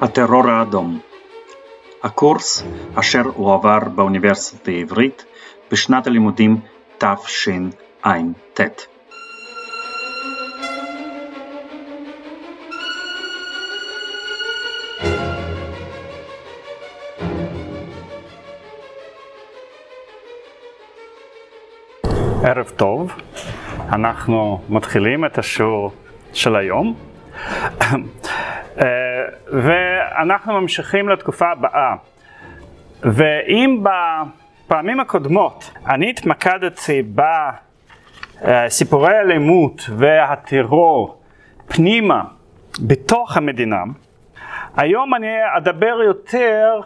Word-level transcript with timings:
הטרור 0.00 0.50
האדום 0.50 0.98
הקורס 2.02 2.62
אשר 2.94 3.22
הועבר 3.34 3.78
באוניברסיטה 3.94 4.70
העברית 4.70 5.24
בשנת 5.70 6.06
הלימודים 6.06 6.60
תשע"ט. 6.98 8.60
ערב 22.44 22.68
טוב, 22.76 23.12
אנחנו 23.92 24.60
מתחילים 24.68 25.24
את 25.24 25.38
השיעור 25.38 25.92
של 26.32 26.56
היום. 26.56 26.94
ואנחנו 29.46 30.60
ממשיכים 30.60 31.08
לתקופה 31.08 31.50
הבאה. 31.50 31.94
ואם 33.02 33.82
בפעמים 33.82 35.00
הקודמות 35.00 35.70
אני 35.86 36.10
התמקדתי 36.10 37.02
בסיפורי 38.42 39.16
האלימות 39.16 39.82
והטרור 39.96 41.22
פנימה 41.66 42.22
בתוך 42.80 43.36
המדינה, 43.36 43.82
היום 44.76 45.14
אני 45.14 45.28
אדבר 45.56 45.98
יותר 46.06 46.80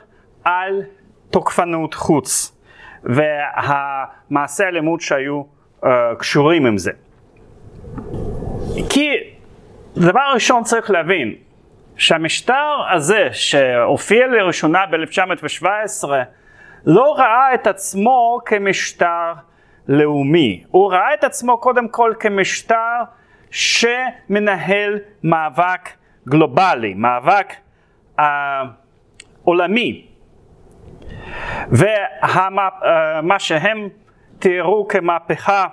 על 0.45 0.83
תוקפנות 1.31 1.95
חוץ 1.95 2.57
והמעשי 3.05 4.65
האלימות 4.65 5.01
שהיו 5.01 5.43
uh, 5.43 5.87
קשורים 6.19 6.67
עם 6.67 6.79
זה. 6.79 6.91
כי 8.91 9.11
דבר 9.97 10.31
ראשון 10.35 10.63
צריך 10.63 10.91
להבין, 10.91 11.35
שהמשטר 12.01 12.83
הזה 12.91 13.29
שהופיע 13.33 14.27
לראשונה 14.27 14.87
ב-1917 14.87 16.09
לא 16.87 17.15
ראה 17.19 17.55
את 17.55 17.67
עצמו 17.67 18.39
כמשטר 18.47 19.33
לאומי, 19.89 20.65
הוא 20.71 20.93
ראה 20.93 21.15
את 21.15 21.25
עצמו 21.25 21.59
קודם 21.59 21.89
כל 21.89 22.13
כמשטר 22.21 23.03
שמנהל 23.51 24.99
מאבק 25.25 25.89
גלובלי, 26.29 26.95
מאבק 26.95 27.53
uh, 28.19 28.23
עולמי. 29.45 30.07
ומה 31.69 32.69
uh, 33.37 33.39
שהם 33.39 33.89
תיארו 34.39 34.89
כמהפכה 34.89 35.67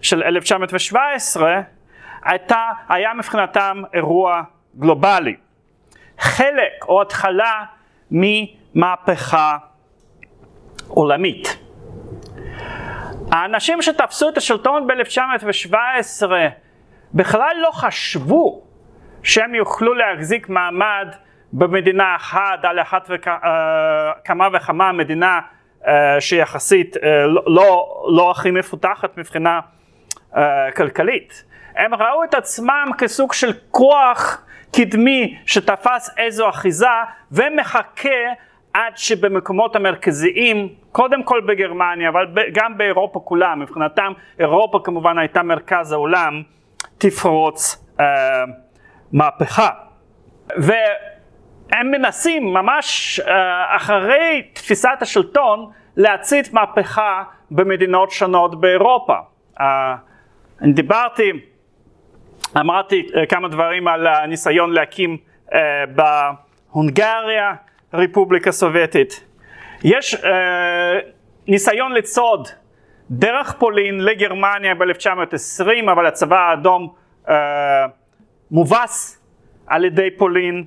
של 0.00 0.22
1917 0.22 1.60
הייתה, 2.24 2.62
היה 2.88 3.14
מבחינתם 3.14 3.82
אירוע 3.94 4.42
גלובלי. 4.78 5.36
חלק 6.18 6.84
או 6.88 7.02
התחלה 7.02 7.64
ממהפכה 8.10 9.56
עולמית. 10.88 11.58
האנשים 13.32 13.82
שתפסו 13.82 14.28
את 14.28 14.36
השלטון 14.36 14.86
ב-1917 14.86 16.26
בכלל 17.14 17.56
לא 17.62 17.70
חשבו 17.72 18.62
שהם 19.22 19.54
יוכלו 19.54 19.94
להחזיק 19.94 20.48
מעמד 20.48 21.08
במדינה 21.52 22.16
אחת 22.16 22.64
על 22.64 22.80
אחת 22.80 23.10
וכמה 23.10 24.44
אה, 24.44 24.50
וכמה 24.52 24.92
מדינה 24.92 25.40
אה, 25.86 26.20
שיחסית 26.20 26.96
אה, 26.96 27.26
לא, 27.26 27.42
לא, 27.46 28.04
לא 28.08 28.30
הכי 28.30 28.50
מפותחת 28.50 29.18
מבחינה 29.18 29.60
כלכלית. 30.76 31.44
הם 31.76 31.94
ראו 31.94 32.24
את 32.24 32.34
עצמם 32.34 32.90
כסוג 32.98 33.32
של 33.32 33.52
כוח 33.70 34.44
קדמי 34.76 35.38
שתפס 35.46 36.14
איזו 36.18 36.48
אחיזה 36.48 36.86
ומחכה 37.32 38.08
עד 38.72 38.96
שבמקומות 38.96 39.76
המרכזיים, 39.76 40.68
קודם 40.92 41.22
כל 41.22 41.40
בגרמניה, 41.40 42.08
אבל 42.08 42.26
גם 42.52 42.78
באירופה 42.78 43.20
כולה, 43.24 43.54
מבחינתם 43.54 44.12
אירופה 44.38 44.80
כמובן 44.84 45.18
הייתה 45.18 45.42
מרכז 45.42 45.92
העולם, 45.92 46.42
תפרוץ 46.98 47.86
אה, 48.00 48.06
מהפכה. 49.12 49.68
והם 50.56 51.90
מנסים 51.90 52.54
ממש 52.54 53.20
אה, 53.20 53.76
אחרי 53.76 54.42
תפיסת 54.52 54.98
השלטון 55.00 55.70
להצית 55.96 56.52
מהפכה 56.52 57.22
במדינות 57.50 58.10
שונות 58.10 58.60
באירופה. 58.60 59.16
אה, 59.60 59.94
דיברתי 60.74 61.32
אמרתי 62.60 63.06
אה, 63.16 63.26
כמה 63.26 63.48
דברים 63.48 63.88
על 63.88 64.06
הניסיון 64.06 64.72
להקים 64.72 65.16
uh, 65.48 65.54
בהונגריה 66.72 67.54
רפובליקה 67.94 68.52
סובייטית. 68.52 69.24
יש 69.84 70.14
uh, 70.14 70.18
ניסיון 71.48 71.92
לצעוד 71.92 72.48
דרך 73.10 73.54
פולין 73.58 74.00
לגרמניה 74.00 74.74
ב-1920 74.74 75.92
אבל 75.92 76.06
הצבא 76.06 76.36
האדום 76.36 76.94
מובס 78.50 79.22
על 79.66 79.84
ידי 79.84 80.10
פולין 80.16 80.64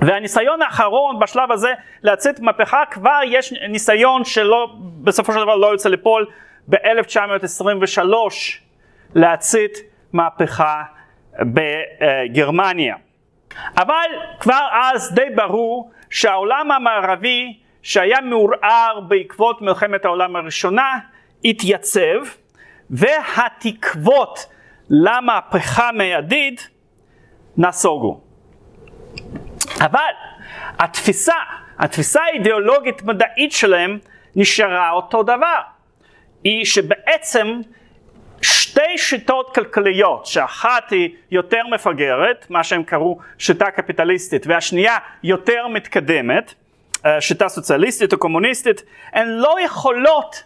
והניסיון 0.00 0.62
האחרון 0.62 1.18
בשלב 1.18 1.52
הזה 1.52 1.72
להצית 2.02 2.40
מהפכה 2.40 2.82
כבר 2.90 3.20
יש 3.26 3.52
ניסיון 3.68 4.24
שלא 4.24 4.74
בסופו 5.02 5.32
של 5.32 5.40
דבר 5.40 5.56
לא 5.56 5.66
יוצא 5.66 5.88
לפועל 5.88 6.26
ב-1923 6.68 8.02
להצית 9.14 9.91
מהפכה 10.12 10.82
בגרמניה. 11.40 12.96
אבל 13.76 14.06
כבר 14.40 14.68
אז 14.72 15.14
די 15.14 15.30
ברור 15.34 15.90
שהעולם 16.10 16.70
המערבי 16.70 17.58
שהיה 17.82 18.20
מעורער 18.20 19.00
בעקבות 19.08 19.62
מלחמת 19.62 20.04
העולם 20.04 20.36
הראשונה 20.36 20.98
התייצב 21.44 22.20
והתקוות 22.90 24.46
למהפכה 24.90 25.92
מיידית 25.92 26.68
נסוגו. 27.56 28.20
אבל 29.80 30.12
התפיסה, 30.78 31.34
התפיסה 31.78 32.20
האידיאולוגית 32.22 33.02
מדעית 33.02 33.52
שלהם 33.52 33.98
נשארה 34.36 34.90
אותו 34.90 35.22
דבר. 35.22 35.60
היא 36.44 36.64
שבעצם 36.64 37.60
שתי 38.72 38.98
שיטות 38.98 39.54
כלכליות, 39.54 40.26
שאחת 40.26 40.90
היא 40.90 41.10
יותר 41.30 41.60
מפגרת, 41.70 42.46
מה 42.50 42.64
שהם 42.64 42.82
קראו 42.82 43.18
שיטה 43.38 43.70
קפיטליסטית, 43.70 44.46
והשנייה 44.46 44.96
יותר 45.22 45.68
מתקדמת, 45.68 46.54
אה, 47.06 47.20
שיטה 47.20 47.48
סוציאליסטית 47.48 48.12
או 48.12 48.18
קומוניסטית, 48.18 48.82
הן 49.12 49.28
לא 49.28 49.56
יכולות 49.64 50.44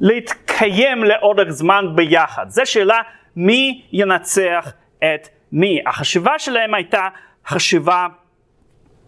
להתקיים 0.00 1.04
לאורך 1.04 1.50
זמן 1.50 1.84
ביחד. 1.94 2.46
זו 2.48 2.62
שאלה 2.64 3.00
מי 3.36 3.82
ינצח 3.92 4.72
את 4.98 5.28
מי. 5.52 5.80
החשיבה 5.86 6.38
שלהם 6.38 6.74
הייתה 6.74 7.08
חשיבה 7.46 8.06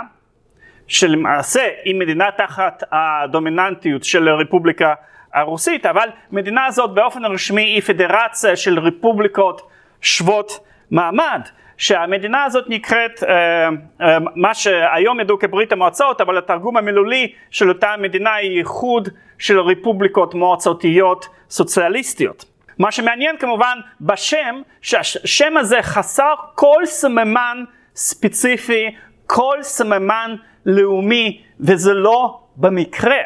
שלמעשה 0.86 1.68
היא 1.84 1.94
מדינה 1.94 2.30
תחת 2.36 2.82
הדומיננטיות 2.92 4.04
של 4.04 4.28
הרפובליקה 4.28 4.94
הרוסית, 5.36 5.86
אבל 5.86 6.08
מדינה 6.32 6.66
הזאת 6.66 6.94
באופן 6.94 7.24
רשמי 7.24 7.62
היא 7.62 7.82
פדרציה 7.82 8.56
של 8.56 8.78
רפובליקות 8.78 9.68
שוות 10.00 10.58
מעמד, 10.90 11.40
שהמדינה 11.76 12.44
הזאת 12.44 12.64
נקראת 12.68 13.22
אה, 13.22 13.68
אה, 14.00 14.18
מה 14.34 14.54
שהיום 14.54 15.20
ידעו 15.20 15.38
כברית 15.38 15.72
המועצות, 15.72 16.20
אבל 16.20 16.38
התרגום 16.38 16.76
המילולי 16.76 17.32
של 17.50 17.68
אותה 17.68 17.94
מדינה 17.98 18.34
היא 18.34 18.58
איחוד 18.58 19.08
של 19.38 19.60
רפובליקות 19.60 20.34
מועצותיות 20.34 21.28
סוציאליסטיות. 21.50 22.44
מה 22.78 22.92
שמעניין 22.92 23.36
כמובן 23.36 23.78
בשם, 24.00 24.62
שהשם 24.82 25.56
הזה 25.56 25.82
חסר 25.82 26.34
כל 26.54 26.82
סממן 26.86 27.64
ספציפי, 27.94 28.94
כל 29.26 29.58
סממן 29.62 30.34
לאומי, 30.66 31.42
וזה 31.60 31.94
לא 31.94 32.40
במקרה. 32.56 33.16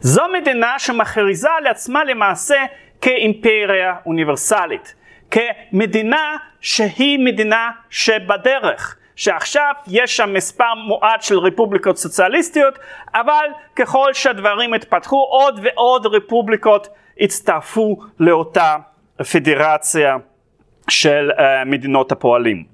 זו 0.00 0.22
מדינה 0.32 0.78
שמכריזה 0.78 1.48
על 1.58 1.66
עצמה 1.66 2.04
למעשה 2.04 2.64
כאימפריה 3.00 3.94
אוניברסלית, 4.06 4.94
כמדינה 5.30 6.36
שהיא 6.60 7.18
מדינה 7.18 7.70
שבדרך, 7.90 8.96
שעכשיו 9.16 9.74
יש 9.86 10.16
שם 10.16 10.32
מספר 10.32 10.74
מועט 10.86 11.22
של 11.22 11.38
רפובליקות 11.38 11.96
סוציאליסטיות, 11.98 12.78
אבל 13.14 13.46
ככל 13.76 14.14
שהדברים 14.14 14.74
התפתחו 14.74 15.16
עוד 15.16 15.60
ועוד 15.62 16.06
רפובליקות 16.06 16.88
הצטרפו 17.20 17.96
לאותה 18.20 18.76
פדרציה 19.32 20.16
של 20.88 21.30
uh, 21.36 21.40
מדינות 21.66 22.12
הפועלים. 22.12 22.64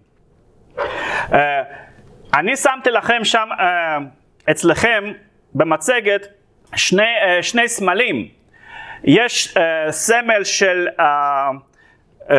Uh, 0.77 1.35
אני 2.35 2.57
שמתי 2.57 2.91
לכם 2.91 3.25
שם, 3.25 3.49
uh, 3.53 4.51
אצלכם 4.51 5.05
במצגת, 5.55 6.27
שני, 6.77 7.03
uh, 7.03 7.43
שני 7.43 7.69
סמלים. 7.69 8.29
יש 9.05 9.55
uh, 9.57 9.91
סמל 9.91 10.45
של, 10.45 10.89
uh, 10.99 12.33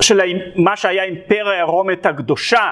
של 0.00 0.20
מה 0.56 0.76
שהיה 0.76 1.04
אימפריה 1.04 1.60
הרומית 1.60 2.06
הקדושה, 2.06 2.70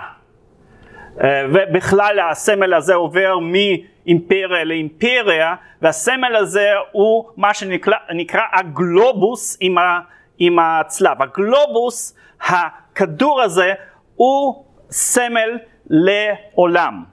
ובכלל 1.53 2.21
הסמל 2.31 2.75
הזה 2.75 2.95
עובר 2.95 3.39
מאימפריה 3.39 4.65
לאימפריה, 4.65 5.55
והסמל 5.83 6.37
הזה 6.37 6.71
הוא 6.93 7.25
מה 7.37 7.55
שנקרא 7.55 8.43
הגלובוס 8.53 9.57
עם, 9.61 9.79
ה, 9.79 10.01
עם 10.39 10.59
הצלב. 10.59 11.23
הגלובוס, 11.23 12.17
הכדור 12.41 13.43
הזה, 13.43 13.73
הוא 14.15 14.65
סמל 14.91 15.59
לעולם. 15.91 17.05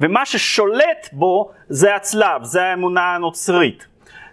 ומה 0.00 0.26
ששולט 0.26 1.08
בו 1.12 1.50
זה 1.68 1.94
הצלב, 1.94 2.42
זה 2.42 2.62
האמונה 2.62 3.14
הנוצרית. 3.14 3.86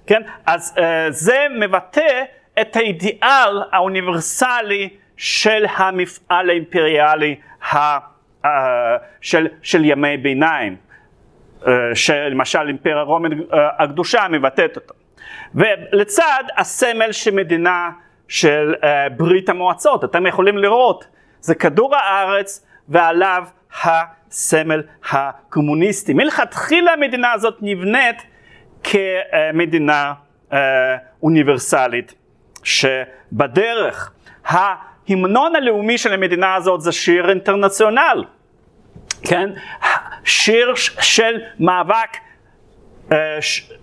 כן? 0.08 0.22
אז 0.46 0.76
uh, 0.78 0.82
זה 1.10 1.46
מבטא 1.60 2.24
את 2.62 2.76
האידיאל 2.76 3.64
האוניברסלי 3.72 4.90
של 5.18 5.66
המפעל 5.76 6.50
האימפריאלי 6.50 7.36
ה, 7.72 7.98
uh, 7.98 8.48
של, 9.22 9.48
של 9.62 9.86
ימי 9.86 10.18
ביניים, 10.18 10.76
uh, 11.62 11.66
שלמשל 11.94 12.68
אימפריה 12.68 13.02
רומית 13.02 13.32
uh, 13.32 13.56
הקדושה 13.80 14.28
מבטאת 14.30 14.76
אותו. 14.76 14.94
ולצד 15.56 16.44
הסמל 16.58 17.12
של 17.12 17.32
מדינה 17.36 17.90
של 18.28 18.76
uh, 18.82 18.86
ברית 19.18 19.50
המועצות, 19.50 20.04
אתם 20.04 20.26
יכולים 20.28 20.58
לראות, 20.58 21.06
זה 21.40 21.56
כדור 21.56 21.96
הארץ 21.96 22.66
ועליו 22.90 23.44
הסמל 23.84 24.84
הקומוניסטי. 25.12 26.14
מלכתחילה 26.14 26.94
המדינה 26.94 27.32
הזאת 27.32 27.58
נבנית 27.62 28.16
כמדינה 28.84 30.14
אה, 30.54 30.58
אוניברסלית, 31.24 32.14
שבדרך 32.64 34.12
ההמנון 34.46 35.56
הלאומי 35.56 35.98
של 35.98 36.14
המדינה 36.14 36.56
הזאת 36.56 36.82
זה 36.82 36.92
שיר 36.92 37.30
אינטרנציונל, 37.30 38.24
כן? 39.24 39.50
שיר 40.24 40.74
של 41.02 41.42
מאבק 41.60 42.18
אה, 43.12 43.38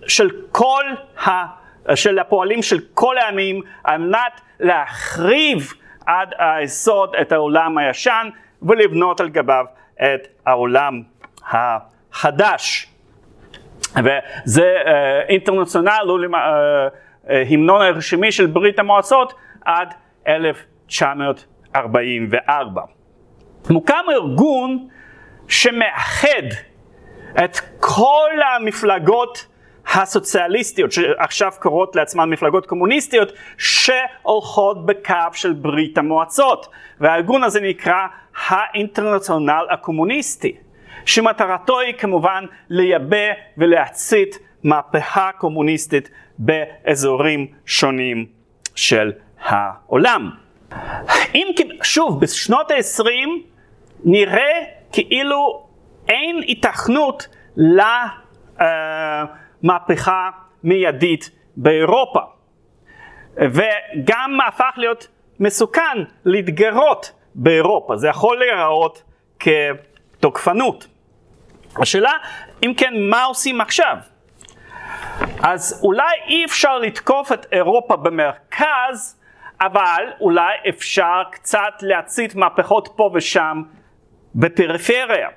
של 0.07 0.29
כל 0.51 0.83
ה... 1.25 1.61
של 1.95 2.19
הפועלים 2.19 2.61
של 2.61 2.79
כל 2.93 3.17
העמים 3.17 3.61
על 3.83 3.97
מנת 3.97 4.41
להחריב 4.59 5.73
עד 6.05 6.33
היסוד 6.37 7.15
את 7.21 7.31
העולם 7.31 7.77
הישן 7.77 8.29
ולבנות 8.61 9.21
על 9.21 9.29
גביו 9.29 9.65
את 10.03 10.27
העולם 10.45 11.01
החדש. 11.49 12.87
וזה 13.95 14.75
אה, 14.85 15.21
אינטרנציונל, 15.29 16.05
הוא 16.07 16.19
אה, 16.33 16.87
אה, 17.29 17.43
המנון 17.49 17.81
הרשמי 17.81 18.31
של 18.31 18.45
ברית 18.45 18.79
המועצות 18.79 19.33
עד 19.65 19.93
1944. 20.27 22.81
מוקם 23.69 24.03
ארגון 24.11 24.87
שמאחד 25.47 26.47
את 27.43 27.59
כל 27.79 28.29
המפלגות 28.55 29.47
הסוציאליסטיות 29.93 30.91
שעכשיו 30.91 31.51
קוראות 31.59 31.95
לעצמן 31.95 32.29
מפלגות 32.29 32.65
קומוניסטיות 32.65 33.31
שהולכות 33.57 34.85
בקו 34.85 35.13
של 35.33 35.53
ברית 35.53 35.97
המועצות 35.97 36.67
והארגון 36.99 37.43
הזה 37.43 37.61
נקרא 37.61 38.07
האינטרנציונל 38.47 39.65
הקומוניסטי 39.69 40.55
שמטרתו 41.05 41.79
היא 41.79 41.93
כמובן 41.93 42.45
לייבא 42.69 43.31
ולהצית 43.57 44.39
מהפכה 44.63 45.29
קומוניסטית 45.37 46.09
באזורים 46.37 47.47
שונים 47.65 48.25
של 48.75 49.11
העולם. 49.41 50.31
אם 51.35 51.47
שוב 51.83 52.21
בשנות 52.21 52.71
ה-20 52.71 53.05
נראה 54.03 54.63
כאילו 54.91 55.67
אין 56.07 56.41
היתכנות 56.47 57.27
למהפכה 59.63 60.29
מיידית 60.63 61.31
באירופה 61.57 62.19
וגם 63.35 64.37
הפך 64.47 64.73
להיות 64.77 65.07
מסוכן 65.39 65.97
להתגרות 66.25 67.11
באירופה, 67.35 67.97
זה 67.97 68.07
יכול 68.07 68.39
להיראות 68.39 69.03
כתוקפנות. 69.39 70.87
השאלה, 71.75 72.11
אם 72.63 72.73
כן, 72.77 72.93
מה 73.09 73.23
עושים 73.23 73.61
עכשיו? 73.61 73.97
אז 75.43 75.81
אולי 75.83 76.13
אי 76.27 76.45
אפשר 76.45 76.77
לתקוף 76.77 77.31
את 77.31 77.45
אירופה 77.51 77.95
במרכז, 77.95 79.19
אבל 79.61 80.03
אולי 80.21 80.53
אפשר 80.69 81.21
קצת 81.31 81.73
להצית 81.81 82.35
מהפכות 82.35 82.89
פה 82.95 83.11
ושם 83.13 83.61
בפריפריה. 84.35 85.29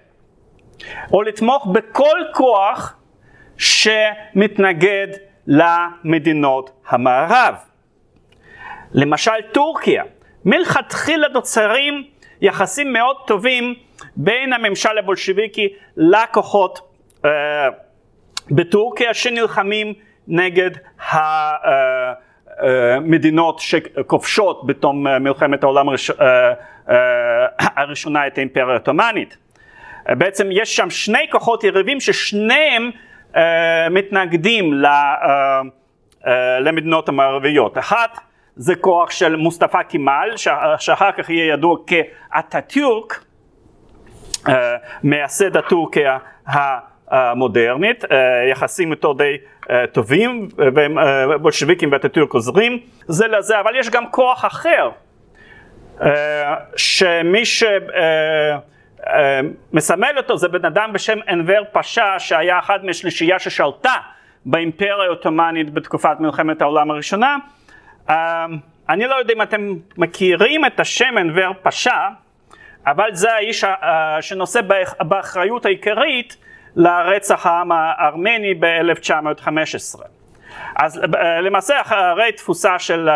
או 1.12 1.22
לתמוך 1.22 1.66
בכל 1.66 2.18
כוח 2.32 2.96
שמתנגד 3.56 5.06
למדינות 5.46 6.70
המערב. 6.88 7.54
למשל 8.92 9.32
טורקיה, 9.52 10.04
מלכתחילה 10.44 11.28
נוצרים 11.28 12.04
יחסים 12.40 12.92
מאוד 12.92 13.16
טובים 13.26 13.74
בין 14.16 14.52
הממשל 14.52 14.98
הבולשיביקי 14.98 15.68
לכוחות 15.96 16.80
uh, 17.22 17.26
בטורקיה 18.50 19.14
שנלחמים 19.14 19.94
נגד 20.28 20.70
המדינות 22.58 23.54
אה, 23.54 23.60
uh, 23.60 23.62
שכובשות 23.62 24.66
בתום 24.66 25.06
uh, 25.06 25.10
מלחמת 25.18 25.62
העולם 25.62 25.88
הראש, 25.88 26.10
הראשונה 27.58 28.26
את 28.26 28.38
האימפריה 28.38 28.66
העות'מאנית. 28.66 29.36
בעצם 30.08 30.48
יש 30.52 30.76
שם 30.76 30.90
שני 30.90 31.26
כוחות 31.30 31.64
יריבים 31.64 32.00
ששניהם 32.00 32.90
מתנגדים 33.90 34.82
למדינות 36.60 37.08
המערביות. 37.08 37.78
אחת 37.78 38.18
זה 38.56 38.74
כוח 38.74 39.10
של 39.10 39.36
מוסטפא 39.36 39.82
קימאל, 39.82 40.36
שאחר 40.78 41.12
כך 41.12 41.30
יהיה 41.30 41.52
ידוע 41.52 41.76
כאטאטורק, 41.86 43.24
אה, 44.48 44.76
מייסד 45.02 45.56
הטורקיה 45.56 46.18
המודרנית, 47.08 48.04
אה, 48.04 48.18
יחסים 48.50 48.92
איתו 48.92 49.14
די 49.14 49.36
אה, 49.70 49.86
טובים, 49.92 50.48
ובולשביקים 50.56 51.92
ואטאטורק 51.92 52.34
עוזרים 52.34 52.80
זה 53.06 53.26
לזה, 53.26 53.60
אבל 53.60 53.76
יש 53.76 53.90
גם 53.90 54.04
כוח 54.10 54.44
אחר, 54.44 54.90
שמי 56.76 57.42
שמסמל 59.74 60.12
אותו 60.16 60.36
זה 60.36 60.48
בן 60.48 60.64
אדם 60.64 60.92
בשם 60.92 61.18
אנבר 61.28 61.62
פאשה, 61.72 62.18
שהיה 62.18 62.58
אחד 62.58 62.84
משלישייה 62.84 63.38
ששלטה 63.38 63.94
באימפריה 64.46 65.04
העות'מאנית 65.06 65.74
בתקופת 65.74 66.16
מלחמת 66.20 66.62
העולם 66.62 66.90
הראשונה. 66.90 67.36
אני 68.88 69.06
לא 69.06 69.14
יודע 69.14 69.34
אם 69.34 69.42
אתם 69.42 69.74
מכירים 69.96 70.64
את 70.64 70.80
השם 70.80 71.18
אנבר 71.18 71.50
פאשה, 71.62 72.08
אבל 72.86 73.08
זה 73.12 73.32
האיש 73.32 73.64
שנושא 74.20 74.60
באחריות 75.00 75.66
העיקרית 75.66 76.36
לרצח 76.76 77.46
העם 77.46 77.72
הארמני 77.72 78.54
ב-1915. 78.54 80.00
אז 80.76 81.00
למעשה 81.42 81.80
אחרי 81.80 82.32
תפוסה 82.32 82.78
של 82.78 83.08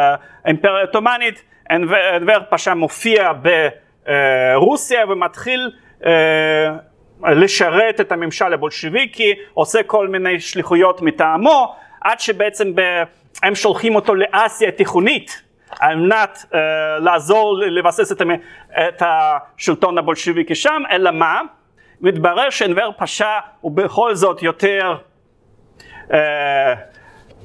האימפריה 0.44 0.78
העות'מאנית, 0.78 1.42
אנבר 1.70 2.40
פאשה 2.48 2.74
מופיע 2.74 3.32
ברוסיה 4.02 5.06
ומתחיל 5.06 5.70
לשרת 7.22 8.00
את 8.00 8.12
הממשל 8.12 8.52
הבולשיביקי, 8.52 9.34
עושה 9.54 9.82
כל 9.82 10.08
מיני 10.08 10.40
שליחויות 10.40 11.02
מטעמו, 11.02 11.76
עד 12.00 12.20
שבעצם 12.20 12.72
הם 13.42 13.54
שולחים 13.54 13.94
אותו 13.94 14.14
לאסיה 14.14 14.68
התיכונית. 14.68 15.42
על 15.80 15.96
מנת 15.96 16.44
uh, 16.50 16.56
לעזור 17.00 17.58
לבסס 17.58 18.12
את, 18.12 18.22
את 18.88 19.02
השלטון 19.06 19.98
הבולשיביקי 19.98 20.54
שם, 20.54 20.82
אלא 20.90 21.10
מה? 21.10 21.40
מתברר 22.00 22.50
שאנבר 22.50 22.90
פאשה 22.98 23.38
הוא 23.60 23.72
בכל 23.72 24.14
זאת 24.14 24.42
יותר 24.42 24.96
uh, 26.08 26.12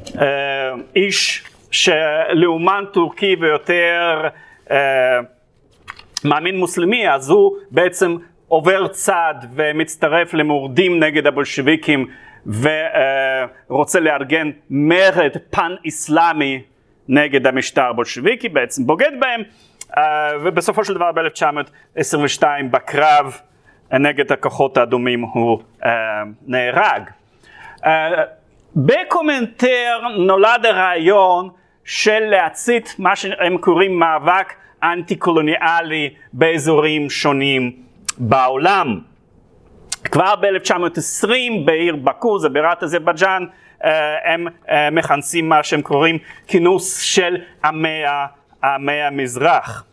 uh, 0.07 0.19
איש 0.95 1.43
שלאומן 1.71 2.83
טורקי 2.93 3.35
ויותר 3.39 4.27
uh, 4.67 4.71
מאמין 6.25 6.57
מוסלמי, 6.57 7.09
אז 7.09 7.29
הוא 7.29 7.57
בעצם 7.71 8.17
עובר 8.47 8.87
צד 8.87 9.35
ומצטרף 9.55 10.33
למורדים 10.33 11.03
נגד 11.03 11.27
הבולשיביקים 11.27 12.07
ורוצה 12.47 13.99
לארגן 13.99 14.49
מרד 14.69 15.31
פן 15.49 15.75
אסלאמי 15.87 16.61
נגד 17.07 17.47
המשטר 17.47 17.83
הבולשיביקי, 17.83 18.49
בעצם 18.49 18.87
בוגד 18.87 19.11
בהם, 19.19 19.41
אה, 19.97 20.31
ובסופו 20.43 20.85
של 20.85 20.93
דבר 20.93 21.11
ב-1922 21.11 22.43
בקרב 22.71 23.37
נגד 23.91 24.31
הכוחות 24.31 24.77
האדומים 24.77 25.21
הוא 25.21 25.59
אה, 25.85 25.91
נהרג. 26.47 27.01
אה, 27.85 28.09
בקומנטר 28.75 29.99
נולד 30.17 30.65
הרעיון 30.65 31.49
של 31.85 32.19
להצית 32.19 32.95
מה 32.99 33.15
שהם 33.15 33.57
קוראים 33.57 33.99
מאבק 33.99 34.53
אנטי 34.83 35.15
קולוניאלי 35.15 36.13
באזורים 36.33 37.09
שונים 37.09 37.71
בעולם. 38.17 38.99
כבר 40.03 40.35
ב-1920 40.35 41.29
בעיר 41.65 41.95
באקו, 41.95 42.39
זה 42.39 42.49
בירת 42.49 42.83
אזרבייג'אן, 42.83 43.45
אה, 43.83 44.33
הם 44.33 44.47
אה, 44.69 44.89
מכנסים 44.89 45.49
מה 45.49 45.63
שהם 45.63 45.81
קוראים 45.81 46.17
כינוס 46.47 47.01
של 47.01 47.37
עמי, 47.65 48.03
עמי 48.63 49.01
המזרח. 49.01 49.85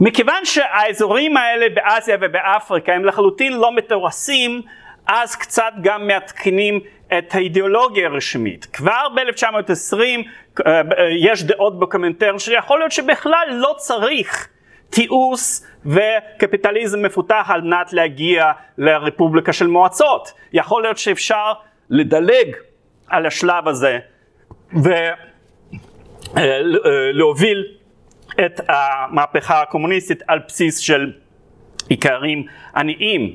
מכיוון 0.00 0.44
שהאזורים 0.44 1.36
האלה 1.36 1.66
באסיה 1.74 2.16
ובאפריקה 2.20 2.92
הם 2.92 3.04
לחלוטין 3.04 3.52
לא 3.52 3.74
מתורסים, 3.74 4.62
אז 5.06 5.36
קצת 5.36 5.72
גם 5.82 6.06
מעדכנים 6.06 6.80
את 7.18 7.34
האידיאולוגיה 7.34 8.06
הרשמית. 8.06 8.66
כבר 8.72 9.06
ב-1920 9.14 10.00
אה, 10.66 10.82
יש 11.10 11.44
דעות 11.44 11.78
בקומנטר 11.78 12.38
שיכול 12.38 12.78
להיות 12.78 12.92
שבכלל 12.92 13.48
לא 13.50 13.74
צריך 13.78 14.48
תיעוש 14.90 15.60
וקפיטליזם 15.86 17.02
מפותח 17.02 17.46
על 17.48 17.60
מנת 17.60 17.92
להגיע 17.92 18.52
לרפובליקה 18.78 19.52
של 19.52 19.66
מועצות. 19.66 20.32
יכול 20.52 20.82
להיות 20.82 20.98
שאפשר 20.98 21.52
לדלג 21.90 22.56
על 23.08 23.26
השלב 23.26 23.68
הזה 23.68 23.98
ולהוביל 26.34 27.64
את 28.44 28.60
המהפכה 28.68 29.62
הקומוניסטית 29.62 30.22
על 30.26 30.38
בסיס 30.48 30.78
של 30.78 31.12
עיקרים 31.88 32.44
עניים. 32.76 33.34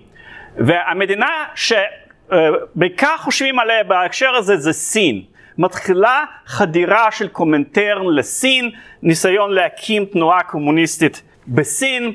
והמדינה 0.58 1.46
שבעיקר 1.56 3.18
חושבים 3.18 3.60
עליה 3.60 3.84
בהקשר 3.84 4.36
הזה 4.36 4.58
זה 4.58 4.74
סין. 4.74 5.22
מתחילה 5.58 6.24
חדירה 6.46 7.12
של 7.12 7.28
קומנטרן 7.28 8.16
לסין, 8.16 8.72
ניסיון 9.02 9.52
להקים 9.52 10.06
תנועה 10.06 10.44
קומוניסטית 10.44 11.22
בסין. 11.48 12.14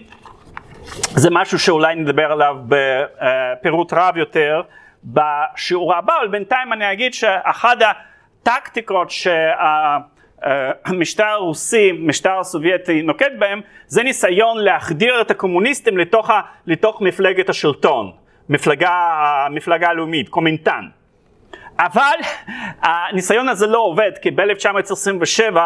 זה 1.15 1.29
משהו 1.31 1.59
שאולי 1.59 1.95
נדבר 1.95 2.33
עליו 2.33 2.57
בפירוט 2.69 3.93
רב 3.93 4.17
יותר 4.17 4.63
בשיעור 5.05 5.95
הבא, 5.95 6.13
אבל 6.21 6.29
בינתיים 6.29 6.73
אני 6.73 6.93
אגיד 6.93 7.15
שאחד 7.15 7.77
הטקטיקות 8.43 9.11
שהמשטר 10.41 11.25
הרוסי, 11.25 11.93
משטר 11.93 12.39
הסובייטי 12.39 13.03
נוקט 13.03 13.33
בהם, 13.39 13.61
זה 13.87 14.03
ניסיון 14.03 14.59
להחדיר 14.59 15.21
את 15.21 15.31
הקומוניסטים 15.31 15.99
לתוך, 15.99 16.31
ה, 16.31 16.41
לתוך 16.67 17.01
מפלגת 17.01 17.49
השלטון, 17.49 18.13
מפלגה, 18.49 18.91
המפלגה 19.47 19.89
הלאומית, 19.89 20.29
קומינטן. 20.29 20.85
אבל 21.79 22.17
הניסיון 22.83 23.49
הזה 23.49 23.67
לא 23.67 23.79
עובד, 23.79 24.11
כי 24.23 24.31
ב-1927 24.31 25.57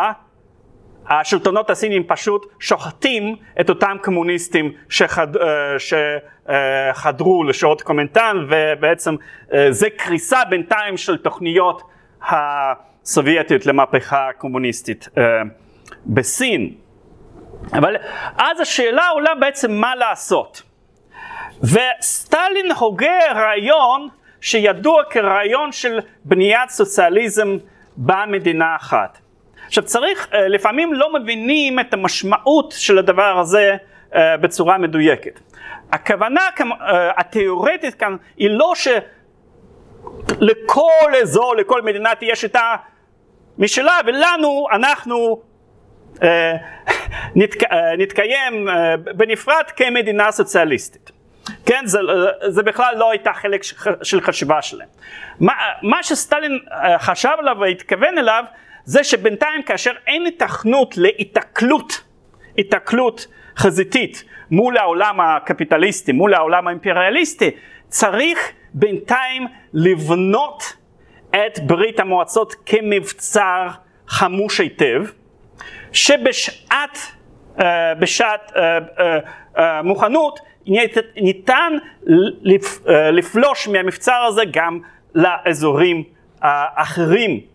השלטונות 1.09 1.71
הסינים 1.71 2.05
פשוט 2.07 2.47
שוחטים 2.61 3.37
את 3.61 3.69
אותם 3.69 3.97
קומוניסטים 4.03 4.73
שחד, 4.89 5.37
אה, 5.37 5.77
שחדרו 5.79 7.45
לשורות 7.45 7.83
קומנטן 7.83 8.37
ובעצם 8.49 9.15
אה, 9.53 9.73
זה 9.73 9.91
קריסה 9.91 10.45
בינתיים 10.45 10.97
של 10.97 11.17
תוכניות 11.17 11.83
הסובייטיות 12.23 13.67
למהפכה 13.67 14.29
הקומוניסטית 14.29 15.09
אה, 15.19 15.23
בסין. 16.07 16.75
אבל 17.73 17.97
אז 18.39 18.61
השאלה 18.61 19.09
עולה 19.09 19.35
בעצם 19.35 19.73
מה 19.73 19.95
לעשות. 19.95 20.63
וסטלין 21.63 22.73
הוגה 22.79 23.33
רעיון 23.35 24.09
שידוע 24.41 25.03
כרעיון 25.11 25.73
של 25.73 25.99
בניית 26.25 26.71
סוציאליזם 26.71 27.57
במדינה 27.97 28.77
אחת. 28.77 29.22
עכשיו 29.73 29.85
צריך, 29.85 30.29
אה, 30.35 30.49
לפעמים 30.49 30.95
לא 30.95 31.13
מבינים 31.13 31.81
את 31.81 31.95
המשמעות 31.95 32.75
של 32.77 32.99
הדבר 32.99 33.39
הזה 33.39 33.77
אה, 34.15 34.37
בצורה 34.37 34.79
מדויקת. 34.79 35.41
הכוונה 35.93 36.41
אה, 36.61 37.11
התיאורטית 37.17 37.95
כאן 37.95 38.17
היא 38.37 38.51
לא 38.51 38.73
שלכל 40.35 41.15
אזור, 41.23 41.57
לכל 41.57 41.83
מדינה 41.83 42.15
תהיה 42.15 42.37
שיטה 42.37 42.77
משלה, 43.59 43.99
ולנו, 44.07 44.67
אנחנו 44.73 45.43
נתק, 47.37 47.63
נתקיים 47.99 48.69
בנפרד 49.17 49.65
כמדינה 49.77 50.33
סוציאליסטית. 50.33 51.11
כן, 51.67 51.87
זה, 51.87 51.99
זה 52.49 52.63
בכלל 52.63 52.95
לא 52.97 53.11
הייתה 53.11 53.33
חלק 53.33 53.63
של 54.03 54.21
חשיבה 54.21 54.63
שלהם. 54.63 54.89
מה, 55.41 55.53
מה 55.83 56.03
שסטלין 56.03 56.59
חשב 56.99 57.35
עליו 57.39 57.57
והתכוון 57.61 58.19
אליו 58.19 58.45
זה 58.85 59.05
שבינתיים 59.05 59.63
כאשר 59.63 59.93
אין 60.07 60.27
התכנות 60.27 60.97
להיתקלות, 60.97 62.03
היתקלות 62.57 63.27
חזיתית 63.57 64.25
מול 64.51 64.77
העולם 64.77 65.21
הקפיטליסטי, 65.21 66.13
מול 66.13 66.35
העולם 66.35 66.69
האימפריאליסטי, 66.69 67.51
צריך 67.89 68.53
בינתיים 68.75 69.47
לבנות 69.73 70.77
את 71.31 71.59
ברית 71.67 72.01
המועצות 72.01 72.55
כמבצר 72.67 73.69
חמוש 74.09 74.61
היטב, 74.61 75.05
שבשעת 75.93 76.99
uh, 77.57 77.63
בשעת 77.99 78.51
uh, 78.51 78.55
uh, 79.57 79.61
מוכנות 79.85 80.41
ניתן 81.17 81.73
לפ, 82.43 82.81
לפלוש 83.13 83.69
מהמבצר 83.69 84.25
הזה 84.29 84.43
גם 84.53 84.81
לאזורים 85.15 86.05
האחרים. 86.41 87.31
אה, 87.31 87.52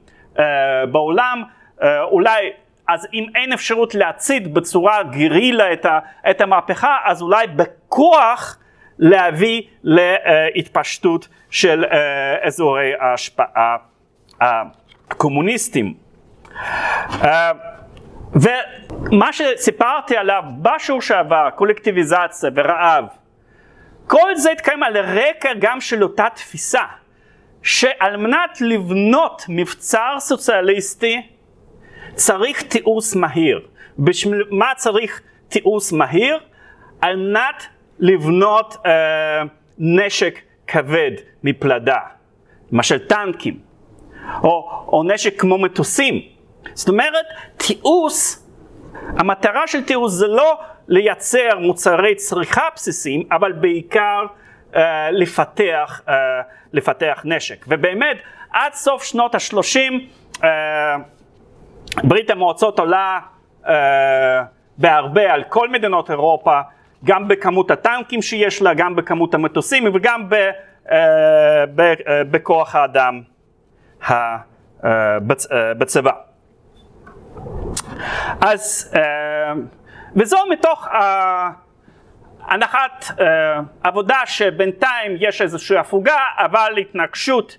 בעולם, 0.92 1.44
אה, 1.84 2.04
אולי 2.04 2.52
אז 2.88 3.08
אם 3.14 3.26
אין 3.36 3.54
אפשרות 3.54 3.96
להצית 3.96 4.54
בצורה 4.54 5.04
גרילה 5.04 5.74
את, 5.74 5.86
ה, 5.86 6.00
את 6.30 6.42
המהפכה, 6.42 6.98
אז 7.06 7.22
אולי 7.22 7.48
בכוח 7.48 8.58
להביא 9.00 9.62
להתפשטות 9.84 11.28
של 11.50 11.86
אה, 11.86 12.48
אזורי 12.48 12.92
ההשפעה 13.00 13.78
הקומוניסטיים. 14.42 15.94
ומה 18.34 19.34
שסיפרתי 19.34 20.18
עליו 20.18 20.44
בשיעור 20.62 21.02
שעבר, 21.02 21.50
קולקטיביזציה 21.56 22.50
ורעב, 22.56 23.06
כל 24.08 24.36
זה 24.36 24.52
התקיים 24.52 24.84
על 24.84 24.98
רקע 24.98 25.50
גם 25.60 25.82
של 25.82 26.04
אותה 26.04 26.28
תפיסה. 26.36 26.84
שעל 27.68 28.18
מנת 28.18 28.62
לבנות 28.62 29.46
מבצר 29.50 30.16
סוציאליסטי 30.20 31.22
צריך 32.14 32.62
תיעוש 32.62 33.16
מהיר. 33.16 33.68
בשביל 34.00 34.44
מה 34.52 34.66
צריך 34.76 35.22
תיעוש 35.48 35.94
מהיר? 35.94 36.40
על 37.02 37.16
מנת 37.16 37.64
לבנות 38.00 38.78
אה, 38.86 38.92
נשק 39.78 40.40
כבד 40.68 41.12
מפלדה, 41.44 42.00
למשל 42.72 43.00
טנקים, 43.08 43.60
או, 44.44 44.70
או 44.88 45.04
נשק 45.04 45.42
כמו 45.42 45.58
מטוסים. 45.58 46.22
זאת 46.74 46.90
אומרת, 46.90 47.26
תיעוש, 47.58 48.36
המטרה 49.18 49.68
של 49.68 49.84
תיעוש 49.84 50.12
זה 50.12 50.28
לא 50.28 50.60
לייצר 50.88 51.60
מוצרי 51.60 52.16
צריכה 52.16 52.68
בסיסיים, 52.76 53.24
אבל 53.32 53.52
בעיקר 53.52 54.26
לפתח, 55.12 56.02
uh, 56.08 56.12
לפתח 56.74 57.22
נשק. 57.26 57.66
ובאמת, 57.68 58.18
עד 58.52 58.74
סוף 58.74 59.04
שנות 59.04 59.36
ה-30 59.36 59.54
uh, 59.54 60.44
אה, 60.44 60.96
ברית 62.04 62.30
המועצות 62.30 62.80
עולה 62.80 63.20
בהרבה 64.78 65.34
על 65.34 65.44
כל 65.44 65.70
מדינות 65.70 66.12
אירופה, 66.12 66.62
גם 67.06 67.28
בכמות 67.28 67.72
הטנקים 67.72 68.22
שיש 68.22 68.62
לה, 68.62 68.74
גם 68.74 68.96
בכמות 68.96 69.34
המטוסים 69.34 69.96
וגם 69.96 70.30
ב, 70.30 70.50
ב, 71.76 71.94
בכוח 72.32 72.76
האדם 72.76 73.22
בצבא. 75.78 76.12
אז, 78.42 78.94
וזו 80.16 80.38
מתוך 80.50 80.88
הנחת 82.48 83.06
עבודה 83.84 84.20
שבינתיים 84.26 85.18
יש 85.20 85.42
איזושהי 85.42 85.78
הפוגה, 85.78 86.20
אבל 86.38 86.74
התנגשות 86.78 87.58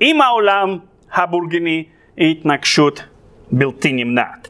עם 0.00 0.20
העולם 0.20 0.78
הבולגני 1.12 1.84
היא 2.16 2.30
התנגשות 2.30 3.04
בלתי 3.52 3.92
נמנעת. 3.92 4.48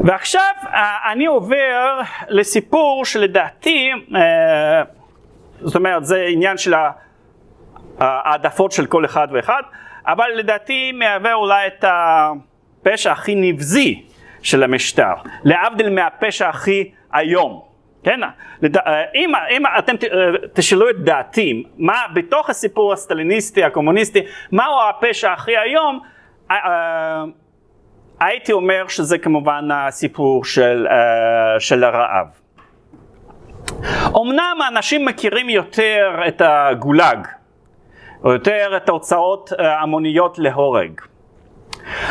ועכשיו 0.00 0.54
אה, 0.66 1.12
אני 1.12 1.26
עובר 1.26 2.00
לסיפור 2.28 3.04
שלדעתי, 3.04 3.90
אה, 4.14 4.82
זאת 5.60 5.76
אומרת 5.76 6.04
זה 6.04 6.26
עניין 6.28 6.58
של 6.58 6.74
העדפות 7.98 8.72
של 8.72 8.86
כל 8.86 9.04
אחד 9.04 9.28
ואחד, 9.32 9.62
אבל 10.06 10.26
לדעתי 10.34 10.92
מהווה 10.92 11.34
אולי 11.34 11.66
את 11.66 11.84
הפשע 11.88 13.12
הכי 13.12 13.34
נבזי 13.34 14.02
של 14.42 14.62
המשטר, 14.62 15.14
להבדיל 15.44 15.90
מהפשע 15.90 16.48
הכי 16.48 16.90
איום. 17.14 17.73
כן, 18.04 18.20
אה, 18.22 19.02
אם, 19.14 19.32
אם 19.50 19.62
אתם 19.78 19.94
תשאלו 20.52 20.90
את 20.90 21.04
דעתי, 21.04 21.64
מה 21.78 22.02
בתוך 22.14 22.50
הסיפור 22.50 22.92
הסטליניסטי, 22.92 23.64
הקומוניסטי, 23.64 24.20
מהו 24.52 24.74
הפשע 24.90 25.32
הכי 25.32 25.52
איום, 25.58 26.00
הייתי 28.20 28.52
אומר 28.52 28.88
שזה 28.88 29.18
כמובן 29.18 29.68
הסיפור 29.72 30.44
של, 30.44 30.86
של 31.58 31.84
הרעב. 31.84 32.26
אמנם 34.16 34.56
האנשים 34.64 35.04
מכירים 35.04 35.48
יותר 35.48 36.20
את 36.28 36.42
הגולאג, 36.44 37.26
או 38.24 38.32
יותר 38.32 38.76
את 38.76 38.88
ההוצאות 38.88 39.52
אה, 39.58 39.80
המוניות 39.80 40.38
להורג. 40.38 41.00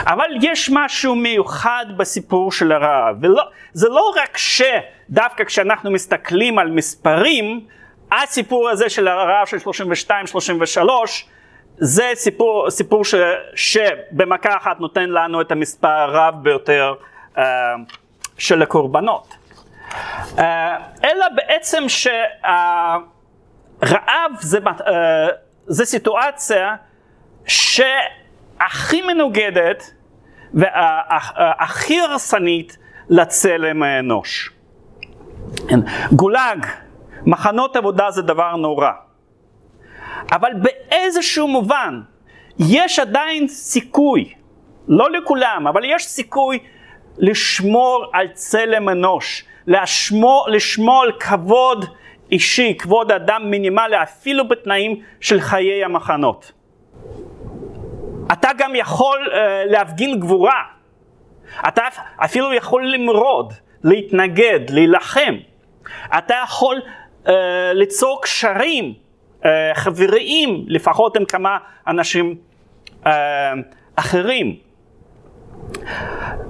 אבל 0.06 0.30
יש 0.42 0.70
משהו 0.74 1.16
מיוחד 1.16 1.86
בסיפור 1.98 2.52
של 2.52 2.72
הרעב, 2.72 3.16
וזה 3.22 3.90
לא 3.90 4.14
רק 4.16 4.38
שדווקא 5.10 5.44
כשאנחנו 5.44 5.92
מסתכלים 5.92 6.60
על 6.60 6.72
מספרים, 6.72 7.66
הסיפור 8.12 8.70
הזה 8.70 8.90
של 8.90 9.08
הרעב 9.08 9.48
של 9.48 9.58
32-33 10.78 10.80
זה 11.78 12.12
סיפור, 12.14 12.70
סיפור 12.70 13.06
ש, 13.06 13.16
שבמכה 13.56 14.58
אחת 14.58 14.80
נותן 14.80 15.10
לנו 15.10 15.42
את 15.42 15.52
המספר 15.52 15.88
הרב 15.88 16.36
ביותר 16.44 16.94
uh, 17.36 17.40
של 18.38 18.62
הקורבנות. 18.62 19.36
Uh, 20.36 20.42
אלא 21.04 21.26
בעצם 21.36 21.84
שהרעב 21.88 23.12
זה, 24.40 24.58
uh, 24.58 24.92
זה 25.68 25.86
סיטואציה 25.86 26.76
שהכי 27.48 29.02
מנוגדת 29.02 29.92
והכי 30.54 32.00
הרסנית 32.00 32.78
לצלם 33.10 33.84
האנוש. 33.84 34.53
כן, 35.70 35.80
גולאג, 36.12 36.66
מחנות 37.25 37.75
עבודה 37.75 38.12
זה 38.12 38.22
דבר 38.22 38.56
נורא. 38.56 38.92
אבל 40.32 40.52
באיזשהו 40.54 41.48
מובן 41.48 42.02
יש 42.60 43.00
עדיין 43.00 43.48
סיכוי, 43.48 44.34
לא 44.88 45.12
לכולם, 45.12 45.68
אבל 45.68 45.82
יש 45.86 46.06
סיכוי 46.06 46.60
לשמור 47.18 48.06
על 48.13 48.28
צלם 48.34 48.90
אנוש, 48.90 49.46
לשמור, 49.68 50.48
לשמור 50.50 51.02
על 51.04 51.12
כבוד 51.20 51.86
אישי, 52.32 52.75
כבוד 52.80 53.12
אדם 53.12 53.41
מינימלי, 53.52 54.04
אפילו 54.04 54.48
בתנאים 54.48 55.02
של 55.22 55.41
חיי 55.41 55.86
המחנות. 55.86 56.52
אתה 58.32 58.50
גם 58.58 58.76
יכול 58.76 59.28
uh, 59.28 59.36
להפגין 59.72 60.19
גבורה, 60.19 60.63
אתה 61.67 61.82
אפילו 62.17 62.54
יכול 62.54 62.88
למרוד, 62.88 63.54
להתנגד, 63.84 64.60
להילחם, 64.69 65.36
אתה 66.17 66.36
יכול 66.43 66.82
uh, 67.26 67.30
ליצור 67.74 68.19
קשרים 68.22 68.93
אה, 69.46 69.72
חבריים, 69.76 70.65
לפחות 70.67 71.17
עם 71.17 71.26
כמה 71.26 71.58
אנשים 71.88 72.36
אה, 73.06 73.54
אחרים. 73.96 74.56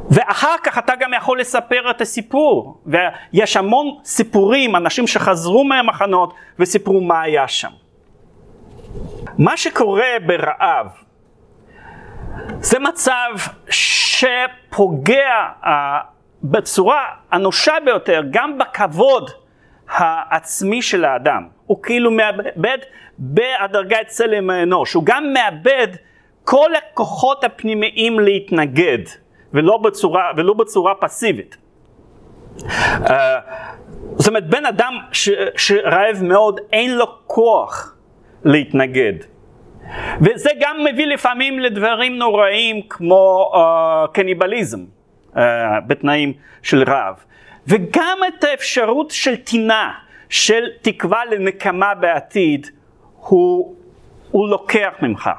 ואחר 0.10 0.56
כך 0.64 0.78
אתה 0.78 0.94
גם 1.00 1.14
יכול 1.14 1.40
לספר 1.40 1.90
את 1.90 2.02
הסיפור, 2.02 2.82
ויש 2.86 3.58
המון 3.58 3.98
סיפורים, 4.04 4.76
אנשים 4.76 5.08
שחזרו 5.08 5.64
מהמחנות 5.64 6.34
וסיפרו 6.60 7.02
מה 7.02 7.22
היה 7.22 7.48
שם. 7.48 7.72
מה 9.38 9.58
שקורה 9.58 10.12
ברעב 10.26 10.88
זה 12.60 12.80
מצב 12.80 13.30
שפוגע 13.70 15.48
uh, 15.64 15.68
בצורה 16.44 17.06
אנושה 17.34 17.74
ביותר 17.86 18.22
גם 18.32 18.58
בכבוד 18.58 19.30
העצמי 19.90 20.82
של 20.82 21.06
האדם. 21.06 21.48
הוא 21.66 21.84
כאילו 21.84 22.12
מאבד 22.12 22.78
בהדרגה 23.18 24.02
את 24.02 24.08
צלם 24.08 24.50
האנוש, 24.50 24.94
הוא 24.94 25.04
גם 25.06 25.34
מאבד 25.34 25.88
כל 26.44 26.70
הכוחות 26.76 27.44
הפנימיים 27.44 28.20
להתנגד, 28.20 29.00
ולא 29.54 29.78
בצורה, 29.78 30.32
ולא 30.38 30.54
בצורה 30.54 30.96
פסיבית. 30.96 31.58
Uh, 32.58 32.64
זאת 34.16 34.28
אומרת, 34.28 34.50
בן 34.50 34.66
אדם 34.66 34.98
ש, 35.12 35.30
שרעב 35.58 36.18
מאוד, 36.22 36.60
אין 36.74 36.96
לו 36.96 37.06
כוח 37.28 37.96
להתנגד. 38.44 39.14
וזה 40.22 40.50
גם 40.60 40.78
מביא 40.92 41.06
לפעמים 41.06 41.60
לדברים 41.60 42.18
נוראים 42.18 42.82
כמו 42.90 43.52
uh, 43.54 44.08
קניבליזם 44.12 44.80
בתנאים 45.88 46.34
של 46.62 46.84
רעב. 46.84 47.16
וגם 47.68 48.18
את 48.28 48.44
האפשרות 48.44 49.12
של 49.12 49.36
טינה, 49.36 49.92
של 50.30 50.64
תקווה 50.82 51.26
לנקמה 51.26 51.96
בעתיד, 51.96 52.68
הוא, 53.20 53.76
הוא 54.32 54.50
לוקח 54.50 54.94
ממך. 55.02 55.30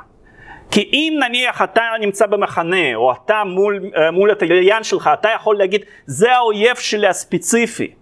כי 0.70 0.90
אם 0.92 1.14
נניח 1.28 1.62
אתה 1.62 1.82
נמצא 2.00 2.26
במחנה, 2.26 2.94
או 2.94 3.12
אתה 3.12 3.42
מול, 3.44 3.90
אה, 3.96 4.10
מול 4.10 4.30
התליין 4.30 4.82
שלך, 4.82 5.10
אתה 5.12 5.28
יכול 5.28 5.58
להגיד, 5.58 5.84
זה 6.06 6.32
האויב 6.32 6.76
שלי 6.76 7.06
הספציפי, 7.06 7.92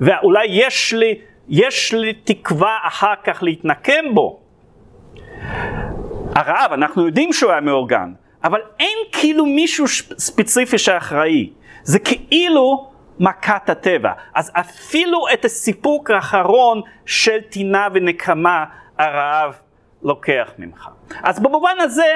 ואולי 0.00 0.46
יש 0.50 0.92
לי, 0.92 1.14
יש 1.48 1.92
לי 1.94 2.12
תקווה 2.12 2.78
אחר 2.82 3.14
כך 3.24 3.42
להתנקם 3.42 4.14
בו. 4.14 4.40
הרעב, 6.34 6.72
אנחנו 6.72 7.06
יודעים 7.06 7.32
שהוא 7.32 7.50
היה 7.50 7.60
מאורגן, 7.60 8.12
אבל 8.44 8.60
אין 8.80 8.98
כאילו 9.12 9.46
מישהו 9.46 9.88
ספציפי 10.18 10.78
שאחראי. 10.78 11.50
זה 11.82 11.98
כאילו 11.98 12.90
מכת 13.20 13.70
הטבע. 13.70 14.12
אז 14.34 14.52
אפילו 14.54 15.26
את 15.32 15.44
הסיפוק 15.44 16.10
האחרון 16.10 16.80
של 17.06 17.40
טינה 17.40 17.88
ונקמה 17.92 18.64
הרעב 18.98 19.54
לוקח 20.02 20.52
ממך. 20.58 20.88
אז 21.22 21.40
במובן 21.40 21.76
הזה 21.80 22.14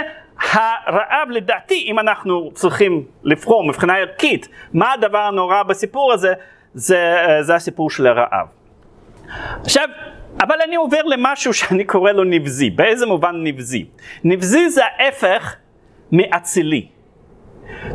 הרעב 0.53 1.31
לדעתי, 1.31 1.85
אם 1.87 1.99
אנחנו 1.99 2.51
צריכים 2.55 3.05
לבחור 3.23 3.65
מבחינה 3.65 3.97
ערכית, 3.97 4.49
מה 4.73 4.93
הדבר 4.93 5.19
הנורא 5.19 5.63
בסיפור 5.63 6.13
הזה, 6.13 6.33
זה, 6.75 7.27
זה 7.41 7.55
הסיפור 7.55 7.91
של 7.91 8.07
הרעב. 8.07 8.47
עכשיו, 9.61 9.89
אבל 10.41 10.57
אני 10.65 10.77
עובר 10.77 11.03
למשהו 11.03 11.55
שאני 11.55 11.85
קורא 11.85 12.13
לו 12.13 12.25
נבזי. 12.25 12.71
באיזה 12.71 13.07
מובן 13.07 13.35
נבזי? 13.43 13.87
נבזי 14.25 14.71
זה 14.71 14.83
ההפך 14.85 15.57
מאצילי. 16.13 16.89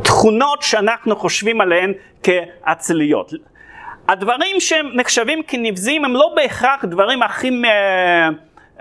תכונות 0.04 0.62
שאנחנו 0.62 1.16
חושבים 1.16 1.62
עליהן 1.62 1.94
כאצליות. 2.24 3.34
הדברים 4.08 4.60
שהם 4.60 4.90
נחשבים 4.94 5.44
כנבזיים 5.48 6.06
הם 6.06 6.14
לא 6.14 6.34
בהכרח 6.36 6.86
דברים 6.86 7.24
הכי 7.24 7.52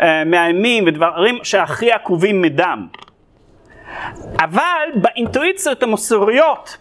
אה, 0.01 0.25
מאיימים 0.25 0.85
ודברים 0.87 1.39
שהכי 1.43 1.93
עקובים 1.93 2.43
מדם. 2.43 2.87
אבל 4.41 4.89
באינטואיציות 4.95 5.83
המוסריות 5.83 6.77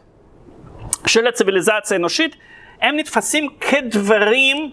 של 1.08 1.28
הציוויליזציה 1.28 1.98
האנושית 1.98 2.36
הם 2.82 2.96
נתפסים 2.96 3.50
כדברים 3.62 4.72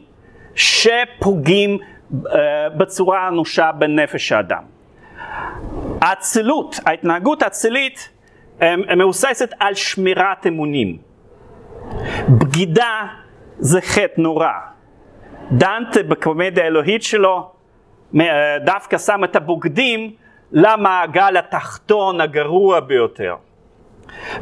שפוגעים 0.54 1.78
אה, 2.26 2.68
בצורה 2.68 3.28
אנושה 3.28 3.72
בנפש 3.72 4.32
האדם. 4.32 4.62
האצילות, 6.04 6.76
ההתנהגות 6.86 7.42
האצילית 7.42 8.10
מבוססת 8.96 9.54
על 9.60 9.74
שמירת 9.74 10.46
אמונים. 10.46 10.98
בגידה 12.28 13.06
זה 13.58 13.80
חטא 13.80 14.20
נורא. 14.20 14.52
דנטה 15.52 16.02
בקומדיה 16.02 16.64
האלוהית 16.64 17.02
שלו 17.02 17.50
דווקא 18.64 18.98
שם 18.98 19.24
את 19.24 19.36
הבוגדים 19.36 20.10
למעגל 20.52 21.36
התחתון 21.36 22.20
הגרוע 22.20 22.80
ביותר. 22.80 23.36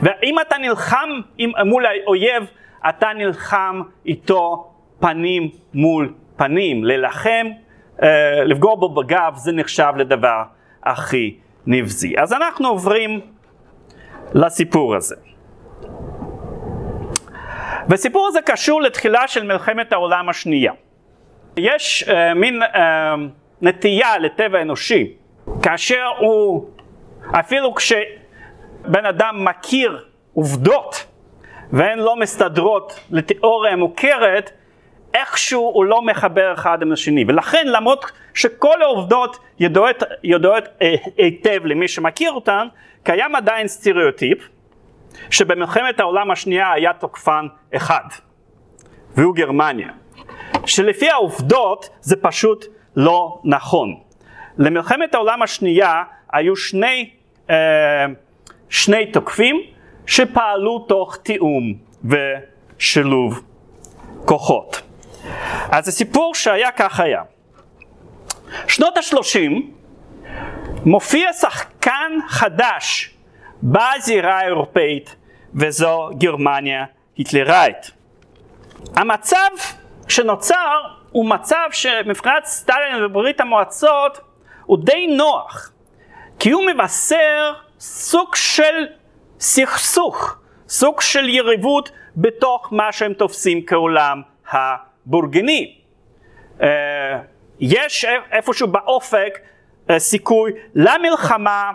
ואם 0.02 0.40
אתה 0.40 0.58
נלחם 0.58 1.08
עם, 1.38 1.50
מול 1.66 1.86
האויב, 1.86 2.44
אתה 2.88 3.08
נלחם 3.16 3.82
איתו 4.06 4.70
פנים 5.00 5.50
מול 5.74 6.14
פנים. 6.36 6.84
להילחם, 6.84 7.46
אה, 8.02 8.44
לפגוע 8.44 8.74
בו 8.74 8.88
בגב, 8.88 9.32
זה 9.36 9.52
נחשב 9.52 9.92
לדבר 9.96 10.42
הכי 10.82 11.36
נבזי. 11.66 12.14
אז 12.18 12.32
אנחנו 12.32 12.68
עוברים 12.68 13.20
לסיפור 14.34 14.96
הזה. 14.96 15.16
והסיפור 17.88 18.26
הזה 18.26 18.40
קשור 18.42 18.82
לתחילה 18.82 19.28
של 19.28 19.46
מלחמת 19.46 19.92
העולם 19.92 20.28
השנייה. 20.28 20.72
יש 21.56 22.04
uh, 22.06 22.34
מין 22.34 22.62
uh, 22.62 22.76
נטייה 23.62 24.18
לטבע 24.18 24.62
אנושי, 24.62 25.12
כאשר 25.62 26.06
הוא, 26.18 26.70
אפילו 27.40 27.74
כשבן 27.74 29.06
אדם 29.08 29.44
מכיר 29.44 30.04
עובדות 30.34 31.06
והן 31.72 31.98
לא 31.98 32.16
מסתדרות 32.16 33.00
לתיאוריה 33.10 33.76
מוכרת, 33.76 34.50
איכשהו 35.14 35.70
הוא 35.74 35.84
לא 35.84 36.02
מחבר 36.02 36.54
אחד 36.54 36.82
עם 36.82 36.92
השני. 36.92 37.24
ולכן 37.28 37.66
למרות 37.66 38.10
שכל 38.34 38.82
העובדות 38.82 39.38
ידועות, 39.58 40.02
ידועות 40.24 40.64
אה, 40.82 40.94
היטב 41.16 41.60
למי 41.64 41.88
שמכיר 41.88 42.32
אותן, 42.32 42.66
קיים 43.02 43.34
עדיין 43.34 43.68
סטריאוטיפ 43.68 44.48
שבמלחמת 45.30 46.00
העולם 46.00 46.30
השנייה 46.30 46.72
היה 46.72 46.92
תוקפן 46.92 47.46
אחד, 47.76 48.04
והוא 49.16 49.34
גרמניה. 49.34 49.88
שלפי 50.66 51.10
העובדות 51.10 51.88
זה 52.00 52.16
פשוט 52.16 52.64
לא 52.96 53.40
נכון. 53.44 53.94
למלחמת 54.58 55.14
העולם 55.14 55.42
השנייה 55.42 56.02
היו 56.32 56.56
שני, 56.56 57.10
אה, 57.50 58.06
שני 58.68 59.06
תוקפים 59.06 59.60
שפעלו 60.06 60.78
תוך 60.78 61.16
תיאום 61.16 61.74
ושילוב 62.04 63.42
כוחות. 64.24 64.91
אז 65.70 65.88
הסיפור 65.88 66.34
שהיה 66.34 66.70
כך 66.70 67.00
היה. 67.00 67.22
שנות 68.68 68.98
השלושים 68.98 69.72
מופיע 70.84 71.32
שחקן 71.32 72.12
חדש 72.28 73.14
בזירה 73.62 74.38
האירופאית 74.38 75.16
וזו 75.54 76.10
גרמניה 76.18 76.84
היטלראית. 77.16 77.90
המצב 78.96 79.50
שנוצר 80.08 80.80
הוא 81.10 81.26
מצב 81.26 81.68
שמבחינת 81.72 82.44
סטלין 82.44 83.04
וברית 83.04 83.40
המועצות 83.40 84.20
הוא 84.66 84.78
די 84.84 85.06
נוח 85.06 85.72
כי 86.38 86.50
הוא 86.50 86.62
מבשר 86.66 87.52
סוג 87.78 88.34
של 88.34 88.86
סכסוך, 89.40 90.36
סוג 90.68 91.00
של 91.00 91.28
יריבות 91.28 91.90
בתוך 92.16 92.68
מה 92.72 92.92
שהם 92.92 93.12
תופסים 93.12 93.66
כעולם 93.66 94.22
הבורגני. 94.50 94.91
אה, 96.62 97.18
יש 97.60 98.04
איפשהו 98.32 98.68
באופק 98.68 99.38
אה, 99.90 99.98
סיכוי 99.98 100.52
למלחמה 100.74 101.70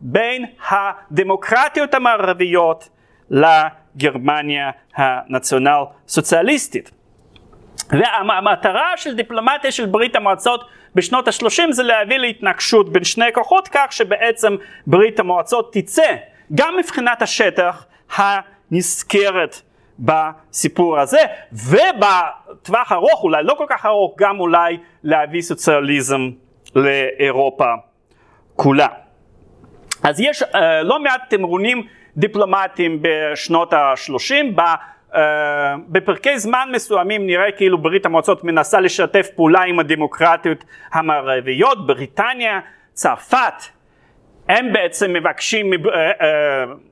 בין 0.00 0.44
הדמוקרטיות 0.68 1.94
המערביות 1.94 2.88
לגרמניה 3.30 4.70
הנציונל 4.94 5.82
סוציאליסטית. 6.08 6.90
והמטרה 7.90 8.92
של 8.96 9.14
דיפלומטיה 9.14 9.72
של 9.72 9.86
ברית 9.86 10.16
המועצות 10.16 10.68
בשנות 10.94 11.28
ה-30 11.28 11.72
זה 11.72 11.82
להביא 11.82 12.16
להתנגשות 12.16 12.92
בין 12.92 13.04
שני 13.04 13.32
כוחות 13.34 13.68
כך 13.72 13.86
שבעצם 13.90 14.56
ברית 14.86 15.20
המועצות 15.20 15.72
תצא 15.72 16.16
גם 16.54 16.76
מבחינת 16.78 17.22
השטח 17.22 17.86
הנזכרת 18.16 19.60
בסיפור 19.98 20.98
הזה 20.98 21.20
ובטווח 21.52 22.92
ארוך 22.92 23.22
אולי 23.22 23.42
לא 23.42 23.54
כל 23.58 23.66
כך 23.68 23.86
ארוך 23.86 24.14
גם 24.18 24.40
אולי 24.40 24.78
להביא 25.04 25.42
סוציאליזם 25.42 26.30
לאירופה 26.74 27.72
כולה. 28.56 28.86
אז 30.02 30.20
יש 30.20 30.42
uh, 30.42 30.56
לא 30.82 31.00
מעט 31.00 31.20
תמרונים 31.28 31.86
דיפלומטיים 32.16 33.02
בשנות 33.02 33.72
ה-30, 33.72 34.34
ב, 34.54 34.60
uh, 34.60 35.16
בפרקי 35.88 36.38
זמן 36.38 36.68
מסוימים 36.72 37.26
נראה 37.26 37.52
כאילו 37.52 37.78
ברית 37.78 38.06
המועצות 38.06 38.44
מנסה 38.44 38.80
לשתף 38.80 39.28
פעולה 39.36 39.62
עם 39.62 39.78
הדמוקרטיות 39.78 40.64
המערביות, 40.92 41.86
בריטניה, 41.86 42.60
צרפת, 42.92 43.62
הם 44.48 44.72
בעצם 44.72 45.12
מבקשים, 45.12 45.72
uh, 45.72 45.76
uh, 45.76 45.90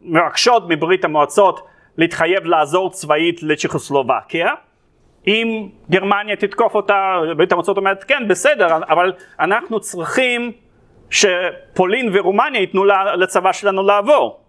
מבקשות 0.02 0.62
מברית 0.68 1.04
המועצות 1.04 1.66
להתחייב 1.98 2.44
לעזור 2.44 2.90
צבאית 2.90 3.42
לצ'כוסלובקיה. 3.42 4.52
אם 5.26 5.68
גרמניה 5.90 6.36
תתקוף 6.36 6.74
אותה, 6.74 7.20
ברית 7.36 7.52
המועצות 7.52 7.76
אומרת 7.76 8.04
כן 8.04 8.28
בסדר, 8.28 8.76
אבל 8.76 9.12
אנחנו 9.40 9.80
צריכים 9.80 10.52
שפולין 11.10 12.10
ורומניה 12.12 12.60
ייתנו 12.60 12.84
לצבא 13.16 13.52
שלנו 13.52 13.82
לעבור, 13.82 14.40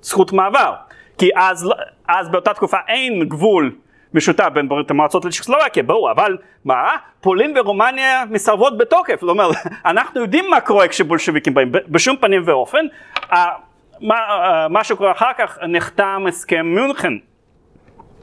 זכות 0.00 0.32
מעבר. 0.32 0.72
כי 1.18 1.30
אז, 1.36 1.70
אז 2.08 2.28
באותה 2.28 2.54
תקופה 2.54 2.76
אין 2.88 3.28
גבול 3.28 3.72
משותף 4.14 4.48
בין 4.54 4.68
ברית 4.68 4.90
המועצות 4.90 5.24
לצ'כוסלובקיה, 5.24 5.82
ברור, 5.82 6.10
אבל 6.10 6.36
מה? 6.64 6.96
פולין 7.20 7.54
ורומניה 7.58 8.24
מסרבות 8.30 8.78
בתוקף, 8.78 9.20
זאת 9.20 9.30
אומרת, 9.30 9.56
אנחנו 9.90 10.20
יודעים 10.20 10.44
מה 10.50 10.60
קורה 10.60 10.88
כשבולשביקים 10.88 11.54
באים, 11.54 11.72
בשום 11.88 12.16
פנים 12.16 12.42
ואופן. 12.44 12.86
מה, 14.70 14.84
שקורה 14.84 15.12
אחר 15.12 15.32
כך, 15.38 15.58
נחתם 15.68 16.24
הסכם 16.28 16.66
מונכן. 16.66 17.12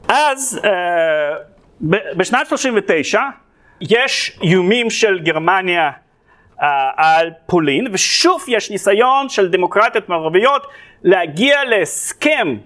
אז 0.08 0.60
בשנת 2.16 2.46
39 2.46 3.20
יש 3.80 4.38
איומים 4.42 4.90
של 4.90 5.18
גרמניה 5.18 5.90
על 6.96 7.30
פולין, 7.46 7.86
ושוב 7.92 8.44
יש 8.48 8.70
ניסיון 8.70 9.28
של 9.28 9.50
דמוקרטיות 9.50 10.08
מערביות 10.08 10.66
להגיע 11.02 11.64
להסכם 11.64 12.56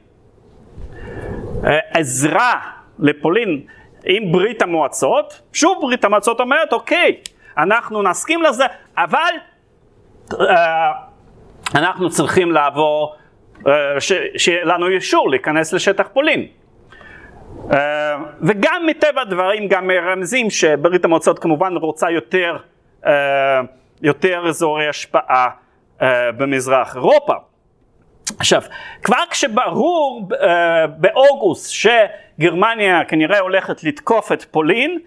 אה, 1.65 1.79
עזרה 1.91 2.61
לפולין 2.99 3.63
עם 4.05 4.33
ברית 4.33 4.63
המועצות, 4.63 5.41
שוב 5.53 5.79
ברית 5.81 6.05
המועצות 6.05 6.41
אומרת 6.41 6.73
אוקיי, 6.73 7.17
אנחנו 7.59 8.03
נסכים 8.03 8.43
לזה, 8.43 8.65
אבל 8.97 9.33
אה, 10.41 10.93
אנחנו 11.75 12.11
צריכים 12.11 12.53
לעבור, 12.53 13.15
אה, 13.67 13.73
שיהיה 14.37 14.65
לנו 14.65 14.89
אישור 14.89 15.31
להיכנס 15.31 15.73
לשטח 15.73 16.09
פולין. 16.13 16.47
וגם 18.43 18.87
מטבע 18.87 19.21
הדברים 19.21 19.69
גם 19.69 19.87
מרמזים 19.87 20.51
שברית 20.51 21.05
המועצות 21.05 21.39
כמובן 21.39 21.77
רוצה 21.77 22.11
יותר 22.11 22.57
יותר 24.03 24.49
אזורי 24.49 24.89
השפעה 24.89 25.49
במזרח 26.37 26.97
אירופה. 26.97 27.33
עכשיו, 28.39 28.63
כבר 29.03 29.23
כשברור 29.31 30.29
באוגוסט 30.97 31.71
שגרמניה 31.71 33.05
כנראה 33.05 33.39
הולכת 33.39 33.85
לתקוף 33.85 34.33
את 34.33 34.45
פולין, 34.45 34.99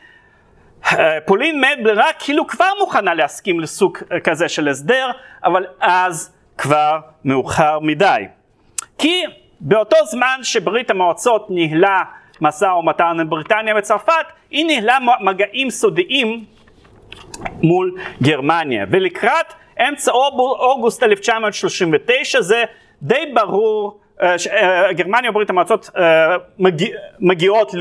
פולין 1.26 1.64
ברירה 1.84 2.14
כאילו 2.20 2.48
כבר 2.48 2.70
מוכנה 2.80 3.14
להסכים 3.14 3.60
לסוג 3.60 3.98
כזה 4.24 4.50
של 4.50 4.68
הסדר, 4.68 5.12
אבל 5.44 5.66
אז 5.80 6.39
כבר 6.60 7.00
מאוחר 7.26 7.80
מדי. 7.80 8.24
כי 8.98 9.24
באותו 9.60 9.96
זמן 10.06 10.40
שברית 10.44 10.92
המועצות 10.92 11.50
ניהלה 11.50 12.04
משא 12.42 12.66
ומתן 12.66 13.18
עם 13.20 13.30
בריטניה 13.30 13.76
וצרפת, 13.78 14.26
היא 14.52 14.66
ניהלה 14.66 14.98
מגעים 15.22 15.70
סודיים 15.70 16.46
מול 17.64 17.96
גרמניה. 18.22 18.86
ולקראת 18.92 19.54
אמצע 19.90 20.12
אוגוסט 20.12 21.04
1939 21.04 22.42
זה 22.42 22.64
די 23.02 23.32
ברור, 23.34 24.00
אה, 24.22 24.36
אה, 24.52 24.94
גרמניה 24.94 25.30
וברית 25.30 25.50
המועצות 25.50 25.90
אה, 25.98 26.36
מגיעות 27.20 27.72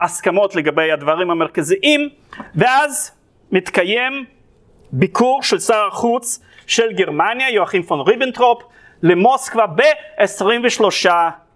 להסכמות 0.00 0.56
לגבי 0.56 0.92
הדברים 0.92 1.30
המרכזיים, 1.30 2.08
ואז 2.54 3.12
מתקיים 3.52 4.24
ביקור 4.92 5.42
של 5.42 5.58
שר 5.58 5.86
החוץ 5.88 6.40
של 6.66 6.92
גרמניה, 6.92 7.50
יואכים 7.50 7.82
פון 7.82 8.00
ריבנטרופ, 8.00 8.62
למוסקבה 9.02 9.66
ב-23 9.66 10.84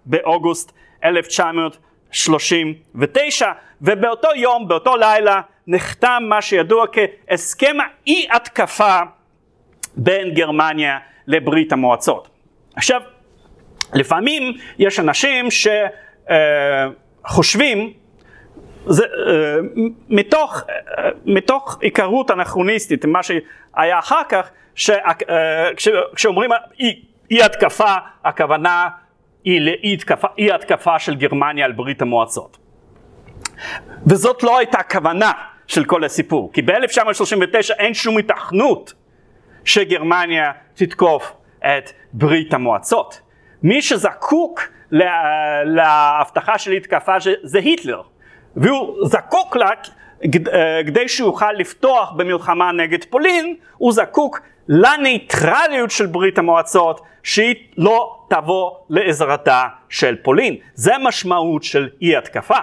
באוגוסט 0.06 0.72
1939, 1.04 3.52
ובאותו 3.82 4.28
יום, 4.36 4.68
באותו 4.68 4.96
לילה, 4.96 5.40
נחתם 5.66 6.22
מה 6.28 6.42
שידוע 6.42 6.86
כהסכם 6.92 7.76
האי 7.80 8.26
התקפה 8.30 8.98
בין 9.96 10.34
גרמניה 10.34 10.98
לברית 11.26 11.72
המועצות. 11.72 12.28
עכשיו, 12.76 13.00
לפעמים 13.94 14.52
יש 14.78 15.00
אנשים 15.00 15.48
שחושבים, 17.24 17.92
זה, 18.86 19.04
אה, 19.04 19.08
מתוך, 20.08 20.62
אה, 20.68 21.08
מתוך 21.24 21.78
היכרות 21.80 22.30
אנכרוניסטית 22.30 23.04
מה 23.04 23.22
שהיה 23.22 23.98
אחר 23.98 24.22
כך, 24.28 24.50
שכשאומרים 24.78 26.50
אי, 26.80 27.02
אי 27.30 27.42
התקפה 27.42 27.94
הכוונה 28.24 28.88
היא 29.44 29.60
לאי 29.60 29.94
התקפה, 29.94 30.28
התקפה 30.54 30.98
של 30.98 31.14
גרמניה 31.14 31.64
על 31.64 31.72
ברית 31.72 32.02
המועצות. 32.02 32.58
וזאת 34.06 34.42
לא 34.42 34.58
הייתה 34.58 34.82
כוונה 34.82 35.32
של 35.66 35.84
כל 35.84 36.04
הסיפור, 36.04 36.52
כי 36.52 36.62
ב-1939 36.62 37.74
אין 37.78 37.94
שום 37.94 38.18
התכנות 38.18 38.94
שגרמניה 39.64 40.52
תתקוף 40.74 41.32
את 41.58 41.90
ברית 42.12 42.54
המועצות. 42.54 43.20
מי 43.62 43.82
שזקוק 43.82 44.60
לה, 44.90 45.22
להבטחה 45.64 46.58
של 46.58 46.72
התקפה 46.72 47.14
זה 47.42 47.58
היטלר, 47.58 48.02
והוא 48.56 49.06
זקוק 49.06 49.56
לה 49.56 49.70
כדי 50.86 51.08
שהוא 51.08 51.28
יוכל 51.28 51.52
לפתוח 51.52 52.12
במלחמה 52.16 52.72
נגד 52.72 53.04
פולין, 53.04 53.56
הוא 53.76 53.92
זקוק 53.92 54.40
לניטרליות 54.68 55.90
של 55.90 56.06
ברית 56.06 56.38
המועצות, 56.38 57.00
שהיא 57.22 57.54
לא 57.76 58.24
תבוא 58.30 58.70
לעזרתה 58.88 59.64
של 59.88 60.16
פולין. 60.22 60.56
זה 60.74 60.94
המשמעות 60.94 61.62
של 61.62 61.88
אי 62.02 62.16
התקפה. 62.16 62.58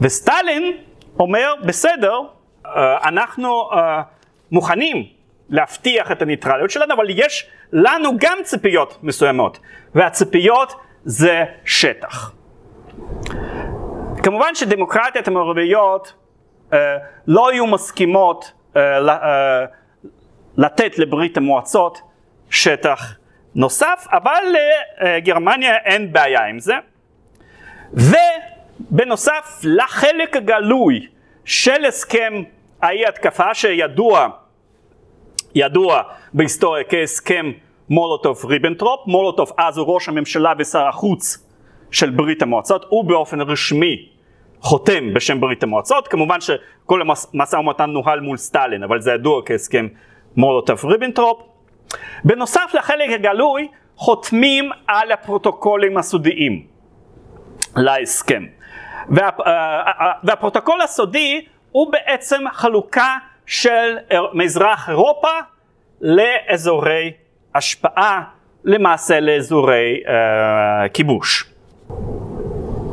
וסטלין 0.00 0.76
אומר, 1.18 1.54
בסדר, 1.66 2.20
אה, 2.66 3.08
אנחנו 3.08 3.70
אה, 3.72 4.02
מוכנים 4.52 5.06
להבטיח 5.48 6.12
את 6.12 6.22
הניטרליות 6.22 6.70
שלנו, 6.70 6.94
אבל 6.94 7.06
יש 7.08 7.46
לנו 7.72 8.10
גם 8.18 8.38
ציפיות 8.42 8.98
מסוימות, 9.02 9.58
והציפיות 9.94 10.72
זה 11.04 11.44
שטח. 11.64 12.32
כמובן 14.24 14.54
שדמוקרטיות 14.54 15.28
המערביות 15.28 16.12
אה, 16.72 16.96
לא 17.26 17.48
היו 17.48 17.66
מסכימות 17.66 18.52
אה, 18.76 19.08
אה, 19.08 19.64
לתת 20.56 20.98
לברית 20.98 21.36
המועצות 21.36 22.00
שטח 22.50 23.16
נוסף, 23.54 24.06
אבל 24.12 24.42
לגרמניה 25.00 25.76
אין 25.76 26.12
בעיה 26.12 26.46
עם 26.46 26.58
זה. 26.58 26.74
ובנוסף 27.92 29.60
לחלק 29.62 30.36
הגלוי 30.36 31.06
של 31.44 31.84
הסכם 31.84 32.42
האי 32.82 33.06
התקפה 33.06 33.54
שידוע 33.54 34.28
ידוע 35.54 36.02
בהיסטוריה 36.34 36.84
כהסכם 36.84 37.52
מולוטוב 37.90 38.44
ריבנטרופ, 38.44 39.00
מולוטוב 39.06 39.52
אז 39.56 39.78
הוא 39.78 39.94
ראש 39.94 40.08
הממשלה 40.08 40.52
ושר 40.58 40.86
החוץ 40.86 41.48
של 41.90 42.10
ברית 42.10 42.42
המועצות, 42.42 42.86
הוא 42.88 43.04
באופן 43.04 43.40
רשמי 43.40 44.13
חותם 44.64 45.14
בשם 45.14 45.40
ברית 45.40 45.62
המועצות, 45.62 46.08
כמובן 46.08 46.40
שכל 46.40 47.00
המשא 47.02 47.56
ומתן 47.56 47.90
נוהל 47.90 48.20
מול 48.20 48.36
סטלין, 48.36 48.82
אבל 48.82 49.00
זה 49.00 49.12
ידוע 49.12 49.42
כהסכם 49.46 49.86
מולוטוב 50.36 50.84
ריבנטרופ. 50.84 51.42
בנוסף 52.24 52.70
לחלק 52.74 53.10
הגלוי, 53.10 53.68
חותמים 53.96 54.70
על 54.86 55.12
הפרוטוקולים 55.12 55.96
הסודיים 55.96 56.66
להסכם. 57.76 58.44
וה, 59.08 59.22
אה, 59.22 59.30
אה, 59.46 59.92
אה, 60.00 60.12
והפרוטוקול 60.24 60.80
הסודי 60.80 61.44
הוא 61.70 61.92
בעצם 61.92 62.40
חלוקה 62.52 63.16
של 63.46 63.96
מזרח 64.32 64.88
אירופה 64.88 65.32
לאזורי 66.00 67.12
השפעה, 67.54 68.22
למעשה 68.64 69.20
לאזורי 69.20 70.02
אה, 70.08 70.88
כיבוש. 70.88 71.50